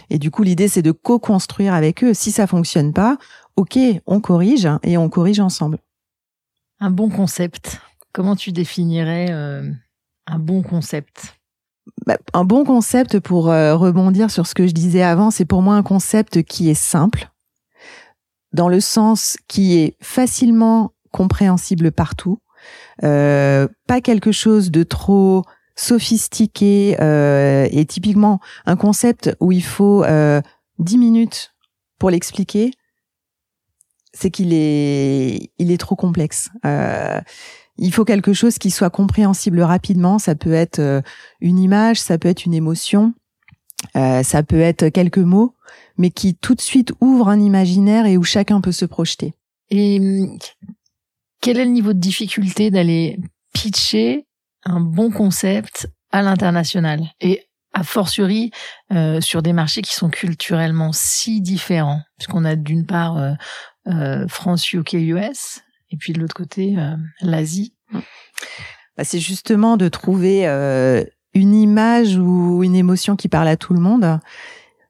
Et 0.10 0.18
du 0.18 0.32
coup, 0.32 0.42
l'idée 0.44 0.68
c'est 0.68 0.82
de 0.82 0.92
co-construire 0.92 1.74
avec 1.74 2.04
eux. 2.04 2.14
Si 2.14 2.32
ça 2.32 2.48
fonctionne 2.48 2.92
pas, 2.92 3.18
ok, 3.56 3.78
on 4.08 4.20
corrige 4.20 4.68
et 4.84 4.98
on 4.98 5.10
corrige 5.10 5.40
ensemble. 5.40 5.78
Un 6.80 6.90
bon 6.90 7.10
concept. 7.10 7.80
Comment 8.14 8.36
tu 8.36 8.52
définirais 8.52 9.28
euh, 9.30 9.70
un 10.26 10.40
bon 10.40 10.64
concept? 10.64 11.36
Bah, 12.08 12.18
un 12.34 12.46
bon 12.46 12.66
concept 12.66 13.20
pour 13.20 13.52
euh, 13.52 13.76
rebondir 13.76 14.32
sur 14.32 14.48
ce 14.48 14.56
que 14.56 14.66
je 14.66 14.72
disais 14.72 15.04
avant, 15.04 15.30
c'est 15.30 15.46
pour 15.46 15.62
moi 15.62 15.76
un 15.76 15.84
concept 15.84 16.42
qui 16.44 16.70
est 16.70 16.74
simple, 16.74 17.30
dans 18.54 18.70
le 18.70 18.80
sens 18.80 19.38
qui 19.48 19.78
est 19.78 19.98
facilement 20.02 20.94
compréhensible 21.12 21.92
partout, 21.92 22.40
pas 23.02 24.02
quelque 24.02 24.32
chose 24.32 24.72
de 24.72 24.84
trop 24.84 25.44
sophistiqué 25.76 26.96
euh, 27.02 27.68
et 27.72 27.86
typiquement 27.86 28.40
un 28.66 28.76
concept 28.76 29.36
où 29.40 29.52
il 29.52 29.64
faut 29.64 30.04
euh, 30.04 30.42
10 30.80 30.98
minutes 30.98 31.54
pour 32.00 32.10
l'expliquer, 32.10 32.72
c'est 34.14 34.32
qu'il 34.32 34.54
est 34.54 35.52
il 35.58 35.72
est 35.72 35.78
trop 35.78 35.96
complexe. 35.96 36.50
Euh, 36.66 37.20
il 37.78 37.94
faut 37.94 38.06
quelque 38.06 38.32
chose 38.32 38.58
qui 38.58 38.72
soit 38.72 38.90
compréhensible 38.90 39.62
rapidement. 39.62 40.18
Ça 40.18 40.36
peut 40.36 40.54
être 40.54 40.80
euh, 40.80 41.02
une 41.42 41.60
image, 41.60 42.00
ça 42.00 42.18
peut 42.18 42.30
être 42.30 42.46
une 42.46 42.54
émotion, 42.54 43.14
euh, 43.98 44.24
ça 44.24 44.44
peut 44.44 44.62
être 44.62 44.88
quelques 44.88 45.18
mots, 45.18 45.56
mais 45.98 46.10
qui 46.10 46.36
tout 46.36 46.56
de 46.56 46.62
suite 46.62 46.94
ouvre 47.02 47.28
un 47.28 47.42
imaginaire 47.42 48.06
et 48.06 48.18
où 48.18 48.24
chacun 48.24 48.62
peut 48.62 48.72
se 48.72 48.86
projeter. 48.86 49.34
Et 49.72 50.00
hum, 50.00 50.38
quel 51.42 51.58
est 51.58 51.66
le 51.66 51.72
niveau 51.72 51.94
de 51.94 52.00
difficulté 52.00 52.72
d'aller 52.72 53.20
pitcher 53.54 54.26
un 54.64 54.80
bon 54.80 55.12
concept 55.12 55.88
à 56.12 56.22
l'international? 56.22 57.02
Et 57.22 57.48
a 57.74 57.84
fortiori 57.84 58.52
euh, 58.94 59.20
sur 59.20 59.42
des 59.42 59.54
marchés 59.54 59.82
qui 59.82 59.94
sont 59.94 60.10
culturellement 60.10 60.92
si 60.94 61.42
différents 61.42 62.02
puisqu'on 62.18 62.46
a 62.46 62.56
d'une 62.56 62.86
part 62.86 63.18
euh, 63.18 63.34
euh, 63.88 64.28
France, 64.28 64.72
UK, 64.72 64.94
US 64.94 65.62
et 65.92 65.98
puis 65.98 66.14
de 66.14 66.20
l'autre 66.20 66.34
côté 66.34 66.76
euh, 66.78 66.96
l'Asie. 67.22 67.76
Bah, 68.98 69.04
c'est 69.04 69.20
justement 69.20 69.78
de 69.78 69.90
trouver 69.90 70.48
euh, 70.48 71.04
une 71.34 71.54
image 71.54 72.18
ou 72.18 72.64
une 72.64 72.76
émotion 72.76 73.16
qui 73.16 73.28
parle 73.28 73.50
à 73.50 73.58
tout 73.58 73.74
le 73.74 73.82
monde. 73.82 74.20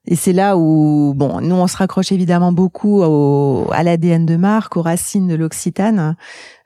Et 0.06 0.14
c'est 0.14 0.32
là 0.32 0.56
où, 0.56 1.14
bon, 1.16 1.40
nous 1.40 1.54
on 1.54 1.66
se 1.66 1.76
raccroche 1.76 2.12
évidemment 2.12 2.52
beaucoup 2.52 3.02
au, 3.02 3.68
à 3.72 3.82
l'ADN 3.82 4.24
de 4.24 4.36
marque, 4.36 4.76
aux 4.76 4.82
racines 4.82 5.26
de 5.26 5.34
l'Occitane 5.34 6.16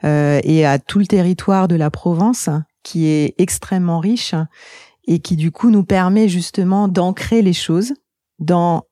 euh, 0.04 0.40
et 0.44 0.66
à 0.66 0.78
tout 0.78 0.98
le 0.98 1.06
territoire 1.06 1.66
de 1.66 1.76
la 1.76 1.90
Provence, 1.90 2.50
qui 2.82 3.06
est 3.06 3.34
extrêmement 3.38 3.98
riche 3.98 4.34
et 5.06 5.20
qui 5.20 5.36
du 5.36 5.50
coup 5.50 5.70
nous 5.70 5.84
permet 5.84 6.28
justement 6.28 6.86
d'ancrer 6.88 7.42
les 7.42 7.54
choses 7.54 7.94
dans 8.38 8.84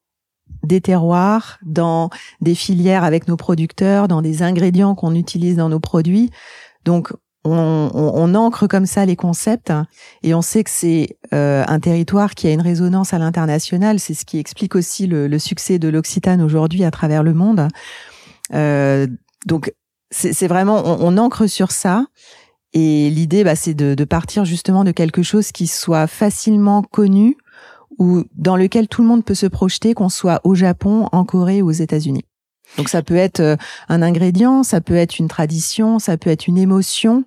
des 0.63 0.81
terroirs, 0.81 1.59
dans 1.63 2.11
des 2.41 2.55
filières 2.55 3.05
avec 3.05 3.29
nos 3.29 3.37
producteurs, 3.37 4.09
dans 4.09 4.23
des 4.23 4.43
ingrédients 4.43 4.95
qu'on 4.95 5.15
utilise 5.15 5.57
dans 5.57 5.69
nos 5.69 5.81
produits. 5.81 6.31
Donc 6.85 7.13
on, 7.53 7.91
on, 7.95 8.13
on, 8.15 8.35
ancre 8.35 8.67
comme 8.67 8.87
ça 8.87 9.05
les 9.05 9.17
concepts 9.17 9.73
et 10.23 10.35
on 10.35 10.43
sait 10.43 10.65
que 10.65 10.71
c'est 10.71 11.17
euh, 11.33 11.65
un 11.67 11.81
territoire 11.81 12.35
qui 12.35 12.47
a 12.47 12.53
une 12.53 12.61
résonance 12.61 13.15
à 13.15 13.19
l'international. 13.19 13.99
C'est 13.99 14.15
ce 14.15 14.25
qui 14.25 14.39
explique 14.39 14.75
aussi 14.75 15.07
le, 15.07 15.29
le 15.29 15.39
succès 15.39 15.79
de 15.79 15.89
l'Occitane 15.89 16.43
aujourd'hui 16.43 16.85
à 16.85 16.91
travers 16.91 17.23
le 17.23 17.35
monde. 17.35 17.69
Euh, 18.55 19.07
donc 19.47 19.73
c'est 20.11 20.49
vraiment 20.49 20.83
on, 20.87 21.15
on, 21.15 21.19
ancre 21.19 21.47
sur 21.47 21.71
ça 21.71 22.07
et 22.73 23.11
l'idée 23.11 23.45
bah, 23.45 23.57
c'est 23.57 23.75
de, 23.75 23.95
de 23.95 24.05
partir 24.05 24.47
justement 24.47 24.85
de 24.85 24.91
quelque 24.91 25.23
chose 25.23 25.53
qui 25.53 25.67
soit 25.67 26.07
facilement 26.07 26.83
connu 26.83 27.37
ou 27.99 28.25
dans 28.35 28.57
lequel 28.57 28.89
tout 28.89 29.03
le 29.03 29.09
monde 29.09 29.25
peut 29.25 29.35
se 29.35 29.47
projeter, 29.47 29.93
qu'on 29.95 30.09
soit 30.09 30.41
au 30.45 30.55
Japon, 30.55 31.09
en 31.13 31.25
Corée 31.25 31.63
ou 31.63 31.69
aux 31.69 31.73
États-Unis. 31.73 32.25
Donc 32.77 32.89
ça 32.89 33.03
peut 33.03 33.17
être 33.17 33.41
euh, 33.41 33.57
un 33.89 34.03
ingrédient, 34.03 34.63
ça 34.63 34.81
peut 34.81 34.97
être 34.97 35.19
une 35.19 35.29
tradition, 35.29 35.99
ça 35.99 36.17
peut 36.17 36.31
être 36.31 36.47
une 36.47 36.59
émotion 36.59 37.25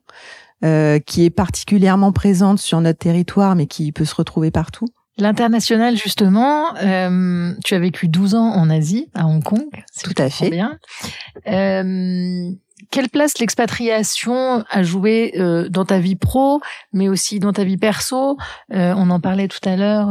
euh, 0.63 0.99
qui 0.99 1.25
est 1.25 1.29
particulièrement 1.29 2.11
présente 2.11 2.59
sur 2.59 2.79
notre 2.81 2.99
territoire, 2.99 3.55
mais 3.55 3.65
qui 3.65 3.91
peut 3.91 4.05
se 4.05 4.15
retrouver 4.15 4.51
partout. 4.51 4.87
L'international, 5.17 5.97
justement, 5.97 6.75
euh, 6.77 7.53
tu 7.63 7.75
as 7.75 7.79
vécu 7.79 8.07
12 8.07 8.35
ans 8.35 8.53
en 8.53 8.69
Asie, 8.69 9.09
à 9.13 9.27
Hong 9.27 9.43
Kong. 9.43 9.67
Tout 10.03 10.13
à 10.17 10.29
fait. 10.29 10.49
Bien. 10.49 10.77
Euh, 11.47 12.51
quelle 12.89 13.09
place 13.09 13.37
l'expatriation 13.39 14.63
a 14.69 14.83
joué 14.83 15.33
euh, 15.37 15.69
dans 15.69 15.85
ta 15.85 15.99
vie 15.99 16.15
pro, 16.15 16.61
mais 16.93 17.07
aussi 17.09 17.39
dans 17.39 17.53
ta 17.53 17.63
vie 17.63 17.77
perso? 17.77 18.37
Euh, 18.73 18.93
On 18.97 19.09
en 19.09 19.19
parlait 19.19 19.47
tout 19.47 19.67
à 19.67 19.75
l'heure. 19.75 20.09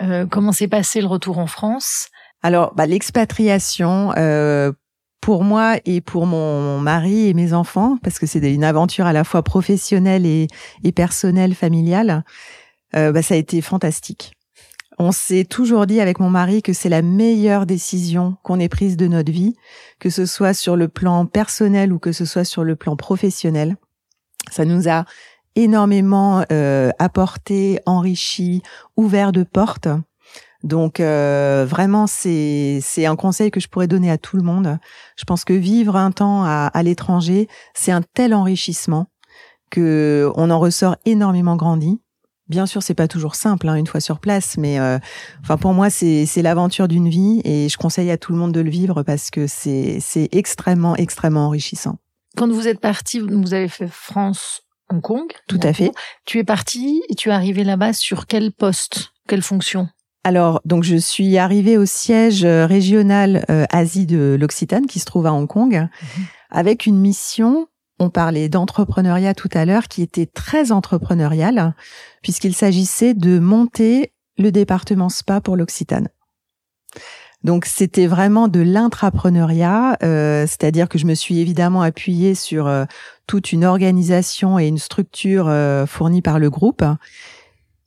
Euh, 0.00 0.26
comment 0.30 0.52
s'est 0.52 0.68
passé 0.68 1.00
le 1.00 1.06
retour 1.06 1.38
en 1.38 1.46
France? 1.46 2.08
Alors, 2.42 2.74
bah, 2.74 2.86
l'expatriation, 2.86 4.12
euh, 4.16 4.72
pour 5.20 5.44
moi 5.44 5.76
et 5.84 6.00
pour 6.00 6.26
mon 6.26 6.78
mari 6.78 7.28
et 7.28 7.34
mes 7.34 7.52
enfants, 7.52 7.98
parce 8.02 8.18
que 8.18 8.26
c'est 8.26 8.52
une 8.52 8.64
aventure 8.64 9.06
à 9.06 9.12
la 9.12 9.24
fois 9.24 9.42
professionnelle 9.42 10.24
et, 10.24 10.48
et 10.82 10.92
personnelle, 10.92 11.54
familiale, 11.54 12.24
euh, 12.96 13.12
bah, 13.12 13.22
ça 13.22 13.34
a 13.34 13.36
été 13.36 13.60
fantastique. 13.60 14.32
On 14.98 15.12
s'est 15.12 15.44
toujours 15.44 15.86
dit 15.86 16.00
avec 16.00 16.20
mon 16.20 16.28
mari 16.28 16.62
que 16.62 16.72
c'est 16.72 16.88
la 16.88 17.00
meilleure 17.00 17.64
décision 17.64 18.36
qu'on 18.42 18.60
ait 18.60 18.68
prise 18.68 18.96
de 18.96 19.06
notre 19.06 19.32
vie, 19.32 19.54
que 19.98 20.10
ce 20.10 20.26
soit 20.26 20.52
sur 20.52 20.76
le 20.76 20.88
plan 20.88 21.24
personnel 21.26 21.92
ou 21.92 21.98
que 21.98 22.12
ce 22.12 22.24
soit 22.24 22.44
sur 22.44 22.64
le 22.64 22.76
plan 22.76 22.96
professionnel. 22.96 23.76
Ça 24.50 24.64
nous 24.64 24.88
a 24.88 25.04
énormément 25.56 26.44
euh, 26.52 26.90
apporté, 26.98 27.80
enrichi, 27.86 28.62
ouvert 28.96 29.32
de 29.32 29.42
portes. 29.42 29.88
Donc 30.62 31.00
euh, 31.00 31.64
vraiment, 31.68 32.06
c'est 32.06 32.80
c'est 32.82 33.06
un 33.06 33.16
conseil 33.16 33.50
que 33.50 33.60
je 33.60 33.68
pourrais 33.68 33.86
donner 33.88 34.10
à 34.10 34.18
tout 34.18 34.36
le 34.36 34.42
monde. 34.42 34.78
Je 35.16 35.24
pense 35.24 35.44
que 35.44 35.52
vivre 35.52 35.96
un 35.96 36.10
temps 36.10 36.44
à, 36.44 36.70
à 36.72 36.82
l'étranger, 36.82 37.48
c'est 37.74 37.92
un 37.92 38.02
tel 38.02 38.34
enrichissement 38.34 39.06
que 39.70 40.30
on 40.34 40.50
en 40.50 40.58
ressort 40.58 40.96
énormément 41.06 41.56
grandi. 41.56 42.00
Bien 42.48 42.66
sûr, 42.66 42.82
c'est 42.82 42.94
pas 42.94 43.06
toujours 43.06 43.36
simple 43.36 43.68
hein, 43.68 43.76
une 43.76 43.86
fois 43.86 44.00
sur 44.00 44.18
place, 44.18 44.56
mais 44.58 44.80
euh, 44.80 44.98
enfin 45.42 45.56
pour 45.56 45.72
moi 45.72 45.88
c'est 45.88 46.26
c'est 46.26 46.42
l'aventure 46.42 46.88
d'une 46.88 47.08
vie 47.08 47.40
et 47.44 47.68
je 47.68 47.78
conseille 47.78 48.10
à 48.10 48.18
tout 48.18 48.32
le 48.32 48.38
monde 48.38 48.52
de 48.52 48.60
le 48.60 48.70
vivre 48.70 49.02
parce 49.04 49.30
que 49.30 49.46
c'est 49.46 49.98
c'est 50.00 50.28
extrêmement 50.32 50.96
extrêmement 50.96 51.46
enrichissant. 51.46 51.98
Quand 52.36 52.48
vous 52.50 52.66
êtes 52.68 52.80
parti, 52.80 53.20
vous 53.20 53.54
avez 53.54 53.68
fait 53.68 53.88
France, 53.88 54.62
Hong 54.90 55.00
Kong. 55.00 55.32
Tout 55.46 55.60
à 55.62 55.72
fait. 55.72 55.92
Tu 56.24 56.38
es 56.38 56.44
parti 56.44 57.02
et 57.08 57.14
tu 57.14 57.28
es 57.28 57.32
arrivé 57.32 57.64
là-bas 57.64 57.92
sur 57.92 58.26
quel 58.26 58.52
poste, 58.52 59.12
quelle 59.28 59.42
fonction? 59.42 59.88
Alors, 60.22 60.60
donc 60.66 60.84
je 60.84 60.96
suis 60.96 61.38
arrivée 61.38 61.78
au 61.78 61.86
siège 61.86 62.44
euh, 62.44 62.66
régional 62.66 63.44
euh, 63.50 63.64
Asie 63.70 64.04
de 64.04 64.36
l'Occitane 64.38 64.86
qui 64.86 64.98
se 64.98 65.06
trouve 65.06 65.26
à 65.26 65.32
Hong 65.32 65.48
Kong 65.48 65.72
mhm. 65.74 66.24
avec 66.50 66.84
une 66.86 66.98
mission. 66.98 67.68
On 67.98 68.10
parlait 68.10 68.48
d'entrepreneuriat 68.48 69.34
tout 69.34 69.48
à 69.52 69.64
l'heure 69.64 69.88
qui 69.88 70.02
était 70.02 70.26
très 70.26 70.72
entrepreneuriale 70.72 71.74
puisqu'il 72.22 72.54
s'agissait 72.54 73.14
de 73.14 73.38
monter 73.38 74.12
le 74.36 74.52
département 74.52 75.08
spa 75.08 75.40
pour 75.40 75.56
l'Occitane. 75.56 76.08
Donc 77.42 77.64
c'était 77.64 78.06
vraiment 78.06 78.48
de 78.48 78.60
l'intrapreneuriat, 78.60 79.96
euh, 80.02 80.42
c'est-à-dire 80.46 80.90
que 80.90 80.98
je 80.98 81.06
me 81.06 81.14
suis 81.14 81.38
évidemment 81.38 81.80
appuyée 81.80 82.34
sur 82.34 82.70
toute 83.26 83.52
une 83.52 83.64
organisation 83.64 84.58
et 84.58 84.66
une 84.66 84.76
structure 84.76 85.50
fournie 85.86 86.20
par 86.20 86.38
le 86.38 86.50
groupe 86.50 86.84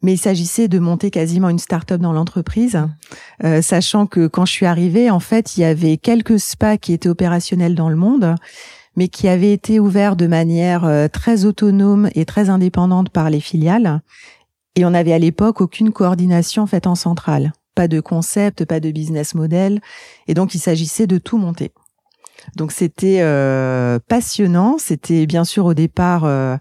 mais 0.04 0.14
il 0.14 0.18
s'agissait 0.18 0.68
de 0.68 0.80
monter 0.80 1.10
quasiment 1.10 1.50
une 1.50 1.60
start-up 1.60 2.00
dans 2.02 2.14
l'entreprise, 2.14 2.80
euh, 3.44 3.62
sachant 3.62 4.06
que 4.06 4.28
quand 4.28 4.46
je 4.46 4.52
suis 4.52 4.66
arrivée, 4.66 5.10
en 5.10 5.20
fait, 5.20 5.58
il 5.58 5.62
y 5.62 5.64
avait 5.64 5.98
quelques 5.98 6.40
spas 6.40 6.78
qui 6.78 6.94
étaient 6.94 7.10
opérationnels 7.10 7.74
dans 7.74 7.90
le 7.90 7.96
monde, 7.96 8.36
mais 8.96 9.08
qui 9.08 9.28
avaient 9.28 9.54
été 9.54 9.80
ouverts 9.80 10.16
de 10.16 10.28
manière 10.28 10.84
euh, 10.84 11.08
très 11.08 11.46
autonome 11.46 12.10
et 12.14 12.26
très 12.26 12.50
indépendante 12.50 13.10
par 13.10 13.30
les 13.30 13.40
filiales. 13.40 14.02
Et 14.76 14.86
on 14.86 14.92
n'avait 14.92 15.14
à 15.14 15.20
l'époque 15.20 15.62
aucune 15.62 15.92
coordination 15.92 16.68
faite 16.68 16.86
en 16.86 16.96
centrale, 16.96 17.54
pas 17.74 17.88
de 17.88 18.00
concept, 18.00 18.66
pas 18.66 18.80
de 18.80 18.92
business 18.92 19.36
model, 19.36 19.82
et 20.28 20.34
donc 20.34 20.54
il 20.54 20.60
s'agissait 20.60 21.08
de 21.08 21.18
tout 21.18 21.38
monter. 21.38 21.72
Donc 22.56 22.72
c'était 22.72 23.20
euh, 23.22 24.00
passionnant. 24.08 24.78
C'était 24.78 25.26
bien 25.26 25.46
sûr 25.46 25.66
au 25.66 25.74
départ 25.74 26.26
euh, 26.26 26.58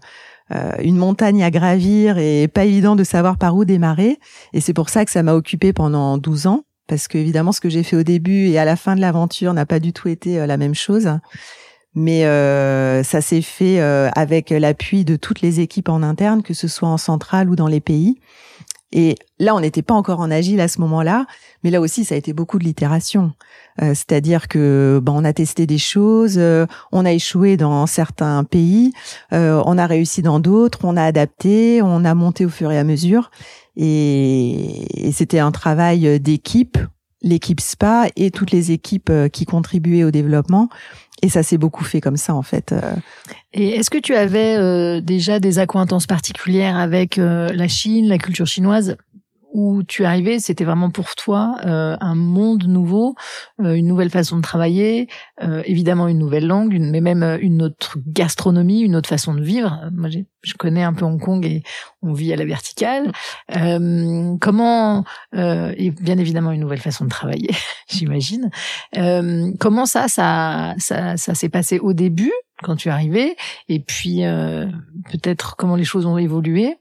une 0.81 0.97
montagne 0.97 1.43
à 1.43 1.51
gravir 1.51 2.17
et 2.17 2.47
pas 2.47 2.65
évident 2.65 2.95
de 2.95 3.03
savoir 3.03 3.37
par 3.37 3.55
où 3.55 3.65
démarrer. 3.65 4.19
Et 4.53 4.61
c'est 4.61 4.73
pour 4.73 4.89
ça 4.89 5.05
que 5.05 5.11
ça 5.11 5.23
m'a 5.23 5.33
occupé 5.33 5.73
pendant 5.73 6.17
12 6.17 6.47
ans, 6.47 6.63
parce 6.87 7.07
que 7.07 7.17
évidemment 7.17 7.51
ce 7.51 7.61
que 7.61 7.69
j'ai 7.69 7.83
fait 7.83 7.95
au 7.95 8.03
début 8.03 8.47
et 8.47 8.57
à 8.57 8.65
la 8.65 8.75
fin 8.75 8.95
de 8.95 9.01
l'aventure 9.01 9.53
n'a 9.53 9.65
pas 9.65 9.79
du 9.79 9.93
tout 9.93 10.07
été 10.07 10.39
euh, 10.39 10.45
la 10.45 10.57
même 10.57 10.75
chose. 10.75 11.09
Mais 11.95 12.25
euh, 12.25 13.03
ça 13.03 13.21
s'est 13.21 13.43
fait 13.43 13.79
avec 13.79 14.49
l'appui 14.49 15.05
de 15.05 15.15
toutes 15.15 15.41
les 15.41 15.59
équipes 15.59 15.89
en 15.89 16.01
interne, 16.01 16.41
que 16.41 16.55
ce 16.55 16.67
soit 16.67 16.89
en 16.89 16.97
centrale 16.97 17.51
ou 17.51 17.55
dans 17.55 17.67
les 17.67 17.81
pays. 17.81 18.17
Et 18.95 19.15
là, 19.39 19.55
on 19.55 19.59
n'était 19.59 19.81
pas 19.81 19.95
encore 19.95 20.19
en 20.19 20.29
agile 20.29 20.61
à 20.61 20.67
ce 20.67 20.79
moment-là, 20.81 21.25
mais 21.63 21.71
là 21.71 21.81
aussi, 21.81 22.05
ça 22.05 22.13
a 22.13 22.17
été 22.17 22.31
beaucoup 22.31 22.59
de 22.59 22.63
l'itération. 22.63 23.31
Euh, 23.81 23.95
c'est-à-dire 23.95 24.47
que 24.47 25.01
ben, 25.01 25.13
on 25.13 25.25
a 25.25 25.33
testé 25.33 25.65
des 25.65 25.79
choses, 25.79 26.35
euh, 26.37 26.67
on 26.91 27.03
a 27.03 27.11
échoué 27.11 27.57
dans 27.57 27.87
certains 27.87 28.43
pays, 28.43 28.93
euh, 29.33 29.63
on 29.65 29.79
a 29.79 29.87
réussi 29.87 30.21
dans 30.21 30.39
d'autres, 30.39 30.79
on 30.83 30.95
a 30.95 31.03
adapté, 31.03 31.81
on 31.81 32.05
a 32.05 32.13
monté 32.13 32.45
au 32.45 32.49
fur 32.49 32.71
et 32.71 32.77
à 32.77 32.83
mesure. 32.83 33.31
Et, 33.75 35.07
et 35.07 35.11
c'était 35.11 35.39
un 35.39 35.51
travail 35.51 36.19
d'équipe, 36.19 36.77
l'équipe 37.23 37.61
SPA 37.61 38.05
et 38.15 38.29
toutes 38.29 38.51
les 38.51 38.71
équipes 38.71 39.11
qui 39.31 39.45
contribuaient 39.45 40.03
au 40.03 40.11
développement. 40.11 40.69
Et 41.23 41.29
ça 41.29 41.41
s'est 41.41 41.57
beaucoup 41.57 41.85
fait 41.85 42.01
comme 42.01 42.17
ça 42.17 42.35
en 42.35 42.41
fait. 42.41 42.75
Et 43.53 43.69
est-ce 43.75 43.89
que 43.89 43.97
tu 43.97 44.13
avais 44.13 44.57
euh, 44.57 44.99
déjà 44.99 45.39
des 45.39 45.57
accointances 45.57 46.05
particulières 46.05 46.75
avec 46.75 47.17
euh, 47.17 47.49
la 47.53 47.69
Chine, 47.69 48.09
la 48.09 48.17
culture 48.17 48.45
chinoise? 48.45 48.97
Où 49.53 49.83
tu 49.83 50.03
arrivé, 50.03 50.39
c'était 50.39 50.63
vraiment 50.63 50.89
pour 50.89 51.15
toi 51.15 51.57
euh, 51.65 51.95
un 52.01 52.15
monde 52.15 52.65
nouveau, 52.65 53.15
euh, 53.61 53.75
une 53.75 53.87
nouvelle 53.87 54.09
façon 54.09 54.37
de 54.37 54.41
travailler, 54.41 55.07
euh, 55.43 55.61
évidemment 55.65 56.07
une 56.07 56.17
nouvelle 56.17 56.47
langue, 56.47 56.73
une, 56.73 56.89
mais 56.89 57.01
même 57.01 57.23
une 57.39 57.61
autre 57.61 57.97
gastronomie, 58.07 58.81
une 58.81 58.95
autre 58.95 59.07
façon 59.07 59.33
de 59.35 59.43
vivre. 59.43 59.79
Moi, 59.93 60.09
je 60.09 60.53
connais 60.55 60.83
un 60.83 60.93
peu 60.93 61.05
Hong 61.05 61.21
Kong 61.21 61.45
et 61.45 61.61
on 62.01 62.13
vit 62.13 62.33
à 62.33 62.35
la 62.35 62.45
verticale. 62.45 63.11
comment, 64.41 65.05
et 65.33 65.91
bien 65.91 66.17
évidemment 66.17 66.51
une 66.51 66.61
nouvelle 66.61 66.81
façon 66.81 67.05
de 67.05 67.09
travailler, 67.09 67.51
j'imagine. 67.89 68.49
comment 69.59 69.85
ça, 69.85 70.07
ça, 70.07 70.73
ça, 70.79 71.15
ça 71.15 71.35
s'est 71.35 71.49
passé 71.49 71.79
au 71.79 71.93
début 71.93 72.33
quand 72.63 72.75
tu 72.75 72.87
es 72.87 72.91
arrivé 72.91 73.35
et 73.69 73.79
puis 73.79 74.25
euh, 74.25 74.65
peut-être 75.11 75.55
comment 75.55 75.75
les 75.75 75.83
choses 75.83 76.07
ont 76.07 76.17
évolué. 76.17 76.77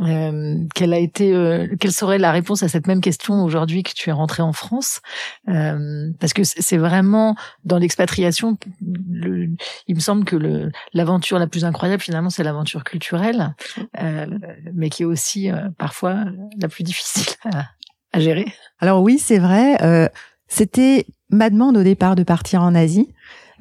Euh, 0.00 0.56
quelle 0.74 0.94
a 0.94 0.98
été, 0.98 1.34
euh, 1.34 1.66
quelle 1.78 1.92
serait 1.92 2.18
la 2.18 2.32
réponse 2.32 2.62
à 2.62 2.68
cette 2.68 2.86
même 2.86 3.00
question 3.00 3.44
aujourd'hui 3.44 3.82
que 3.82 3.92
tu 3.94 4.08
es 4.08 4.12
rentré 4.12 4.42
en 4.42 4.52
France? 4.52 5.00
Euh, 5.48 6.10
Parce 6.20 6.32
que 6.32 6.42
c'est 6.44 6.76
vraiment 6.78 7.36
dans 7.64 7.78
l'expatriation, 7.78 8.56
il 8.80 9.94
me 9.94 10.00
semble 10.00 10.24
que 10.24 10.36
le, 10.36 10.70
l'aventure 10.94 11.38
la 11.38 11.46
plus 11.46 11.64
incroyable 11.64 12.02
finalement 12.02 12.30
c'est 12.30 12.44
l'aventure 12.44 12.84
culturelle, 12.84 13.54
euh, 14.00 14.26
mais 14.72 14.88
qui 14.88 15.02
est 15.02 15.06
aussi 15.06 15.50
parfois 15.76 16.24
la 16.60 16.68
plus 16.68 16.84
difficile 16.84 17.34
à, 17.44 17.66
à 18.12 18.20
gérer. 18.20 18.46
Alors 18.78 19.02
oui, 19.02 19.18
c'est 19.18 19.38
vrai. 19.38 20.10
C'était 20.48 21.06
ma 21.28 21.50
demande 21.50 21.76
au 21.76 21.82
départ 21.82 22.14
de 22.14 22.22
partir 22.22 22.62
en 22.62 22.74
Asie. 22.74 23.08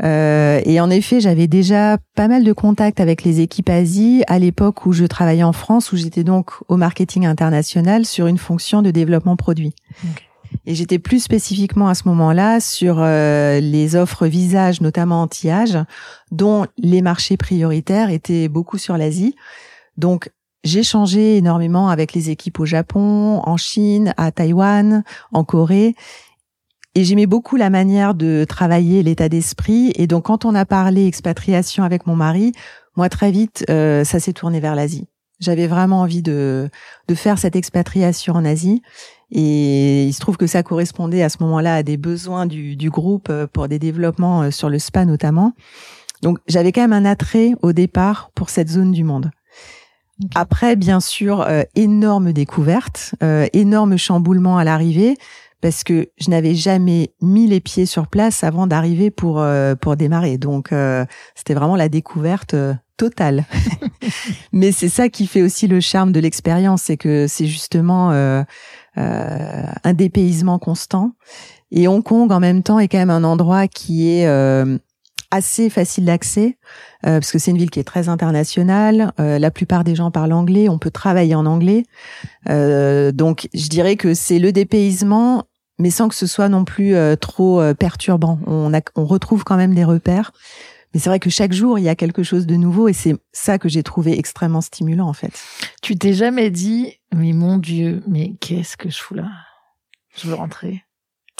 Euh, 0.03 0.61
et 0.65 0.79
en 0.79 0.89
effet, 0.89 1.19
j'avais 1.19 1.47
déjà 1.47 1.97
pas 2.15 2.27
mal 2.27 2.43
de 2.43 2.53
contacts 2.53 2.99
avec 2.99 3.23
les 3.23 3.39
équipes 3.41 3.69
Asie 3.69 4.23
à 4.27 4.39
l'époque 4.39 4.85
où 4.85 4.93
je 4.93 5.05
travaillais 5.05 5.43
en 5.43 5.53
France, 5.53 5.91
où 5.91 5.97
j'étais 5.97 6.23
donc 6.23 6.51
au 6.67 6.77
marketing 6.77 7.25
international 7.25 8.05
sur 8.05 8.27
une 8.27 8.37
fonction 8.37 8.81
de 8.81 8.91
développement 8.91 9.35
produit. 9.35 9.73
Et 10.65 10.75
j'étais 10.75 10.99
plus 10.99 11.19
spécifiquement 11.19 11.87
à 11.87 11.95
ce 11.95 12.07
moment-là 12.07 12.59
sur 12.59 12.97
euh, 12.99 13.59
les 13.59 13.95
offres 13.95 14.25
visage, 14.25 14.81
notamment 14.81 15.21
anti-âge, 15.21 15.77
dont 16.31 16.65
les 16.77 17.01
marchés 17.01 17.37
prioritaires 17.37 18.09
étaient 18.09 18.47
beaucoup 18.47 18.77
sur 18.77 18.97
l'Asie. 18.97 19.35
Donc 19.97 20.29
j'ai 20.63 20.81
changé 20.81 21.37
énormément 21.37 21.89
avec 21.89 22.13
les 22.13 22.31
équipes 22.31 22.59
au 22.59 22.65
Japon, 22.65 23.41
en 23.45 23.55
Chine, 23.55 24.13
à 24.17 24.31
Taïwan, 24.31 25.03
en 25.31 25.43
Corée, 25.43 25.95
et 26.95 27.03
j'aimais 27.03 27.25
beaucoup 27.25 27.57
la 27.57 27.69
manière 27.69 28.15
de 28.15 28.45
travailler 28.47 29.03
l'état 29.03 29.27
d'esprit. 29.27 29.91
Et 29.95 30.07
donc, 30.07 30.25
quand 30.25 30.45
on 30.45 30.55
a 30.55 30.65
parlé 30.65 31.05
expatriation 31.05 31.83
avec 31.83 32.07
mon 32.07 32.15
mari, 32.15 32.53
moi, 32.95 33.09
très 33.09 33.31
vite, 33.31 33.65
euh, 33.69 34.05
ça 34.05 34.21
s'est 34.21 34.31
tourné 34.31 34.61
vers 34.61 34.75
l'Asie. 34.75 35.07
J'avais 35.41 35.67
vraiment 35.67 35.99
envie 35.99 36.21
de, 36.21 36.69
de 37.09 37.15
faire 37.15 37.37
cette 37.37 37.57
expatriation 37.57 38.33
en 38.33 38.45
Asie. 38.45 38.81
Et 39.29 40.05
il 40.05 40.13
se 40.13 40.21
trouve 40.21 40.37
que 40.37 40.47
ça 40.47 40.63
correspondait 40.63 41.21
à 41.21 41.27
ce 41.27 41.37
moment-là 41.41 41.75
à 41.75 41.83
des 41.83 41.97
besoins 41.97 42.45
du, 42.45 42.77
du 42.77 42.89
groupe 42.89 43.27
euh, 43.29 43.45
pour 43.45 43.67
des 43.67 43.77
développements 43.79 44.43
euh, 44.43 44.51
sur 44.51 44.69
le 44.69 44.79
spa 44.79 45.03
notamment. 45.03 45.51
Donc, 46.21 46.39
j'avais 46.47 46.71
quand 46.71 46.81
même 46.81 46.93
un 46.93 47.03
attrait 47.03 47.51
au 47.61 47.73
départ 47.73 48.31
pour 48.35 48.49
cette 48.49 48.69
zone 48.69 48.93
du 48.93 49.03
monde. 49.03 49.31
Après, 50.33 50.77
bien 50.77 51.01
sûr, 51.01 51.45
énorme 51.75 52.31
découverte, 52.31 53.15
énorme 53.51 53.97
chamboulement 53.97 54.57
à 54.57 54.63
l'arrivée 54.63 55.17
parce 55.65 55.83
que 55.83 56.09
je 56.19 56.29
n'avais 56.29 56.53
jamais 56.53 57.15
mis 57.23 57.47
les 57.47 57.59
pieds 57.59 57.87
sur 57.87 58.05
place 58.05 58.43
avant 58.43 58.67
d'arriver 58.67 59.09
pour 59.09 59.39
euh, 59.39 59.73
pour 59.73 59.95
démarrer. 59.95 60.37
Donc 60.37 60.71
euh, 60.71 61.07
c'était 61.33 61.55
vraiment 61.55 61.75
la 61.75 61.89
découverte 61.89 62.53
euh, 62.53 62.75
totale. 62.97 63.45
Mais 64.53 64.71
c'est 64.71 64.89
ça 64.89 65.09
qui 65.09 65.25
fait 65.25 65.41
aussi 65.41 65.67
le 65.67 65.79
charme 65.79 66.11
de 66.11 66.19
l'expérience, 66.19 66.83
c'est 66.83 66.97
que 66.97 67.25
c'est 67.25 67.47
justement 67.47 68.11
un 68.95 69.93
dépaysement 69.95 70.59
constant. 70.59 71.13
Et 71.71 71.87
Hong 71.87 72.03
Kong 72.03 72.31
en 72.31 72.39
même 72.39 72.61
temps 72.61 72.77
est 72.77 72.87
quand 72.87 72.99
même 72.99 73.09
un 73.09 73.23
endroit 73.23 73.67
qui 73.67 74.07
est 74.07 74.27
assez 75.31 75.71
facile 75.71 76.05
d'accès 76.05 76.59
parce 77.01 77.31
que 77.31 77.39
c'est 77.39 77.51
une 77.51 77.57
ville 77.57 77.71
qui 77.71 77.79
est 77.79 77.83
très 77.83 78.07
internationale. 78.07 79.11
la 79.17 79.51
plupart 79.51 79.83
des 79.83 79.95
gens 79.95 80.11
parlent 80.11 80.31
anglais. 80.31 80.69
On 80.69 80.77
peut 80.77 80.91
travailler 80.91 81.35
en 81.35 81.45
anglais. 81.45 81.83
donc, 82.47 83.49
je 83.53 83.67
dirais 83.67 83.97
que 83.97 84.13
c'est 84.13 84.39
le 84.39 84.53
dépaysement 84.53 85.43
mais 85.79 85.89
sans 85.89 86.07
que 86.07 86.15
ce 86.15 86.27
soit 86.27 86.49
non 86.49 86.65
plus 86.65 86.95
euh, 86.95 87.15
trop 87.15 87.61
euh, 87.61 87.73
perturbant. 87.73 88.39
On, 88.47 88.73
a, 88.73 88.81
on 88.95 89.05
retrouve 89.05 89.43
quand 89.43 89.57
même 89.57 89.73
des 89.73 89.83
repères. 89.83 90.31
Mais 90.93 91.01
c'est 91.01 91.09
vrai 91.09 91.19
que 91.19 91.29
chaque 91.29 91.51
jour, 91.51 91.77
il 91.77 91.83
y 91.83 91.89
a 91.89 91.95
quelque 91.95 92.23
chose 92.23 92.45
de 92.45 92.55
nouveau 92.55 92.87
et 92.87 92.93
c'est 92.93 93.17
ça 93.33 93.59
que 93.59 93.67
j'ai 93.67 93.83
trouvé 93.83 94.17
extrêmement 94.17 94.61
stimulant 94.61 95.09
en 95.09 95.13
fait. 95.13 95.33
Tu 95.81 95.97
t'es 95.97 96.13
jamais 96.13 96.49
dit, 96.49 96.99
mais 97.13 97.33
mon 97.33 97.57
Dieu, 97.57 98.01
mais 98.07 98.35
qu'est-ce 98.39 98.77
que 98.77 98.89
je 98.89 98.97
fous 98.97 99.15
là? 99.15 99.27
Je 100.15 100.27
veux 100.27 100.35
rentrer. 100.35 100.85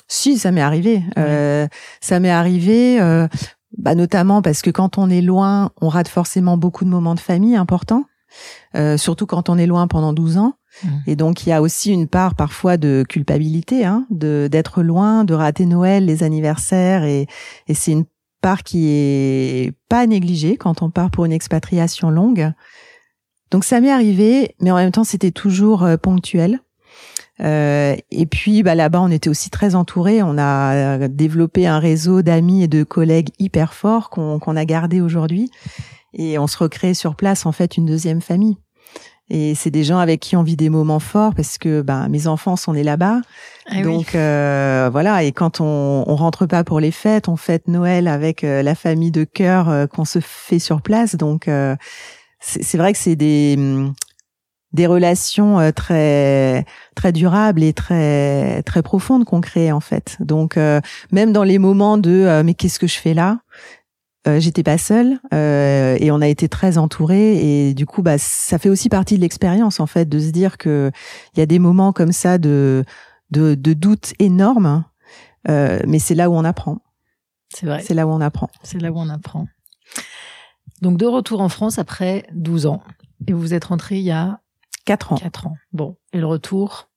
Si, 0.07 0.38
ça 0.38 0.51
m'est 0.51 0.61
arrivé. 0.61 1.01
Euh, 1.17 1.67
ça 2.01 2.19
m'est 2.19 2.31
arrivé, 2.31 3.01
euh, 3.01 3.27
bah, 3.77 3.95
notamment 3.95 4.41
parce 4.41 4.61
que 4.61 4.69
quand 4.69 4.97
on 4.97 5.09
est 5.09 5.21
loin, 5.21 5.71
on 5.81 5.89
rate 5.89 6.09
forcément 6.09 6.57
beaucoup 6.57 6.83
de 6.83 6.89
moments 6.89 7.15
de 7.15 7.19
famille 7.19 7.55
importants, 7.55 8.03
euh, 8.75 8.97
surtout 8.97 9.25
quand 9.25 9.49
on 9.49 9.57
est 9.57 9.67
loin 9.67 9.88
pendant 9.88 10.13
12 10.13 10.38
ans. 10.38 10.53
Mmh. 10.84 10.88
Et 11.07 11.15
donc 11.15 11.45
il 11.45 11.49
y 11.49 11.51
a 11.51 11.61
aussi 11.61 11.91
une 11.91 12.07
part 12.07 12.36
parfois 12.36 12.78
de 12.78 13.03
culpabilité, 13.07 13.86
hein, 13.86 14.05
de 14.09 14.47
d'être 14.51 14.84
loin, 14.84 15.23
de 15.23 15.34
rater 15.34 15.65
Noël, 15.65 16.05
les 16.05 16.23
anniversaires, 16.23 17.03
et, 17.03 17.28
et 17.67 17.73
c'est 17.73 17.91
une 17.91 18.05
part 18.41 18.63
qui 18.63 18.89
est 18.89 19.73
pas 19.89 20.05
négligée 20.05 20.57
quand 20.57 20.82
on 20.82 20.89
part 20.89 21.11
pour 21.11 21.26
une 21.26 21.32
expatriation 21.32 22.09
longue. 22.09 22.51
Donc 23.51 23.63
ça 23.63 23.80
m'est 23.80 23.91
arrivé, 23.91 24.55
mais 24.59 24.71
en 24.71 24.76
même 24.76 24.91
temps 24.91 25.03
c'était 25.03 25.32
toujours 25.32 25.84
euh, 25.84 25.97
ponctuel. 25.97 26.59
Euh, 27.41 27.95
et 28.11 28.26
puis 28.26 28.63
bah, 28.63 28.76
là-bas, 28.76 29.01
on 29.01 29.11
était 29.11 29.30
aussi 29.30 29.49
très 29.49 29.76
entourés. 29.76 30.23
On 30.23 30.38
a 30.38 30.73
euh, 30.73 31.07
développé 31.07 31.67
un 31.67 31.80
réseau 31.80 32.21
d'amis 32.21 32.63
et 32.63 32.67
de 32.67 32.84
collègues 32.84 33.30
hyper 33.39 33.73
forts 33.73 34.09
qu'on 34.09 34.55
a 34.55 34.65
gardé 34.65 35.01
aujourd'hui. 35.01 35.51
Et 36.13 36.39
on 36.39 36.47
se 36.47 36.57
recrée 36.57 36.93
sur 36.93 37.15
place 37.15 37.45
en 37.45 37.51
fait 37.51 37.78
une 37.78 37.86
deuxième 37.86 38.21
famille. 38.21 38.57
Et 39.30 39.55
c'est 39.55 39.71
des 39.71 39.84
gens 39.84 39.97
avec 39.97 40.19
qui 40.19 40.36
on 40.36 40.43
vit 40.43 40.55
des 40.55 40.69
moments 40.69 40.99
forts 40.99 41.34
parce 41.34 41.57
que 41.57 41.82
ben 41.82 42.07
mes 42.09 42.28
enfants 42.28 42.55
sont 42.55 42.73
nés 42.73 42.84
là-bas. 42.84 43.21
Ah 43.67 43.82
Donc 43.82 44.13
euh, 44.13 44.89
voilà. 44.91 45.23
Et 45.23 45.32
quand 45.32 45.61
on, 45.61 46.03
on 46.05 46.15
rentre 46.15 46.45
pas 46.45 46.63
pour 46.63 46.80
les 46.80 46.91
fêtes, 46.91 47.28
on 47.28 47.36
fête 47.36 47.67
Noël 47.67 48.07
avec 48.07 48.43
euh, 48.43 48.61
la 48.61 48.76
famille 48.76 49.11
de 49.11 49.23
cœur 49.23 49.69
euh, 49.69 49.88
qu'on 49.88 50.05
se 50.05 50.19
fait 50.19 50.59
sur 50.59 50.82
place. 50.82 51.15
Donc 51.15 51.49
c'est 52.39 52.78
vrai 52.78 52.93
que 52.93 52.99
c'est 52.99 53.15
des 53.15 53.57
des 54.73 54.88
relations 54.88 55.71
très 55.71 56.65
très 56.95 57.11
durables 57.11 57.63
et 57.63 57.73
très 57.73 58.61
très 58.63 58.84
profondes 58.84 59.26
qu'on 59.26 59.41
crée 59.41 59.71
en 59.71 59.80
fait. 59.80 60.17
Donc 60.19 60.59
même 61.11 61.32
dans 61.32 61.43
les 61.43 61.57
moments 61.57 61.97
de 61.97 62.41
mais 62.43 62.53
qu'est-ce 62.53 62.78
que 62.78 62.88
je 62.88 62.97
fais 62.97 63.13
là? 63.15 63.39
Euh, 64.28 64.39
j'étais 64.39 64.63
pas 64.63 64.78
seule 64.78 65.19
euh, 65.34 65.97
et 65.99 66.11
on 66.11 66.21
a 66.21 66.28
été 66.28 66.49
très 66.49 66.78
entourés 66.78 67.67
et 67.67 67.73
du 67.73 67.86
coup 67.86 68.01
bah 68.01 68.17
ça 68.17 68.57
fait 68.57 68.69
aussi 68.69 68.89
partie 68.89 69.17
de 69.17 69.21
l'expérience 69.21 69.80
en 69.80 69.86
fait 69.86 70.09
de 70.09 70.19
se 70.19 70.32
dire 70.32 70.57
que 70.57 70.91
il 71.34 71.39
y 71.39 71.43
a 71.43 71.45
des 71.45 71.59
moments 71.59 71.93
comme 71.93 72.11
ça 72.11 72.38
de 72.38 72.84
de, 73.32 73.55
de 73.55 73.73
doute 73.73 74.13
énorme 74.19 74.84
euh, 75.49 75.80
mais 75.88 75.99
c'est 75.99 76.15
là 76.15 76.30
où 76.30 76.34
on 76.34 76.43
apprend. 76.43 76.80
C'est 77.49 77.65
vrai. 77.65 77.82
C'est 77.82 77.93
là 77.93 78.07
où 78.07 78.09
on 78.09 78.21
apprend. 78.21 78.49
C'est 78.63 78.80
là 78.80 78.91
où 78.91 78.97
on 78.97 79.09
apprend. 79.09 79.47
Donc 80.82 80.97
de 80.97 81.05
retour 81.05 81.41
en 81.41 81.49
France 81.49 81.80
après 81.80 82.28
12 82.34 82.65
ans 82.65 82.82
et 83.28 83.34
vous 83.34 83.53
êtes 83.53 83.65
rentré 83.65 83.97
il 83.97 84.03
y 84.03 84.11
a 84.11 84.41
4 84.86 85.13
ans. 85.13 85.17
4 85.17 85.47
ans. 85.47 85.55
Bon 85.71 85.95
et 86.11 86.19
le 86.19 86.26
retour 86.26 86.89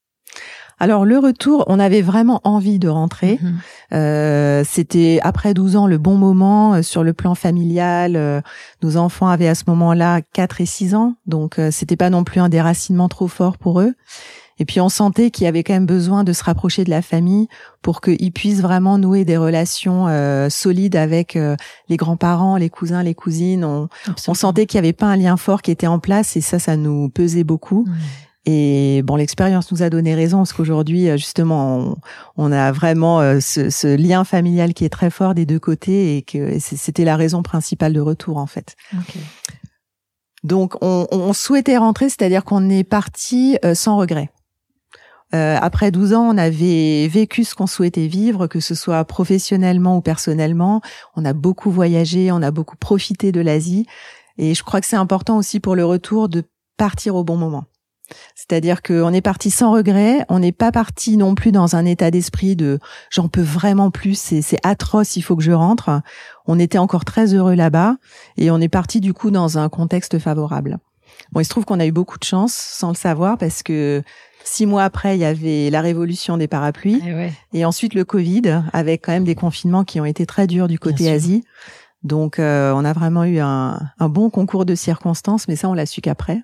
alors 0.81 1.05
le 1.05 1.19
retour, 1.19 1.65
on 1.67 1.81
avait 1.81 2.03
vraiment 2.03 2.41
envie 2.45 2.79
de 2.79 2.89
rentrer. 2.89 3.39
Mhm. 3.43 3.59
Euh, 3.95 4.63
C'était 4.67 5.19
après 5.23 5.55
12 5.55 5.77
ans 5.77 5.87
le 5.87 5.99
bon 5.99 6.17
moment 6.17 6.75
euh, 6.75 6.83
sur 6.83 7.03
le 7.03 7.13
plan 7.13 7.35
familial. 7.35 8.17
Euh, 8.17 8.41
nos 8.83 8.97
enfants 8.97 9.29
avaient 9.29 9.49
à 9.49 9.55
ce 9.55 9.65
moment-là 9.67 10.21
4 10.33 10.61
et 10.61 10.67
6 10.67 10.95
ans, 10.95 11.15
donc 11.27 11.59
euh, 11.59 11.71
c'était 11.71 11.97
pas 11.97 12.11
non 12.11 12.25
plus 12.25 12.41
un 12.41 12.49
déracinement 12.49 13.09
trop 13.09 13.29
fort 13.29 13.59
pour 13.59 13.81
eux. 13.81 13.95
Et 14.61 14.65
puis 14.65 14.81
on 14.81 14.89
sentait 14.89 15.31
qu'il 15.31 15.45
y 15.45 15.47
avait 15.47 15.63
quand 15.63 15.73
même 15.73 15.87
besoin 15.87 16.25
de 16.25 16.33
se 16.33 16.43
rapprocher 16.43 16.83
de 16.83 16.91
la 16.91 17.01
famille 17.01 17.47
pour 17.81 18.01
qu'ils 18.01 18.33
puissent 18.33 18.61
vraiment 18.61 18.99
nouer 18.99 19.25
des 19.25 19.37
relations 19.37 20.07
euh, 20.09 20.49
solides 20.51 20.97
avec 20.97 21.39
les 21.89 21.97
grands-parents, 21.97 22.57
les 22.57 22.69
cousins, 22.69 23.05
les 23.05 23.15
cousines. 23.15 23.65
On, 23.65 23.89
on 24.27 24.35
sentait 24.35 24.67
qu'il 24.67 24.81
n'y 24.81 24.87
avait 24.89 24.93
pas 24.93 25.07
un 25.07 25.17
lien 25.17 25.37
fort 25.37 25.63
qui 25.63 25.71
était 25.71 25.87
en 25.87 26.01
place 26.01 26.37
et 26.37 26.41
ça, 26.41 26.59
ça 26.59 26.77
nous 26.77 27.09
pesait 27.09 27.45
beaucoup. 27.45 27.85
Mhm. 27.87 27.95
Et 28.51 29.03
bon, 29.03 29.17
l'expérience 29.17 29.71
nous 29.71 29.83
a 29.83 29.91
donné 29.91 30.15
raison 30.15 30.39
parce 30.39 30.55
qu'aujourd'hui, 30.55 31.11
euh, 31.11 31.19
justement, 31.19 31.99
on, 32.39 32.51
a 32.51 32.73
vraiment 32.73 33.21
euh, 33.21 33.41
ce, 33.41 33.95
lien 33.95 34.25
familial 34.25 34.73
qui 34.73 34.87
est 34.87 34.89
très 34.89 35.11
fort 35.11 35.35
des 35.35 35.45
deux 35.45 35.59
côtés 35.59 36.17
et 36.17 36.23
que 36.23 36.59
c'était 36.59 37.05
la 37.05 37.17
raison 37.17 37.43
principale 37.43 37.93
de 37.93 38.01
retour 38.01 38.39
en 38.39 38.47
fait. 38.47 38.75
Donc, 40.45 40.77
on, 40.81 41.33
souhaitait 41.35 41.77
rentrer, 41.77 42.09
c'est-à-dire 42.09 42.43
qu'on 42.43 42.71
est 42.71 42.85
parti 42.85 43.59
euh, 43.67 43.75
sans 43.75 43.99
regret. 43.99 44.31
après 45.33 45.91
12 45.91 46.15
ans, 46.15 46.35
on 46.35 46.39
avait 46.39 47.07
vécu 47.07 47.45
ce 47.45 47.55
qu'on 47.55 47.67
souhaitait 47.67 48.07
vivre, 48.07 48.47
que 48.47 48.61
ce 48.61 48.75
soit 48.75 49.05
professionnellement 49.05 49.99
ou 49.99 50.01
personnellement. 50.01 50.81
On 51.17 51.27
a 51.27 51.35
beaucoup 51.35 51.71
voyagé, 51.71 52.33
on 52.33 52.41
a 52.41 52.51
beaucoup 52.51 52.79
profité 52.79 53.31
de 53.31 53.43
l'Asie. 53.43 53.85
Et 54.39 54.55
je 54.55 54.63
crois 54.63 54.81
que 54.81 54.87
c'est 54.87 54.97
important 54.97 55.37
aussi 55.37 55.61
pour 55.61 55.77
le 55.77 55.85
retour 55.85 56.31
de 56.31 56.45
partir 56.79 57.15
au 57.15 57.25
bon 57.25 57.37
moment. 57.37 57.65
C'est-à-dire 58.35 58.83
qu'on 58.83 59.13
est 59.13 59.21
parti 59.21 59.51
sans 59.51 59.73
regret, 59.73 60.25
on 60.29 60.39
n'est 60.39 60.53
pas 60.53 60.73
parti 60.73 61.17
non 61.17 61.35
plus 61.35 61.53
dans 61.53 61.77
un 61.77 61.85
état 61.85 62.11
d'esprit 62.11 62.57
de 62.57 62.79
j'en 63.11 63.29
peux 63.29 63.43
vraiment 63.43 63.91
plus, 63.91 64.19
c'est 64.19 64.59
atroce, 64.63 65.17
il 65.17 65.23
faut 65.23 65.37
que 65.37 65.43
je 65.43 65.53
rentre. 65.53 66.03
On 66.47 66.59
était 66.59 66.79
encore 66.79 67.05
très 67.05 67.35
heureux 67.35 67.55
là-bas 67.55 67.97
et 68.37 68.51
on 68.51 68.61
est 68.61 68.69
parti 68.69 69.01
du 69.01 69.13
coup 69.13 69.31
dans 69.31 69.59
un 69.59 69.69
contexte 69.69 70.19
favorable. 70.19 70.79
Bon, 71.33 71.41
il 71.41 71.45
se 71.45 71.51
trouve 71.51 71.65
qu'on 71.65 71.81
a 71.81 71.87
eu 71.87 71.93
beaucoup 71.93 72.19
de 72.19 72.25
chance 72.25 72.55
sans 72.55 72.89
le 72.89 72.95
savoir 72.95 73.39
parce 73.39 73.63
que 73.63 74.03
six 74.45 74.67
mois 74.67 74.85
après, 74.85 75.17
il 75.17 75.21
y 75.21 75.25
avait 75.25 75.69
la 75.71 75.81
révolution 75.81 76.37
des 76.37 76.49
parapluies 76.49 77.03
eh 77.05 77.59
et, 77.59 77.65
ensuite 77.65 77.95
le 77.95 78.05
Covid 78.05 78.63
avec 78.73 79.05
quand 79.05 79.13
même 79.13 79.25
des 79.25 79.35
confinements 79.35 79.85
qui 79.85 80.01
ont 80.01 80.05
été 80.05 80.27
très 80.27 80.47
durs 80.47 80.69
du 80.69 80.79
côté 80.79 81.11
Asie. 81.11 81.45
Donc, 82.05 82.39
euh, 82.39 82.73
on 82.77 82.85
a 82.85 82.93
vraiment 82.93 83.25
eu 83.25 83.41
un, 83.41 83.81
un, 83.99 84.09
bon 84.09 84.31
concours 84.31 84.65
de 84.65 84.77
circonstances, 84.77 85.49
mais 85.49 85.57
ça, 85.57 85.69
on 85.69 85.75
l'a 85.75 85.85
su 85.85 86.01
qu'après. 86.01 86.43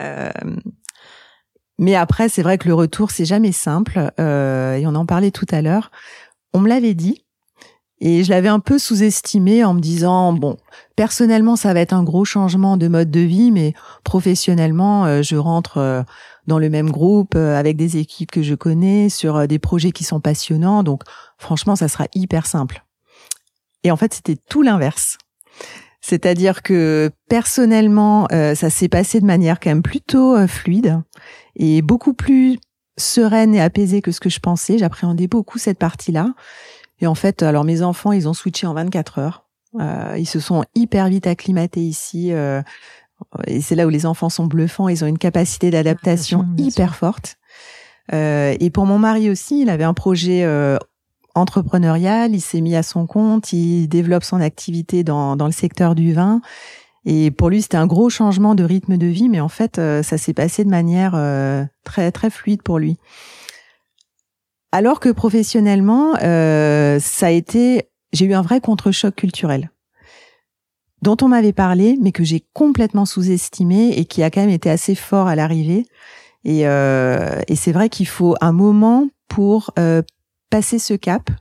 Euh, 0.00 0.30
mais 1.78 1.94
après, 1.94 2.28
c'est 2.28 2.42
vrai 2.42 2.58
que 2.58 2.68
le 2.68 2.74
retour, 2.74 3.10
c'est 3.10 3.24
jamais 3.24 3.52
simple. 3.52 4.12
Euh, 4.20 4.76
et 4.76 4.86
on 4.86 4.94
en 4.94 5.06
parlait 5.06 5.30
tout 5.30 5.46
à 5.50 5.62
l'heure. 5.62 5.90
On 6.52 6.60
me 6.60 6.68
l'avait 6.68 6.94
dit. 6.94 7.24
Et 8.00 8.24
je 8.24 8.30
l'avais 8.30 8.48
un 8.48 8.60
peu 8.60 8.78
sous-estimé 8.78 9.64
en 9.64 9.72
me 9.72 9.80
disant, 9.80 10.32
bon, 10.32 10.56
personnellement, 10.96 11.56
ça 11.56 11.72
va 11.72 11.80
être 11.80 11.92
un 11.92 12.02
gros 12.02 12.24
changement 12.24 12.76
de 12.76 12.88
mode 12.88 13.10
de 13.10 13.20
vie, 13.20 13.50
mais 13.50 13.72
professionnellement, 14.02 15.06
euh, 15.06 15.22
je 15.22 15.36
rentre 15.36 16.04
dans 16.46 16.58
le 16.58 16.68
même 16.68 16.90
groupe 16.90 17.34
avec 17.36 17.76
des 17.76 17.96
équipes 17.96 18.30
que 18.30 18.42
je 18.42 18.54
connais, 18.54 19.08
sur 19.08 19.48
des 19.48 19.58
projets 19.58 19.92
qui 19.92 20.04
sont 20.04 20.20
passionnants. 20.20 20.82
Donc, 20.82 21.02
franchement, 21.38 21.76
ça 21.76 21.88
sera 21.88 22.06
hyper 22.14 22.46
simple. 22.46 22.84
Et 23.84 23.90
en 23.90 23.96
fait, 23.96 24.12
c'était 24.14 24.36
tout 24.36 24.62
l'inverse. 24.62 25.18
C'est-à-dire 26.06 26.62
que 26.62 27.10
personnellement, 27.30 28.28
euh, 28.30 28.54
ça 28.54 28.68
s'est 28.68 28.90
passé 28.90 29.22
de 29.22 29.24
manière 29.24 29.58
quand 29.58 29.70
même 29.70 29.82
plutôt 29.82 30.36
euh, 30.36 30.46
fluide 30.46 31.00
et 31.56 31.80
beaucoup 31.80 32.12
plus 32.12 32.58
sereine 32.98 33.54
et 33.54 33.60
apaisée 33.62 34.02
que 34.02 34.12
ce 34.12 34.20
que 34.20 34.28
je 34.28 34.38
pensais. 34.38 34.76
J'appréhendais 34.76 35.28
beaucoup 35.28 35.56
cette 35.56 35.78
partie-là. 35.78 36.34
Et 37.00 37.06
en 37.06 37.14
fait, 37.14 37.42
alors 37.42 37.64
mes 37.64 37.80
enfants, 37.80 38.12
ils 38.12 38.28
ont 38.28 38.34
switché 38.34 38.66
en 38.66 38.74
24 38.74 39.18
heures. 39.18 39.46
Euh, 39.80 40.16
ils 40.18 40.26
se 40.26 40.40
sont 40.40 40.64
hyper 40.74 41.08
vite 41.08 41.26
acclimatés 41.26 41.80
ici. 41.80 42.32
et 43.46 43.60
c'est 43.62 43.74
là 43.74 43.86
où 43.86 43.90
les 43.90 44.04
enfants 44.04 44.28
sont 44.28 44.46
bluffants. 44.46 44.90
Ils 44.90 45.04
ont 45.04 45.08
une 45.08 45.16
capacité 45.16 45.70
d'adaptation 45.70 46.46
hyper 46.58 46.96
forte. 46.96 47.38
et 48.12 48.70
pour 48.74 48.84
mon 48.84 48.98
mari 48.98 49.30
aussi, 49.30 49.62
il 49.62 49.70
avait 49.70 49.84
un 49.84 49.94
projet 49.94 50.44
entrepreneurial, 51.34 52.34
il 52.34 52.40
s'est 52.40 52.60
mis 52.60 52.76
à 52.76 52.82
son 52.82 53.06
compte, 53.06 53.52
il 53.52 53.88
développe 53.88 54.24
son 54.24 54.40
activité 54.40 55.04
dans, 55.04 55.36
dans 55.36 55.46
le 55.46 55.52
secteur 55.52 55.94
du 55.94 56.12
vin. 56.12 56.40
Et 57.06 57.30
pour 57.30 57.50
lui, 57.50 57.62
c'était 57.62 57.76
un 57.76 57.86
gros 57.86 58.08
changement 58.08 58.54
de 58.54 58.64
rythme 58.64 58.96
de 58.96 59.06
vie, 59.06 59.28
mais 59.28 59.40
en 59.40 59.48
fait, 59.48 59.78
euh, 59.78 60.02
ça 60.02 60.16
s'est 60.16 60.32
passé 60.32 60.64
de 60.64 60.70
manière 60.70 61.12
euh, 61.14 61.64
très 61.84 62.10
très 62.12 62.30
fluide 62.30 62.62
pour 62.62 62.78
lui. 62.78 62.96
Alors 64.72 65.00
que 65.00 65.10
professionnellement, 65.10 66.14
euh, 66.22 66.98
ça 67.00 67.26
a 67.26 67.30
été, 67.30 67.90
j'ai 68.12 68.24
eu 68.24 68.34
un 68.34 68.42
vrai 68.42 68.60
contre-choc 68.60 69.14
culturel 69.14 69.70
dont 71.02 71.16
on 71.20 71.28
m'avait 71.28 71.52
parlé, 71.52 71.98
mais 72.00 72.12
que 72.12 72.24
j'ai 72.24 72.42
complètement 72.54 73.04
sous-estimé 73.04 73.90
et 73.90 74.06
qui 74.06 74.22
a 74.22 74.30
quand 74.30 74.40
même 74.40 74.48
été 74.48 74.70
assez 74.70 74.94
fort 74.94 75.26
à 75.26 75.36
l'arrivée. 75.36 75.84
Et, 76.44 76.60
et 76.62 77.56
c'est 77.56 77.72
vrai 77.72 77.90
qu'il 77.90 78.06
faut 78.06 78.36
un 78.40 78.52
moment 78.52 79.08
pour 79.28 79.70
passer 80.54 80.78
ce 80.78 80.94
cap, 80.94 81.32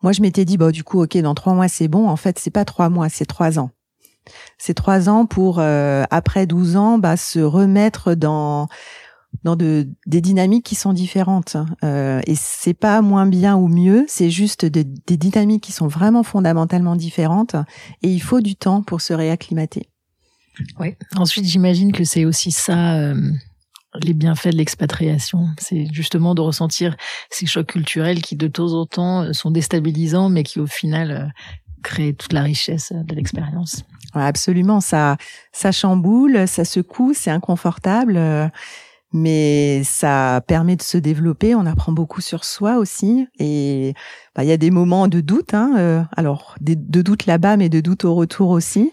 moi 0.00 0.12
je 0.12 0.22
m'étais 0.22 0.44
dit 0.44 0.58
bah 0.58 0.70
du 0.70 0.84
coup 0.84 1.02
ok 1.02 1.18
dans 1.18 1.34
trois 1.34 1.54
mois 1.54 1.66
c'est 1.66 1.88
bon. 1.88 2.08
En 2.08 2.14
fait 2.14 2.38
c'est 2.38 2.52
pas 2.52 2.64
trois 2.64 2.88
mois, 2.88 3.08
c'est 3.08 3.26
trois 3.26 3.58
ans. 3.58 3.70
C'est 4.58 4.74
trois 4.74 5.08
ans 5.08 5.26
pour 5.26 5.58
euh, 5.58 6.04
après 6.12 6.46
12 6.46 6.76
ans 6.76 6.98
bah 6.98 7.16
se 7.16 7.40
remettre 7.40 8.14
dans 8.14 8.68
dans 9.42 9.56
de, 9.56 9.88
des 10.06 10.20
dynamiques 10.20 10.64
qui 10.64 10.76
sont 10.76 10.92
différentes. 10.92 11.56
Euh, 11.82 12.20
et 12.28 12.36
c'est 12.36 12.74
pas 12.74 13.02
moins 13.02 13.26
bien 13.26 13.56
ou 13.56 13.66
mieux, 13.66 14.04
c'est 14.06 14.30
juste 14.30 14.64
des 14.64 14.84
dynamiques 14.84 15.64
qui 15.64 15.72
sont 15.72 15.88
vraiment 15.88 16.22
fondamentalement 16.22 16.94
différentes. 16.94 17.56
Et 18.02 18.08
il 18.08 18.20
faut 18.20 18.40
du 18.40 18.54
temps 18.54 18.82
pour 18.82 19.00
se 19.00 19.12
réacclimater. 19.14 19.90
Oui. 20.78 20.94
Ensuite, 21.16 21.44
j'imagine 21.44 21.90
que 21.90 22.04
c'est 22.04 22.24
aussi 22.24 22.52
ça. 22.52 22.94
Euh, 22.98 23.32
les 23.94 24.12
bienfaits 24.12 24.48
de 24.48 24.56
l'expatriation. 24.56 25.48
C'est 25.58 25.86
justement 25.92 26.34
de 26.34 26.40
ressentir 26.40 26.96
ces 27.30 27.46
chocs 27.46 27.66
culturels 27.66 28.22
qui 28.22 28.36
de 28.36 28.48
temps 28.48 28.72
en 28.72 28.86
temps 28.86 29.22
euh, 29.22 29.32
sont 29.32 29.50
déstabilisants, 29.50 30.28
mais 30.28 30.42
qui 30.42 30.60
au 30.60 30.66
final 30.66 31.10
euh, 31.10 31.26
créent 31.82 32.12
toute 32.12 32.32
la 32.32 32.42
richesse 32.42 32.92
de 32.92 33.14
l'expérience. 33.14 33.84
absolument, 34.14 34.80
ça, 34.80 35.16
ça 35.52 35.72
chamboule, 35.72 36.46
ça 36.46 36.64
secoue, 36.64 37.12
c'est 37.14 37.30
inconfortable, 37.30 38.16
euh, 38.16 38.48
mais 39.12 39.82
ça 39.84 40.42
permet 40.46 40.76
de 40.76 40.82
se 40.82 40.98
développer. 40.98 41.54
On 41.54 41.64
apprend 41.64 41.92
beaucoup 41.92 42.20
sur 42.20 42.44
soi 42.44 42.76
aussi, 42.76 43.26
et 43.38 43.94
bah, 44.34 44.44
il 44.44 44.48
y 44.48 44.52
a 44.52 44.58
des 44.58 44.70
moments 44.70 45.08
de 45.08 45.20
doute. 45.20 45.54
Hein, 45.54 46.06
alors 46.14 46.56
de 46.60 47.00
doute 47.00 47.24
là-bas, 47.24 47.56
mais 47.56 47.70
de 47.70 47.80
doute 47.80 48.04
au 48.04 48.14
retour 48.14 48.50
aussi. 48.50 48.92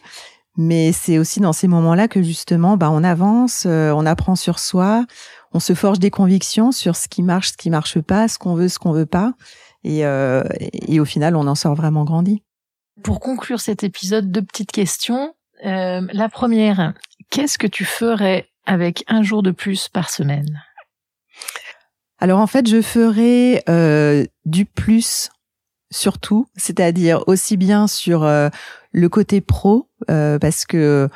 Mais 0.57 0.91
c'est 0.91 1.17
aussi 1.17 1.39
dans 1.39 1.53
ces 1.53 1.67
moments-là 1.67 2.07
que 2.07 2.21
justement, 2.21 2.77
bah, 2.77 2.89
on 2.91 3.03
avance, 3.03 3.65
on 3.65 4.05
apprend 4.05 4.35
sur 4.35 4.59
soi, 4.59 5.05
on 5.53 5.59
se 5.59 5.73
forge 5.73 5.99
des 5.99 6.11
convictions 6.11 6.71
sur 6.71 6.95
ce 6.95 7.07
qui 7.07 7.23
marche, 7.23 7.51
ce 7.51 7.57
qui 7.57 7.69
marche 7.69 7.99
pas, 7.99 8.27
ce 8.27 8.37
qu'on 8.37 8.55
veut, 8.55 8.69
ce 8.69 8.79
qu'on 8.79 8.91
veut 8.91 9.05
pas, 9.05 9.33
et, 9.83 9.99
et 10.01 10.99
au 10.99 11.05
final, 11.05 11.35
on 11.35 11.45
en 11.47 11.55
sort 11.55 11.75
vraiment 11.75 12.05
grandi. 12.05 12.41
Pour 13.03 13.19
conclure 13.19 13.59
cet 13.59 13.83
épisode, 13.83 14.31
deux 14.31 14.41
petites 14.41 14.71
questions. 14.71 15.33
la 15.61 16.29
première, 16.29 16.93
qu'est-ce 17.29 17.57
que 17.57 17.67
tu 17.67 17.83
ferais 17.83 18.47
avec 18.65 19.03
un 19.07 19.23
jour 19.23 19.43
de 19.43 19.51
plus 19.51 19.89
par 19.89 20.09
semaine? 20.09 20.61
Alors 22.19 22.39
en 22.39 22.47
fait, 22.47 22.67
je 22.67 22.81
ferai 22.81 23.63
euh, 23.69 24.25
du 24.45 24.65
plus 24.65 25.29
surtout, 25.95 26.47
c'est-à-dire 26.55 27.23
aussi 27.27 27.57
bien 27.57 27.87
sur 27.87 28.23
euh, 28.23 28.49
le 28.91 29.09
côté 29.09 29.41
pro, 29.41 29.89
euh, 30.09 30.37
parce 30.39 30.65
que 30.65 31.09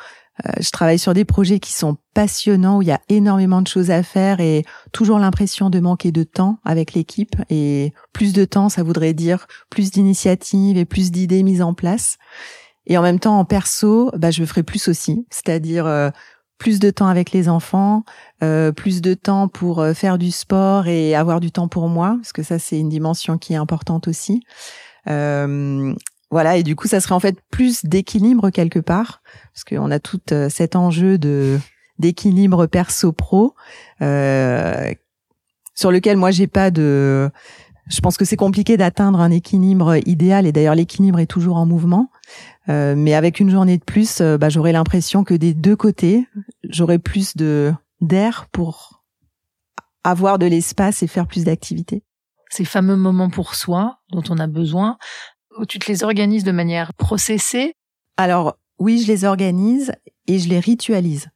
je 0.61 0.71
travaille 0.71 0.99
sur 0.99 1.13
des 1.13 1.25
projets 1.25 1.59
qui 1.59 1.73
sont 1.73 1.97
passionnants, 2.13 2.77
où 2.77 2.81
il 2.81 2.87
y 2.87 2.93
a 2.93 3.01
énormément 3.09 3.61
de 3.61 3.67
choses 3.67 3.91
à 3.91 4.03
faire 4.03 4.39
et 4.39 4.63
toujours 4.93 5.19
l'impression 5.19 5.69
de 5.69 5.81
manquer 5.81 6.13
de 6.13 6.23
temps 6.23 6.59
avec 6.63 6.93
l'équipe. 6.93 7.35
Et 7.49 7.91
plus 8.13 8.31
de 8.31 8.45
temps, 8.45 8.69
ça 8.69 8.81
voudrait 8.81 9.13
dire 9.13 9.47
plus 9.69 9.91
d'initiatives 9.91 10.77
et 10.77 10.85
plus 10.85 11.11
d'idées 11.11 11.43
mises 11.43 11.61
en 11.61 11.73
place. 11.73 12.17
Et 12.87 12.97
en 12.97 13.01
même 13.01 13.19
temps, 13.19 13.37
en 13.37 13.43
perso, 13.43 14.11
bah, 14.15 14.31
je 14.31 14.45
ferai 14.45 14.63
plus 14.63 14.87
aussi, 14.87 15.25
c'est-à-dire 15.29 16.11
plus 16.59 16.79
de 16.79 16.91
temps 16.91 17.07
avec 17.07 17.31
les 17.31 17.49
enfants, 17.49 18.03
euh, 18.43 18.71
plus 18.71 19.01
de 19.01 19.15
temps 19.15 19.47
pour 19.47 19.79
euh, 19.79 19.93
faire 19.93 20.19
du 20.19 20.29
sport 20.29 20.87
et 20.87 21.15
avoir 21.15 21.39
du 21.39 21.51
temps 21.51 21.69
pour 21.69 21.87
moi, 21.87 22.17
parce 22.17 22.33
que 22.33 22.43
ça 22.43 22.59
c'est 22.59 22.77
une 22.77 22.89
dimension 22.89 23.39
qui 23.39 23.53
est 23.53 23.55
importante 23.55 24.07
aussi. 24.07 24.43
Euh, 25.07 25.95
voilà, 26.29 26.57
et 26.57 26.63
du 26.63 26.75
coup 26.75 26.87
ça 26.87 26.99
serait 26.99 27.15
en 27.15 27.19
fait 27.19 27.37
plus 27.49 27.85
d'équilibre 27.85 28.51
quelque 28.51 28.79
part, 28.79 29.23
parce 29.53 29.63
qu'on 29.63 29.89
a 29.89 29.99
tout 29.99 30.19
cet 30.49 30.75
enjeu 30.75 31.17
de 31.17 31.57
d'équilibre 31.97 32.65
perso-pro, 32.65 33.55
sur 33.99 35.91
lequel 35.91 36.17
moi 36.17 36.31
j'ai 36.31 36.47
pas 36.47 36.71
de... 36.71 37.29
Je 37.89 37.99
pense 38.01 38.17
que 38.17 38.23
c'est 38.23 38.37
compliqué 38.37 38.77
d'atteindre 38.77 39.19
un 39.19 39.31
équilibre 39.31 39.97
idéal, 40.07 40.45
et 40.45 40.51
d'ailleurs 40.51 40.75
l'équilibre 40.75 41.19
est 41.19 41.25
toujours 41.25 41.57
en 41.57 41.65
mouvement. 41.65 42.11
Mais 42.67 43.15
avec 43.15 43.39
une 43.39 43.49
journée 43.49 43.77
de 43.77 43.83
plus, 43.83 44.21
bah, 44.21 44.47
j'aurais 44.47 44.71
l'impression 44.71 45.23
que 45.23 45.33
des 45.33 45.53
deux 45.53 45.75
côtés, 45.75 46.27
j'aurais 46.69 46.99
plus 46.99 47.35
de 47.35 47.73
d'air 48.01 48.47
pour 48.51 49.03
avoir 50.03 50.39
de 50.39 50.45
l'espace 50.45 51.03
et 51.03 51.07
faire 51.07 51.27
plus 51.27 51.43
d'activités. 51.43 52.03
Ces 52.49 52.63
fameux 52.63 52.95
moments 52.95 53.29
pour 53.29 53.55
soi 53.55 53.99
dont 54.11 54.23
on 54.29 54.37
a 54.39 54.47
besoin, 54.47 54.97
où 55.57 55.65
tu 55.65 55.79
te 55.79 55.91
les 55.91 56.03
organises 56.03 56.43
de 56.43 56.51
manière 56.51 56.93
processée? 56.93 57.73
Alors 58.15 58.57
oui, 58.79 59.01
je 59.01 59.07
les 59.07 59.25
organise 59.25 59.91
et 60.27 60.39
je 60.39 60.47
les 60.47 60.59
ritualise. 60.59 61.27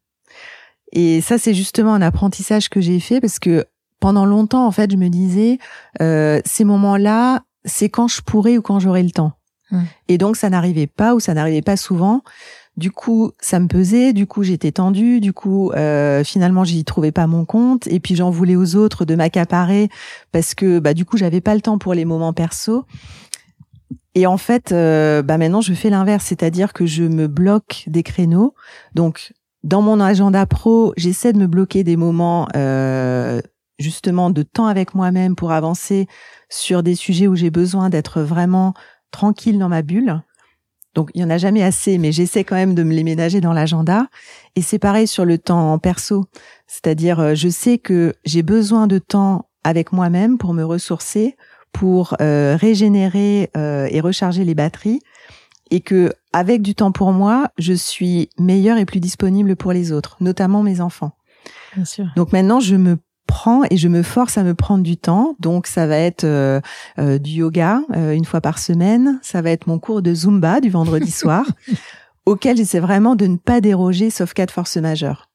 Et 0.93 1.21
ça, 1.21 1.38
c'est 1.38 1.53
justement 1.53 1.93
un 1.93 2.01
apprentissage 2.01 2.69
que 2.69 2.79
j'ai 2.79 2.99
fait 2.99 3.19
parce 3.19 3.39
que 3.39 3.65
pendant 3.99 4.25
longtemps, 4.25 4.65
en 4.65 4.71
fait, 4.71 4.91
je 4.91 4.97
me 4.97 5.09
disais, 5.09 5.57
euh, 6.01 6.39
ces 6.45 6.63
moments-là, 6.63 7.43
c'est 7.65 7.89
quand 7.89 8.07
je 8.07 8.21
pourrais 8.21 8.57
ou 8.57 8.61
quand 8.61 8.79
j'aurai 8.79 9.03
le 9.03 9.11
temps. 9.11 9.34
Mm. 9.71 9.84
Et 10.07 10.17
donc 10.17 10.38
ça 10.38 10.49
n'arrivait 10.49 10.88
pas 10.88 11.15
ou 11.15 11.19
ça 11.19 11.34
n'arrivait 11.34 11.61
pas 11.61 11.77
souvent. 11.77 12.21
Du 12.76 12.91
coup, 12.91 13.32
ça 13.39 13.59
me 13.59 13.67
pesait. 13.67 14.13
Du 14.13 14.26
coup, 14.26 14.43
j'étais 14.43 14.71
tendue. 14.71 15.19
Du 15.19 15.32
coup, 15.32 15.71
euh, 15.71 16.24
finalement, 16.24 16.63
j'y 16.63 16.84
trouvais 16.84 17.11
pas 17.11 17.28
mon 17.28 17.45
compte. 17.45 17.88
Et 17.88 17.99
puis, 17.99 18.15
j'en 18.15 18.32
voulais 18.32 18.55
aux 18.55 18.76
autres 18.76 19.05
de 19.05 19.15
m'accaparer 19.15 19.89
parce 20.32 20.55
que, 20.55 20.80
bah, 20.80 20.93
du 20.93 21.05
coup, 21.05 21.17
j'avais 21.17 21.41
pas 21.41 21.53
le 21.53 21.61
temps 21.61 21.78
pour 21.78 21.93
les 21.93 22.05
moments 22.05 22.34
perso. 22.34 22.86
Et 24.15 24.26
en 24.28 24.38
fait, 24.38 24.71
euh, 24.71 25.21
bah, 25.21 25.38
maintenant, 25.38 25.61
je 25.61 25.74
fais 25.74 25.89
l'inverse, 25.89 26.26
c'est-à-dire 26.26 26.74
que 26.74 26.86
je 26.86 27.03
me 27.03 27.28
bloque 27.28 27.84
des 27.88 28.03
créneaux. 28.03 28.55
Donc, 28.95 29.34
dans 29.63 29.82
mon 29.82 29.99
agenda 29.99 30.45
pro, 30.45 30.93
j'essaie 30.97 31.34
de 31.34 31.39
me 31.39 31.47
bloquer 31.47 31.84
des 31.84 31.95
moments 31.95 32.47
euh, 32.55 33.41
justement 33.80 34.30
de 34.30 34.43
temps 34.43 34.67
avec 34.67 34.93
moi-même 34.93 35.36
pour 35.36 35.51
avancer 35.51 36.07
sur 36.49 36.84
des 36.84 36.95
sujets 36.95 37.28
où 37.28 37.36
j'ai 37.36 37.49
besoin 37.49 37.89
d'être 37.89 38.21
vraiment 38.21 38.74
tranquille 39.11 39.57
dans 39.57 39.69
ma 39.69 39.82
bulle. 39.82 40.21
Donc 40.95 41.09
il 41.13 41.21
y 41.21 41.23
en 41.23 41.29
a 41.29 41.37
jamais 41.37 41.63
assez, 41.63 41.97
mais 41.97 42.11
j'essaie 42.11 42.43
quand 42.43 42.55
même 42.55 42.75
de 42.75 42.83
me 42.83 42.93
les 42.93 43.03
ménager 43.03 43.41
dans 43.41 43.53
l'agenda. 43.53 44.07
Et 44.55 44.61
c'est 44.61 44.79
pareil 44.79 45.07
sur 45.07 45.25
le 45.25 45.37
temps 45.37 45.77
perso, 45.79 46.25
c'est-à-dire 46.67 47.19
euh, 47.19 47.35
je 47.35 47.49
sais 47.49 47.77
que 47.77 48.13
j'ai 48.25 48.43
besoin 48.43 48.87
de 48.87 48.99
temps 48.99 49.47
avec 49.63 49.91
moi-même 49.91 50.37
pour 50.37 50.53
me 50.53 50.63
ressourcer, 50.63 51.35
pour 51.71 52.15
euh, 52.21 52.55
régénérer 52.59 53.49
euh, 53.57 53.87
et 53.89 54.01
recharger 54.01 54.43
les 54.43 54.53
batteries, 54.53 54.99
et 55.71 55.81
que 55.81 56.13
avec 56.33 56.61
du 56.61 56.75
temps 56.75 56.91
pour 56.91 57.11
moi, 57.11 57.49
je 57.57 57.73
suis 57.73 58.29
meilleure 58.37 58.77
et 58.77 58.85
plus 58.85 58.99
disponible 58.99 59.55
pour 59.55 59.73
les 59.73 59.91
autres, 59.91 60.17
notamment 60.19 60.61
mes 60.61 60.81
enfants. 60.81 61.13
Bien 61.75 61.85
sûr. 61.85 62.05
Donc 62.15 62.31
maintenant, 62.31 62.59
je 62.59 62.75
me 62.75 62.97
prends 63.34 63.63
et 63.71 63.77
je 63.77 63.88
me 63.88 64.03
force 64.03 64.38
à 64.38 64.43
me 64.43 64.53
prendre 64.53 64.84
du 64.84 64.95
temps. 64.95 65.36
Donc 65.39 65.65
ça 65.65 65.88
va 65.88 65.97
être 65.97 66.23
euh, 66.23 66.61
euh, 66.99 67.17
du 67.17 67.31
yoga 67.31 67.81
euh, 67.95 68.11
une 68.11 68.25
fois 68.25 68.41
par 68.41 68.59
semaine, 68.59 69.19
ça 69.23 69.41
va 69.41 69.49
être 69.49 69.65
mon 69.65 69.79
cours 69.79 70.03
de 70.03 70.13
zumba 70.13 70.61
du 70.61 70.69
vendredi 70.69 71.09
soir, 71.21 71.45
auquel 72.27 72.57
j'essaie 72.57 72.79
vraiment 72.79 73.15
de 73.15 73.25
ne 73.25 73.38
pas 73.38 73.59
déroger 73.59 74.11
sauf 74.11 74.34
cas 74.34 74.45
de 74.45 74.51
force 74.51 74.77
majeure. 74.77 75.31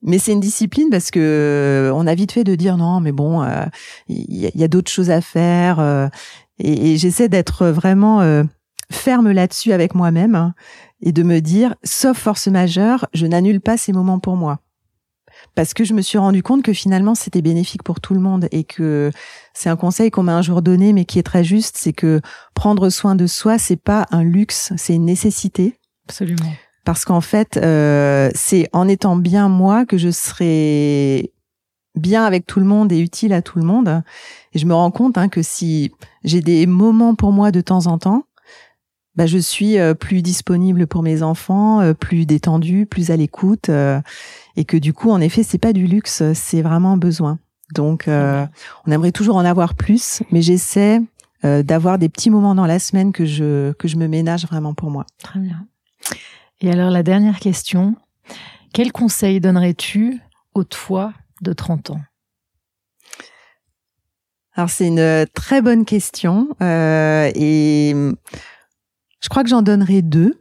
Mais 0.00 0.18
c'est 0.18 0.32
une 0.32 0.40
discipline 0.40 0.88
parce 0.90 1.10
que 1.10 1.90
on 1.94 2.06
a 2.06 2.14
vite 2.14 2.32
fait 2.32 2.44
de 2.44 2.54
dire 2.54 2.78
non, 2.78 3.00
mais 3.00 3.12
bon, 3.12 3.42
il 4.08 4.50
y 4.54 4.64
a, 4.64 4.68
d'autres 4.68 4.90
choses 4.90 5.10
à 5.10 5.22
faire. 5.22 6.10
et, 6.58 6.92
et 6.92 6.98
j'essaie 6.98 7.30
d'être 7.30 7.68
vraiment 7.68 8.20
ferme 8.90 9.30
là-dessus 9.30 9.72
avec 9.72 9.94
moi-même 9.94 10.34
hein, 10.34 10.54
et 11.00 11.12
de 11.12 11.22
me 11.22 11.40
dire, 11.40 11.74
sauf 11.84 12.18
force 12.18 12.48
majeure, 12.48 13.06
je 13.14 13.26
n'annule 13.26 13.62
pas 13.62 13.78
ces 13.78 13.94
moments 13.94 14.18
pour 14.18 14.36
moi 14.36 14.60
parce 15.54 15.74
que 15.74 15.84
je 15.84 15.94
me 15.94 16.02
suis 16.02 16.18
rendu 16.18 16.42
compte 16.42 16.62
que 16.62 16.72
finalement 16.72 17.14
c'était 17.14 17.42
bénéfique 17.42 17.82
pour 17.82 18.00
tout 18.00 18.14
le 18.14 18.20
monde 18.20 18.48
et 18.50 18.64
que 18.64 19.10
c'est 19.52 19.68
un 19.68 19.76
conseil 19.76 20.10
qu'on 20.10 20.22
m'a 20.22 20.36
un 20.36 20.42
jour 20.42 20.62
donné 20.62 20.92
mais 20.92 21.04
qui 21.04 21.18
est 21.18 21.24
très 21.24 21.44
juste, 21.44 21.76
c'est 21.78 21.92
que 21.92 22.20
prendre 22.54 22.90
soin 22.90 23.14
de 23.14 23.26
soi 23.26 23.58
c'est 23.58 23.76
pas 23.76 24.06
un 24.10 24.22
luxe, 24.22 24.72
c'est 24.76 24.94
une 24.94 25.04
nécessité. 25.04 25.78
Absolument. 26.08 26.52
Parce 26.84 27.06
qu'en 27.06 27.22
fait, 27.22 27.56
euh, 27.56 28.30
c'est 28.34 28.68
en 28.72 28.88
étant 28.88 29.16
bien 29.16 29.48
moi 29.48 29.86
que 29.86 29.96
je 29.96 30.10
serai 30.10 31.32
bien 31.94 32.24
avec 32.24 32.46
tout 32.46 32.60
le 32.60 32.66
monde 32.66 32.92
et 32.92 32.98
utile 32.98 33.32
à 33.32 33.40
tout 33.40 33.58
le 33.58 33.64
monde. 33.64 34.02
Et 34.52 34.58
je 34.58 34.66
me 34.66 34.74
rends 34.74 34.90
compte 34.90 35.16
hein, 35.16 35.28
que 35.28 35.42
si 35.42 35.92
j'ai 36.24 36.40
des 36.40 36.66
moments 36.66 37.14
pour 37.14 37.32
moi 37.32 37.50
de 37.52 37.60
temps 37.60 37.86
en 37.86 37.98
temps, 37.98 38.24
bah, 39.16 39.26
je 39.26 39.38
suis 39.38 39.78
euh, 39.78 39.94
plus 39.94 40.22
disponible 40.22 40.86
pour 40.86 41.02
mes 41.02 41.22
enfants, 41.22 41.80
euh, 41.80 41.94
plus 41.94 42.26
détendue, 42.26 42.86
plus 42.86 43.10
à 43.10 43.16
l'écoute, 43.16 43.68
euh, 43.68 44.00
et 44.56 44.64
que 44.64 44.76
du 44.76 44.92
coup, 44.92 45.10
en 45.10 45.20
effet, 45.20 45.42
c'est 45.42 45.58
pas 45.58 45.72
du 45.72 45.86
luxe, 45.86 46.22
c'est 46.34 46.62
vraiment 46.62 46.92
un 46.92 46.96
besoin. 46.96 47.38
Donc, 47.74 48.04
on 48.06 48.90
aimerait 48.90 49.10
toujours 49.10 49.36
en 49.36 49.44
avoir 49.44 49.74
plus, 49.74 50.22
mais 50.30 50.42
j'essaie 50.42 51.00
d'avoir 51.42 51.98
des 51.98 52.08
petits 52.08 52.30
moments 52.30 52.54
dans 52.54 52.66
la 52.66 52.78
semaine 52.78 53.12
que 53.12 53.24
je 53.24 53.72
que 53.72 53.88
je 53.88 53.96
me 53.96 54.06
ménage 54.06 54.46
vraiment 54.46 54.74
pour 54.74 54.90
moi. 54.90 55.06
Très 55.18 55.40
bien. 55.40 55.66
Et 56.60 56.70
alors 56.70 56.90
la 56.90 57.02
dernière 57.02 57.40
question, 57.40 57.96
quel 58.72 58.92
conseil 58.92 59.40
donnerais-tu 59.40 60.20
aux 60.54 60.64
toi 60.64 61.12
de 61.42 61.52
30 61.52 61.90
ans? 61.90 62.00
Alors 64.56 64.70
c'est 64.70 64.86
une 64.86 65.26
très 65.34 65.62
bonne 65.62 65.84
question 65.84 66.48
euh, 66.62 67.30
et 67.34 67.94
je 69.24 69.30
crois 69.30 69.42
que 69.42 69.48
j'en 69.48 69.62
donnerai 69.62 70.02
deux. 70.02 70.38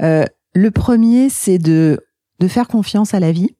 Euh, 0.00 0.26
le 0.54 0.70
premier, 0.70 1.30
c'est 1.30 1.56
de, 1.56 1.98
de 2.40 2.48
faire 2.48 2.68
confiance 2.68 3.14
à 3.14 3.20
la 3.20 3.32
vie, 3.32 3.56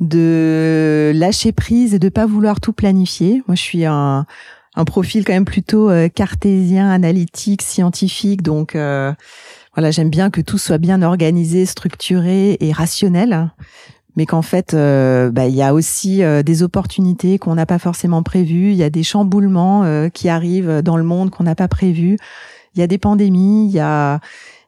de 0.00 1.12
lâcher 1.14 1.52
prise 1.52 1.94
et 1.94 2.00
de 2.00 2.08
pas 2.08 2.26
vouloir 2.26 2.60
tout 2.60 2.72
planifier. 2.72 3.44
Moi, 3.46 3.54
je 3.54 3.62
suis 3.62 3.84
un, 3.84 4.26
un 4.74 4.84
profil 4.84 5.24
quand 5.24 5.34
même 5.34 5.44
plutôt 5.44 5.88
euh, 5.88 6.08
cartésien, 6.08 6.90
analytique, 6.90 7.62
scientifique, 7.62 8.42
donc 8.42 8.74
euh, 8.74 9.12
voilà, 9.76 9.92
j'aime 9.92 10.10
bien 10.10 10.30
que 10.30 10.40
tout 10.40 10.58
soit 10.58 10.78
bien 10.78 11.00
organisé, 11.02 11.64
structuré 11.64 12.56
et 12.58 12.72
rationnel 12.72 13.52
mais 14.14 14.26
qu'en 14.26 14.42
fait, 14.42 14.74
euh, 14.74 15.30
bah, 15.30 15.46
il 15.46 15.54
y 15.54 15.62
a 15.62 15.72
aussi 15.72 16.22
euh, 16.22 16.42
des 16.42 16.62
opportunités 16.62 17.38
qu'on 17.38 17.54
n'a 17.54 17.64
pas 17.64 17.78
forcément 17.78 18.22
prévues, 18.22 18.72
il 18.72 18.76
y 18.76 18.82
a 18.82 18.90
des 18.90 19.02
chamboulements 19.02 20.10
qui 20.12 20.28
arrivent 20.28 20.82
dans 20.82 20.98
le 20.98 21.02
monde 21.02 21.30
qu'on 21.30 21.44
n'a 21.44 21.54
pas 21.54 21.68
prévus 21.68 22.18
il 22.74 22.80
y 22.80 22.82
a 22.82 22.86
des 22.86 22.98
pandémies, 22.98 23.66
il 23.66 23.72
y 23.72 23.80
a 23.80 24.20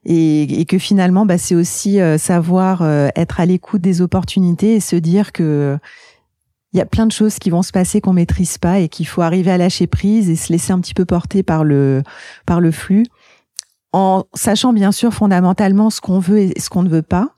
et, 0.05 0.61
et 0.61 0.65
que 0.67 0.79
finalement, 0.79 1.25
bah, 1.25 1.39
c'est 1.39 1.55
aussi 1.55 2.01
euh, 2.01 2.19
savoir 2.19 2.83
euh, 2.83 3.09
être 3.17 3.41
à 3.41 3.47
l'écoute 3.47 3.81
des 3.81 4.03
opportunités 4.03 4.75
et 4.75 4.81
se 4.81 4.97
dire 4.97 5.33
que 5.33 5.79
il 6.73 6.79
y 6.79 6.81
a 6.81 6.87
plein 6.87 7.07
de 7.07 7.13
choses 7.13 7.39
qui 7.39 7.51
vont 7.51 7.63
se 7.63 7.71
passer 7.71 8.01
qu'on 8.01 8.13
maîtrise 8.13 8.59
pas 8.59 8.81
et 8.81 8.89
qu'il 8.89 9.07
faut 9.07 9.23
arriver 9.23 9.53
à 9.53 9.59
lâcher 9.59 9.87
prise 9.87 10.29
et 10.29 10.35
se 10.35 10.53
laisser 10.53 10.73
un 10.73 10.81
petit 10.81 10.93
peu 10.93 11.05
porter 11.05 11.45
par 11.45 11.63
le 11.63 12.03
par 12.47 12.61
le 12.61 12.73
flux, 12.73 13.07
en 13.93 14.25
sachant 14.35 14.73
bien 14.73 14.91
sûr 14.91 15.15
fondamentalement 15.15 15.89
ce 15.89 16.01
qu'on 16.01 16.19
veut 16.19 16.39
et 16.39 16.61
ce 16.61 16.69
qu'on 16.69 16.83
ne 16.83 16.89
veut 16.89 17.03
pas, 17.03 17.37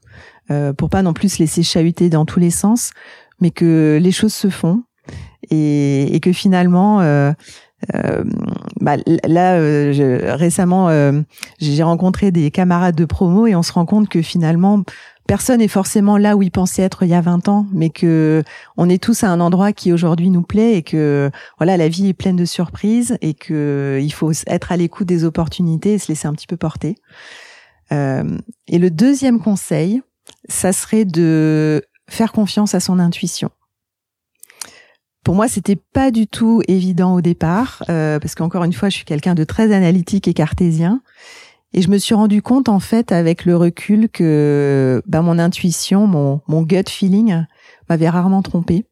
euh, 0.51 0.73
pour 0.73 0.89
pas 0.89 1.03
non 1.03 1.13
plus 1.13 1.35
se 1.35 1.39
laisser 1.39 1.63
chahuter 1.63 2.09
dans 2.09 2.25
tous 2.25 2.41
les 2.41 2.51
sens, 2.51 2.93
mais 3.41 3.51
que 3.51 3.99
les 4.01 4.13
choses 4.13 4.33
se 4.33 4.49
font 4.49 4.83
et, 5.51 6.17
et 6.17 6.21
que 6.21 6.33
finalement 6.33 7.03
euh, 7.03 7.33
bah, 8.81 8.97
là, 9.27 9.55
euh, 9.55 10.37
récemment, 10.37 10.89
euh, 10.89 11.21
j'ai 11.59 11.83
rencontré 11.83 12.31
des 12.31 12.51
camarades 12.51 12.97
de 12.97 13.05
promo 13.05 13.47
et 13.47 13.55
on 13.55 13.63
se 13.63 13.73
rend 13.73 13.87
compte 13.87 14.09
que 14.09 14.23
finalement, 14.23 14.83
personne 15.27 15.59
n'est 15.59 15.69
forcément 15.69 16.19
là 16.19 16.37
où 16.37 16.43
il 16.43 16.51
pensait 16.51 16.83
être 16.83 17.03
il 17.03 17.09
y 17.09 17.15
a 17.15 17.21
20 17.21 17.49
ans, 17.49 17.67
mais 17.73 17.91
que 17.91 18.43
on 18.77 18.89
est 18.89 19.03
tous 19.03 19.25
à 19.25 19.29
un 19.29 19.41
endroit 19.41 19.73
qui 19.73 19.93
aujourd'hui 19.93 20.31
nous 20.31 20.43
plaît 20.43 20.75
et 20.75 20.83
que 20.83 21.31
voilà, 21.59 21.77
la 21.77 21.89
vie 21.89 22.09
est 22.09 22.15
pleine 22.15 22.37
de 22.37 22.45
surprises 22.45 23.19
et 23.21 23.35
que 23.35 23.99
il 24.01 24.13
faut 24.13 24.33
être 24.47 24.73
à 24.73 24.77
l'écoute 24.77 25.07
des 25.07 25.25
opportunités 25.25 25.95
et 25.95 25.99
se 25.99 26.09
laisser 26.09 26.29
un 26.29 26.33
petit 26.33 26.47
peu 26.47 26.57
porter. 26.57 26.97
et 27.91 28.79
le 28.79 28.91
deuxième 28.91 29.41
conseil, 29.41 30.03
ça 30.49 30.73
serait 30.73 31.05
de 31.05 31.83
faire 32.09 32.33
confiance 32.33 32.75
à 32.75 32.81
son 32.81 32.99
intuition. 32.99 33.51
Pour 35.27 35.35
moi, 35.35 35.49
c'était 35.49 35.75
pas 35.75 36.13
du 36.13 36.29
tout 36.29 36.63
évident 36.69 37.17
au 37.17 37.21
départ, 37.21 37.83
euh, 37.89 38.21
parce 38.21 38.37
qu'encore 38.37 38.63
une 38.63 38.73
fois, 38.73 38.91
je 38.91 38.95
suis 38.95 39.05
quelqu'un 39.05 39.35
de 39.35 39.43
très 39.43 39.75
analytique 39.75 40.29
et 40.29 40.35
cartésien. 40.35 41.03
Et 41.73 41.83
je 41.83 41.91
me 41.91 41.99
suis 41.99 42.15
rendu 42.15 42.43
compte, 42.43 42.69
en 42.69 42.79
fait, 42.79 43.11
avec 43.11 43.45
le 43.45 43.57
recul, 43.57 44.09
que 44.09 45.03
ben, 45.09 45.23
mon 45.23 45.41
intuition, 45.41 46.07
mon, 46.07 46.43
mon 46.47 46.63
gut 46.63 46.89
feeling 46.89 47.45
m'avait 47.89 48.09
rarement 48.09 48.41
trompé. 48.41 48.85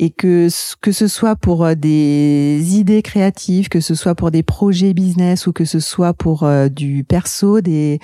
Et 0.00 0.10
que 0.10 0.48
que 0.80 0.90
ce 0.90 1.06
soit 1.06 1.36
pour 1.36 1.66
euh, 1.66 1.76
des 1.76 2.76
idées 2.76 3.02
créatives, 3.02 3.68
que 3.68 3.78
ce 3.78 3.94
soit 3.94 4.16
pour 4.16 4.32
des 4.32 4.42
projets 4.42 4.92
business 4.92 5.46
ou 5.46 5.52
que 5.52 5.64
ce 5.64 5.78
soit 5.78 6.14
pour 6.14 6.42
euh, 6.42 6.68
du 6.68 7.04
perso, 7.04 7.60
des, 7.60 8.00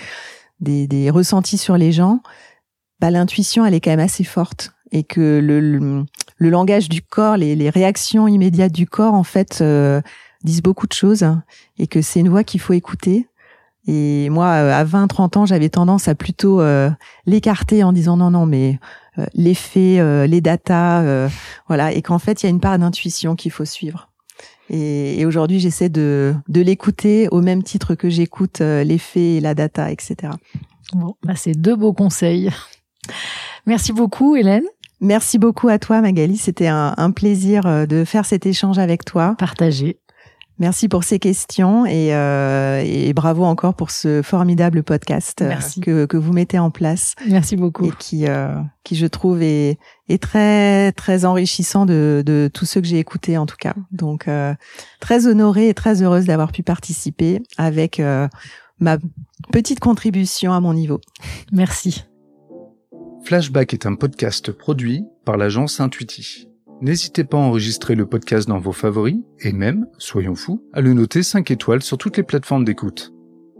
des, 0.60 0.86
des 0.86 1.10
ressentis 1.10 1.58
sur 1.58 1.78
les 1.78 1.90
gens, 1.90 2.20
bah, 3.00 3.10
l'intuition, 3.10 3.66
elle 3.66 3.74
est 3.74 3.80
quand 3.80 3.90
même 3.90 3.98
assez 3.98 4.22
forte 4.24 4.72
et 4.92 5.04
que 5.04 5.40
le, 5.42 5.60
le, 5.60 6.50
langage 6.50 6.88
du 6.88 7.02
corps, 7.02 7.36
les, 7.36 7.54
les, 7.54 7.70
réactions 7.70 8.28
immédiates 8.28 8.72
du 8.72 8.86
corps, 8.86 9.14
en 9.14 9.24
fait, 9.24 9.58
euh, 9.60 10.00
disent 10.44 10.62
beaucoup 10.62 10.86
de 10.86 10.92
choses 10.92 11.26
et 11.78 11.86
que 11.86 12.02
c'est 12.02 12.20
une 12.20 12.28
voix 12.28 12.44
qu'il 12.44 12.60
faut 12.60 12.72
écouter. 12.72 13.28
Et 13.86 14.28
moi, 14.30 14.46
euh, 14.46 14.72
à 14.72 14.84
20, 14.84 15.06
30 15.08 15.36
ans, 15.38 15.46
j'avais 15.46 15.68
tendance 15.68 16.08
à 16.08 16.14
plutôt 16.14 16.60
euh, 16.60 16.90
l'écarter 17.26 17.82
en 17.82 17.92
disant 17.92 18.16
non, 18.16 18.30
non, 18.30 18.46
mais 18.46 18.78
les 19.34 19.54
faits, 19.54 20.28
les 20.30 20.40
datas, 20.40 21.28
voilà, 21.66 21.92
et 21.92 22.02
qu'en 22.02 22.20
fait, 22.20 22.42
il 22.42 22.46
y 22.46 22.48
a 22.48 22.50
une 22.50 22.60
part 22.60 22.78
d'intuition 22.78 23.34
qu'il 23.34 23.50
faut 23.50 23.64
suivre. 23.64 24.10
Et, 24.70 25.18
et 25.20 25.26
aujourd'hui, 25.26 25.58
j'essaie 25.58 25.88
de, 25.88 26.36
de 26.46 26.60
l'écouter 26.60 27.26
au 27.32 27.40
même 27.40 27.64
titre 27.64 27.96
que 27.96 28.08
j'écoute 28.08 28.60
les 28.60 28.98
faits 28.98 29.22
et 29.38 29.40
la 29.40 29.54
data, 29.54 29.90
etc. 29.90 30.34
Bon, 30.92 31.16
bah 31.24 31.34
c'est 31.34 31.52
deux 31.52 31.74
beaux 31.74 31.92
conseils. 31.92 32.50
Merci 33.66 33.92
beaucoup, 33.92 34.36
Hélène. 34.36 34.64
Merci 35.00 35.38
beaucoup 35.38 35.68
à 35.68 35.78
toi, 35.78 36.00
Magali. 36.00 36.36
C'était 36.36 36.66
un, 36.66 37.10
plaisir 37.10 37.66
euh, 37.66 37.86
de 37.86 38.04
faire 38.04 38.24
cet 38.24 38.46
échange 38.46 38.78
avec 38.78 39.04
toi. 39.04 39.34
Partagé. 39.38 39.98
Merci 40.58 40.88
pour 40.88 41.04
ces 41.04 41.20
questions 41.20 41.86
et, 41.86 42.12
euh, 42.14 42.82
et, 42.84 43.12
bravo 43.12 43.44
encore 43.44 43.74
pour 43.74 43.92
ce 43.92 44.22
formidable 44.22 44.82
podcast 44.82 45.40
euh, 45.40 45.54
que, 45.80 46.04
que, 46.04 46.16
vous 46.16 46.32
mettez 46.32 46.58
en 46.58 46.70
place. 46.70 47.14
Merci 47.28 47.56
beaucoup. 47.56 47.86
Et 47.86 47.92
qui, 47.96 48.26
euh, 48.26 48.56
qui 48.82 48.96
je 48.96 49.06
trouve 49.06 49.40
est, 49.40 49.78
est 50.08 50.20
très 50.20 50.90
très 50.92 51.24
enrichissant 51.24 51.86
de, 51.86 52.24
de 52.26 52.50
tous 52.52 52.66
ceux 52.66 52.80
que 52.80 52.88
j'ai 52.88 52.98
écoutés 52.98 53.38
en 53.38 53.46
tout 53.46 53.56
cas. 53.56 53.74
Donc 53.92 54.26
euh, 54.26 54.52
très 54.98 55.28
honorée 55.28 55.68
et 55.68 55.74
très 55.74 56.02
heureuse 56.02 56.24
d'avoir 56.24 56.50
pu 56.50 56.64
participer 56.64 57.40
avec 57.56 58.02
ma 58.80 58.98
petite 59.52 59.78
contribution 59.78 60.52
à 60.52 60.60
mon 60.60 60.74
niveau. 60.74 61.00
Merci. 61.52 62.07
Flashback 63.24 63.74
est 63.74 63.86
un 63.86 63.94
podcast 63.94 64.52
produit 64.52 65.04
par 65.24 65.36
l'agence 65.36 65.80
Intuiti. 65.80 66.48
N'hésitez 66.80 67.24
pas 67.24 67.36
à 67.36 67.40
enregistrer 67.40 67.94
le 67.94 68.06
podcast 68.06 68.48
dans 68.48 68.58
vos 68.58 68.72
favoris 68.72 69.18
et 69.40 69.52
même, 69.52 69.86
soyons 69.98 70.34
fous, 70.34 70.62
à 70.72 70.80
le 70.80 70.94
noter 70.94 71.22
5 71.22 71.50
étoiles 71.50 71.82
sur 71.82 71.98
toutes 71.98 72.16
les 72.16 72.22
plateformes 72.22 72.64
d'écoute. 72.64 73.12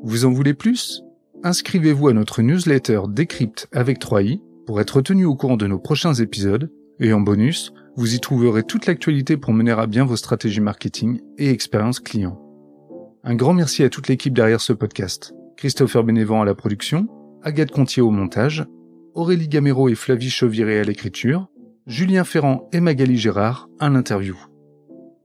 Vous 0.02 0.24
en 0.24 0.30
voulez 0.30 0.54
plus? 0.54 1.02
Inscrivez-vous 1.42 2.08
à 2.08 2.12
notre 2.12 2.40
newsletter 2.40 3.02
Décrypte 3.08 3.68
avec 3.72 4.00
3i 4.00 4.40
pour 4.66 4.80
être 4.80 5.00
tenu 5.02 5.24
au 5.24 5.34
courant 5.34 5.56
de 5.56 5.66
nos 5.66 5.78
prochains 5.78 6.14
épisodes 6.14 6.70
et 7.00 7.12
en 7.12 7.20
bonus, 7.20 7.72
vous 7.96 8.14
y 8.14 8.20
trouverez 8.20 8.62
toute 8.62 8.86
l'actualité 8.86 9.36
pour 9.36 9.52
mener 9.52 9.72
à 9.72 9.86
bien 9.86 10.04
vos 10.04 10.16
stratégies 10.16 10.60
marketing 10.60 11.20
et 11.36 11.50
expérience 11.50 12.00
client. 12.00 12.40
Un 13.24 13.34
grand 13.34 13.54
merci 13.54 13.82
à 13.82 13.90
toute 13.90 14.08
l'équipe 14.08 14.34
derrière 14.34 14.60
ce 14.60 14.72
podcast. 14.72 15.34
Christopher 15.56 16.04
Bénévent 16.04 16.42
à 16.42 16.44
la 16.44 16.54
production, 16.54 17.08
Agathe 17.42 17.72
Contier 17.72 18.02
au 18.02 18.10
montage 18.10 18.64
Aurélie 19.18 19.48
Gamero 19.48 19.88
et 19.88 19.96
Flavie 19.96 20.30
Chauviré 20.30 20.78
à 20.78 20.84
l'écriture, 20.84 21.48
Julien 21.88 22.22
Ferrand 22.22 22.68
et 22.72 22.78
Magali 22.78 23.18
Gérard 23.18 23.68
à 23.80 23.88
l'interview. 23.88 24.36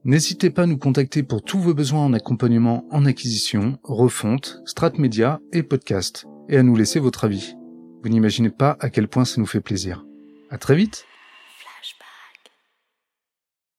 N'hésitez 0.02 0.50
pas 0.50 0.62
à 0.62 0.66
nous 0.66 0.78
contacter 0.78 1.22
pour 1.22 1.44
tous 1.44 1.60
vos 1.60 1.74
besoins 1.74 2.04
en 2.04 2.12
accompagnement 2.12 2.88
en 2.90 3.06
acquisition, 3.06 3.78
refonte, 3.84 4.60
strat 4.64 4.90
média 4.98 5.40
et 5.52 5.62
podcast, 5.62 6.26
et 6.48 6.56
à 6.56 6.64
nous 6.64 6.74
laisser 6.74 6.98
votre 6.98 7.22
avis. 7.22 7.54
Vous 8.02 8.08
n'imaginez 8.08 8.50
pas 8.50 8.76
à 8.80 8.90
quel 8.90 9.06
point 9.06 9.24
ça 9.24 9.40
nous 9.40 9.46
fait 9.46 9.60
plaisir. 9.60 10.04
À 10.50 10.58
très 10.58 10.74
vite! 10.74 11.06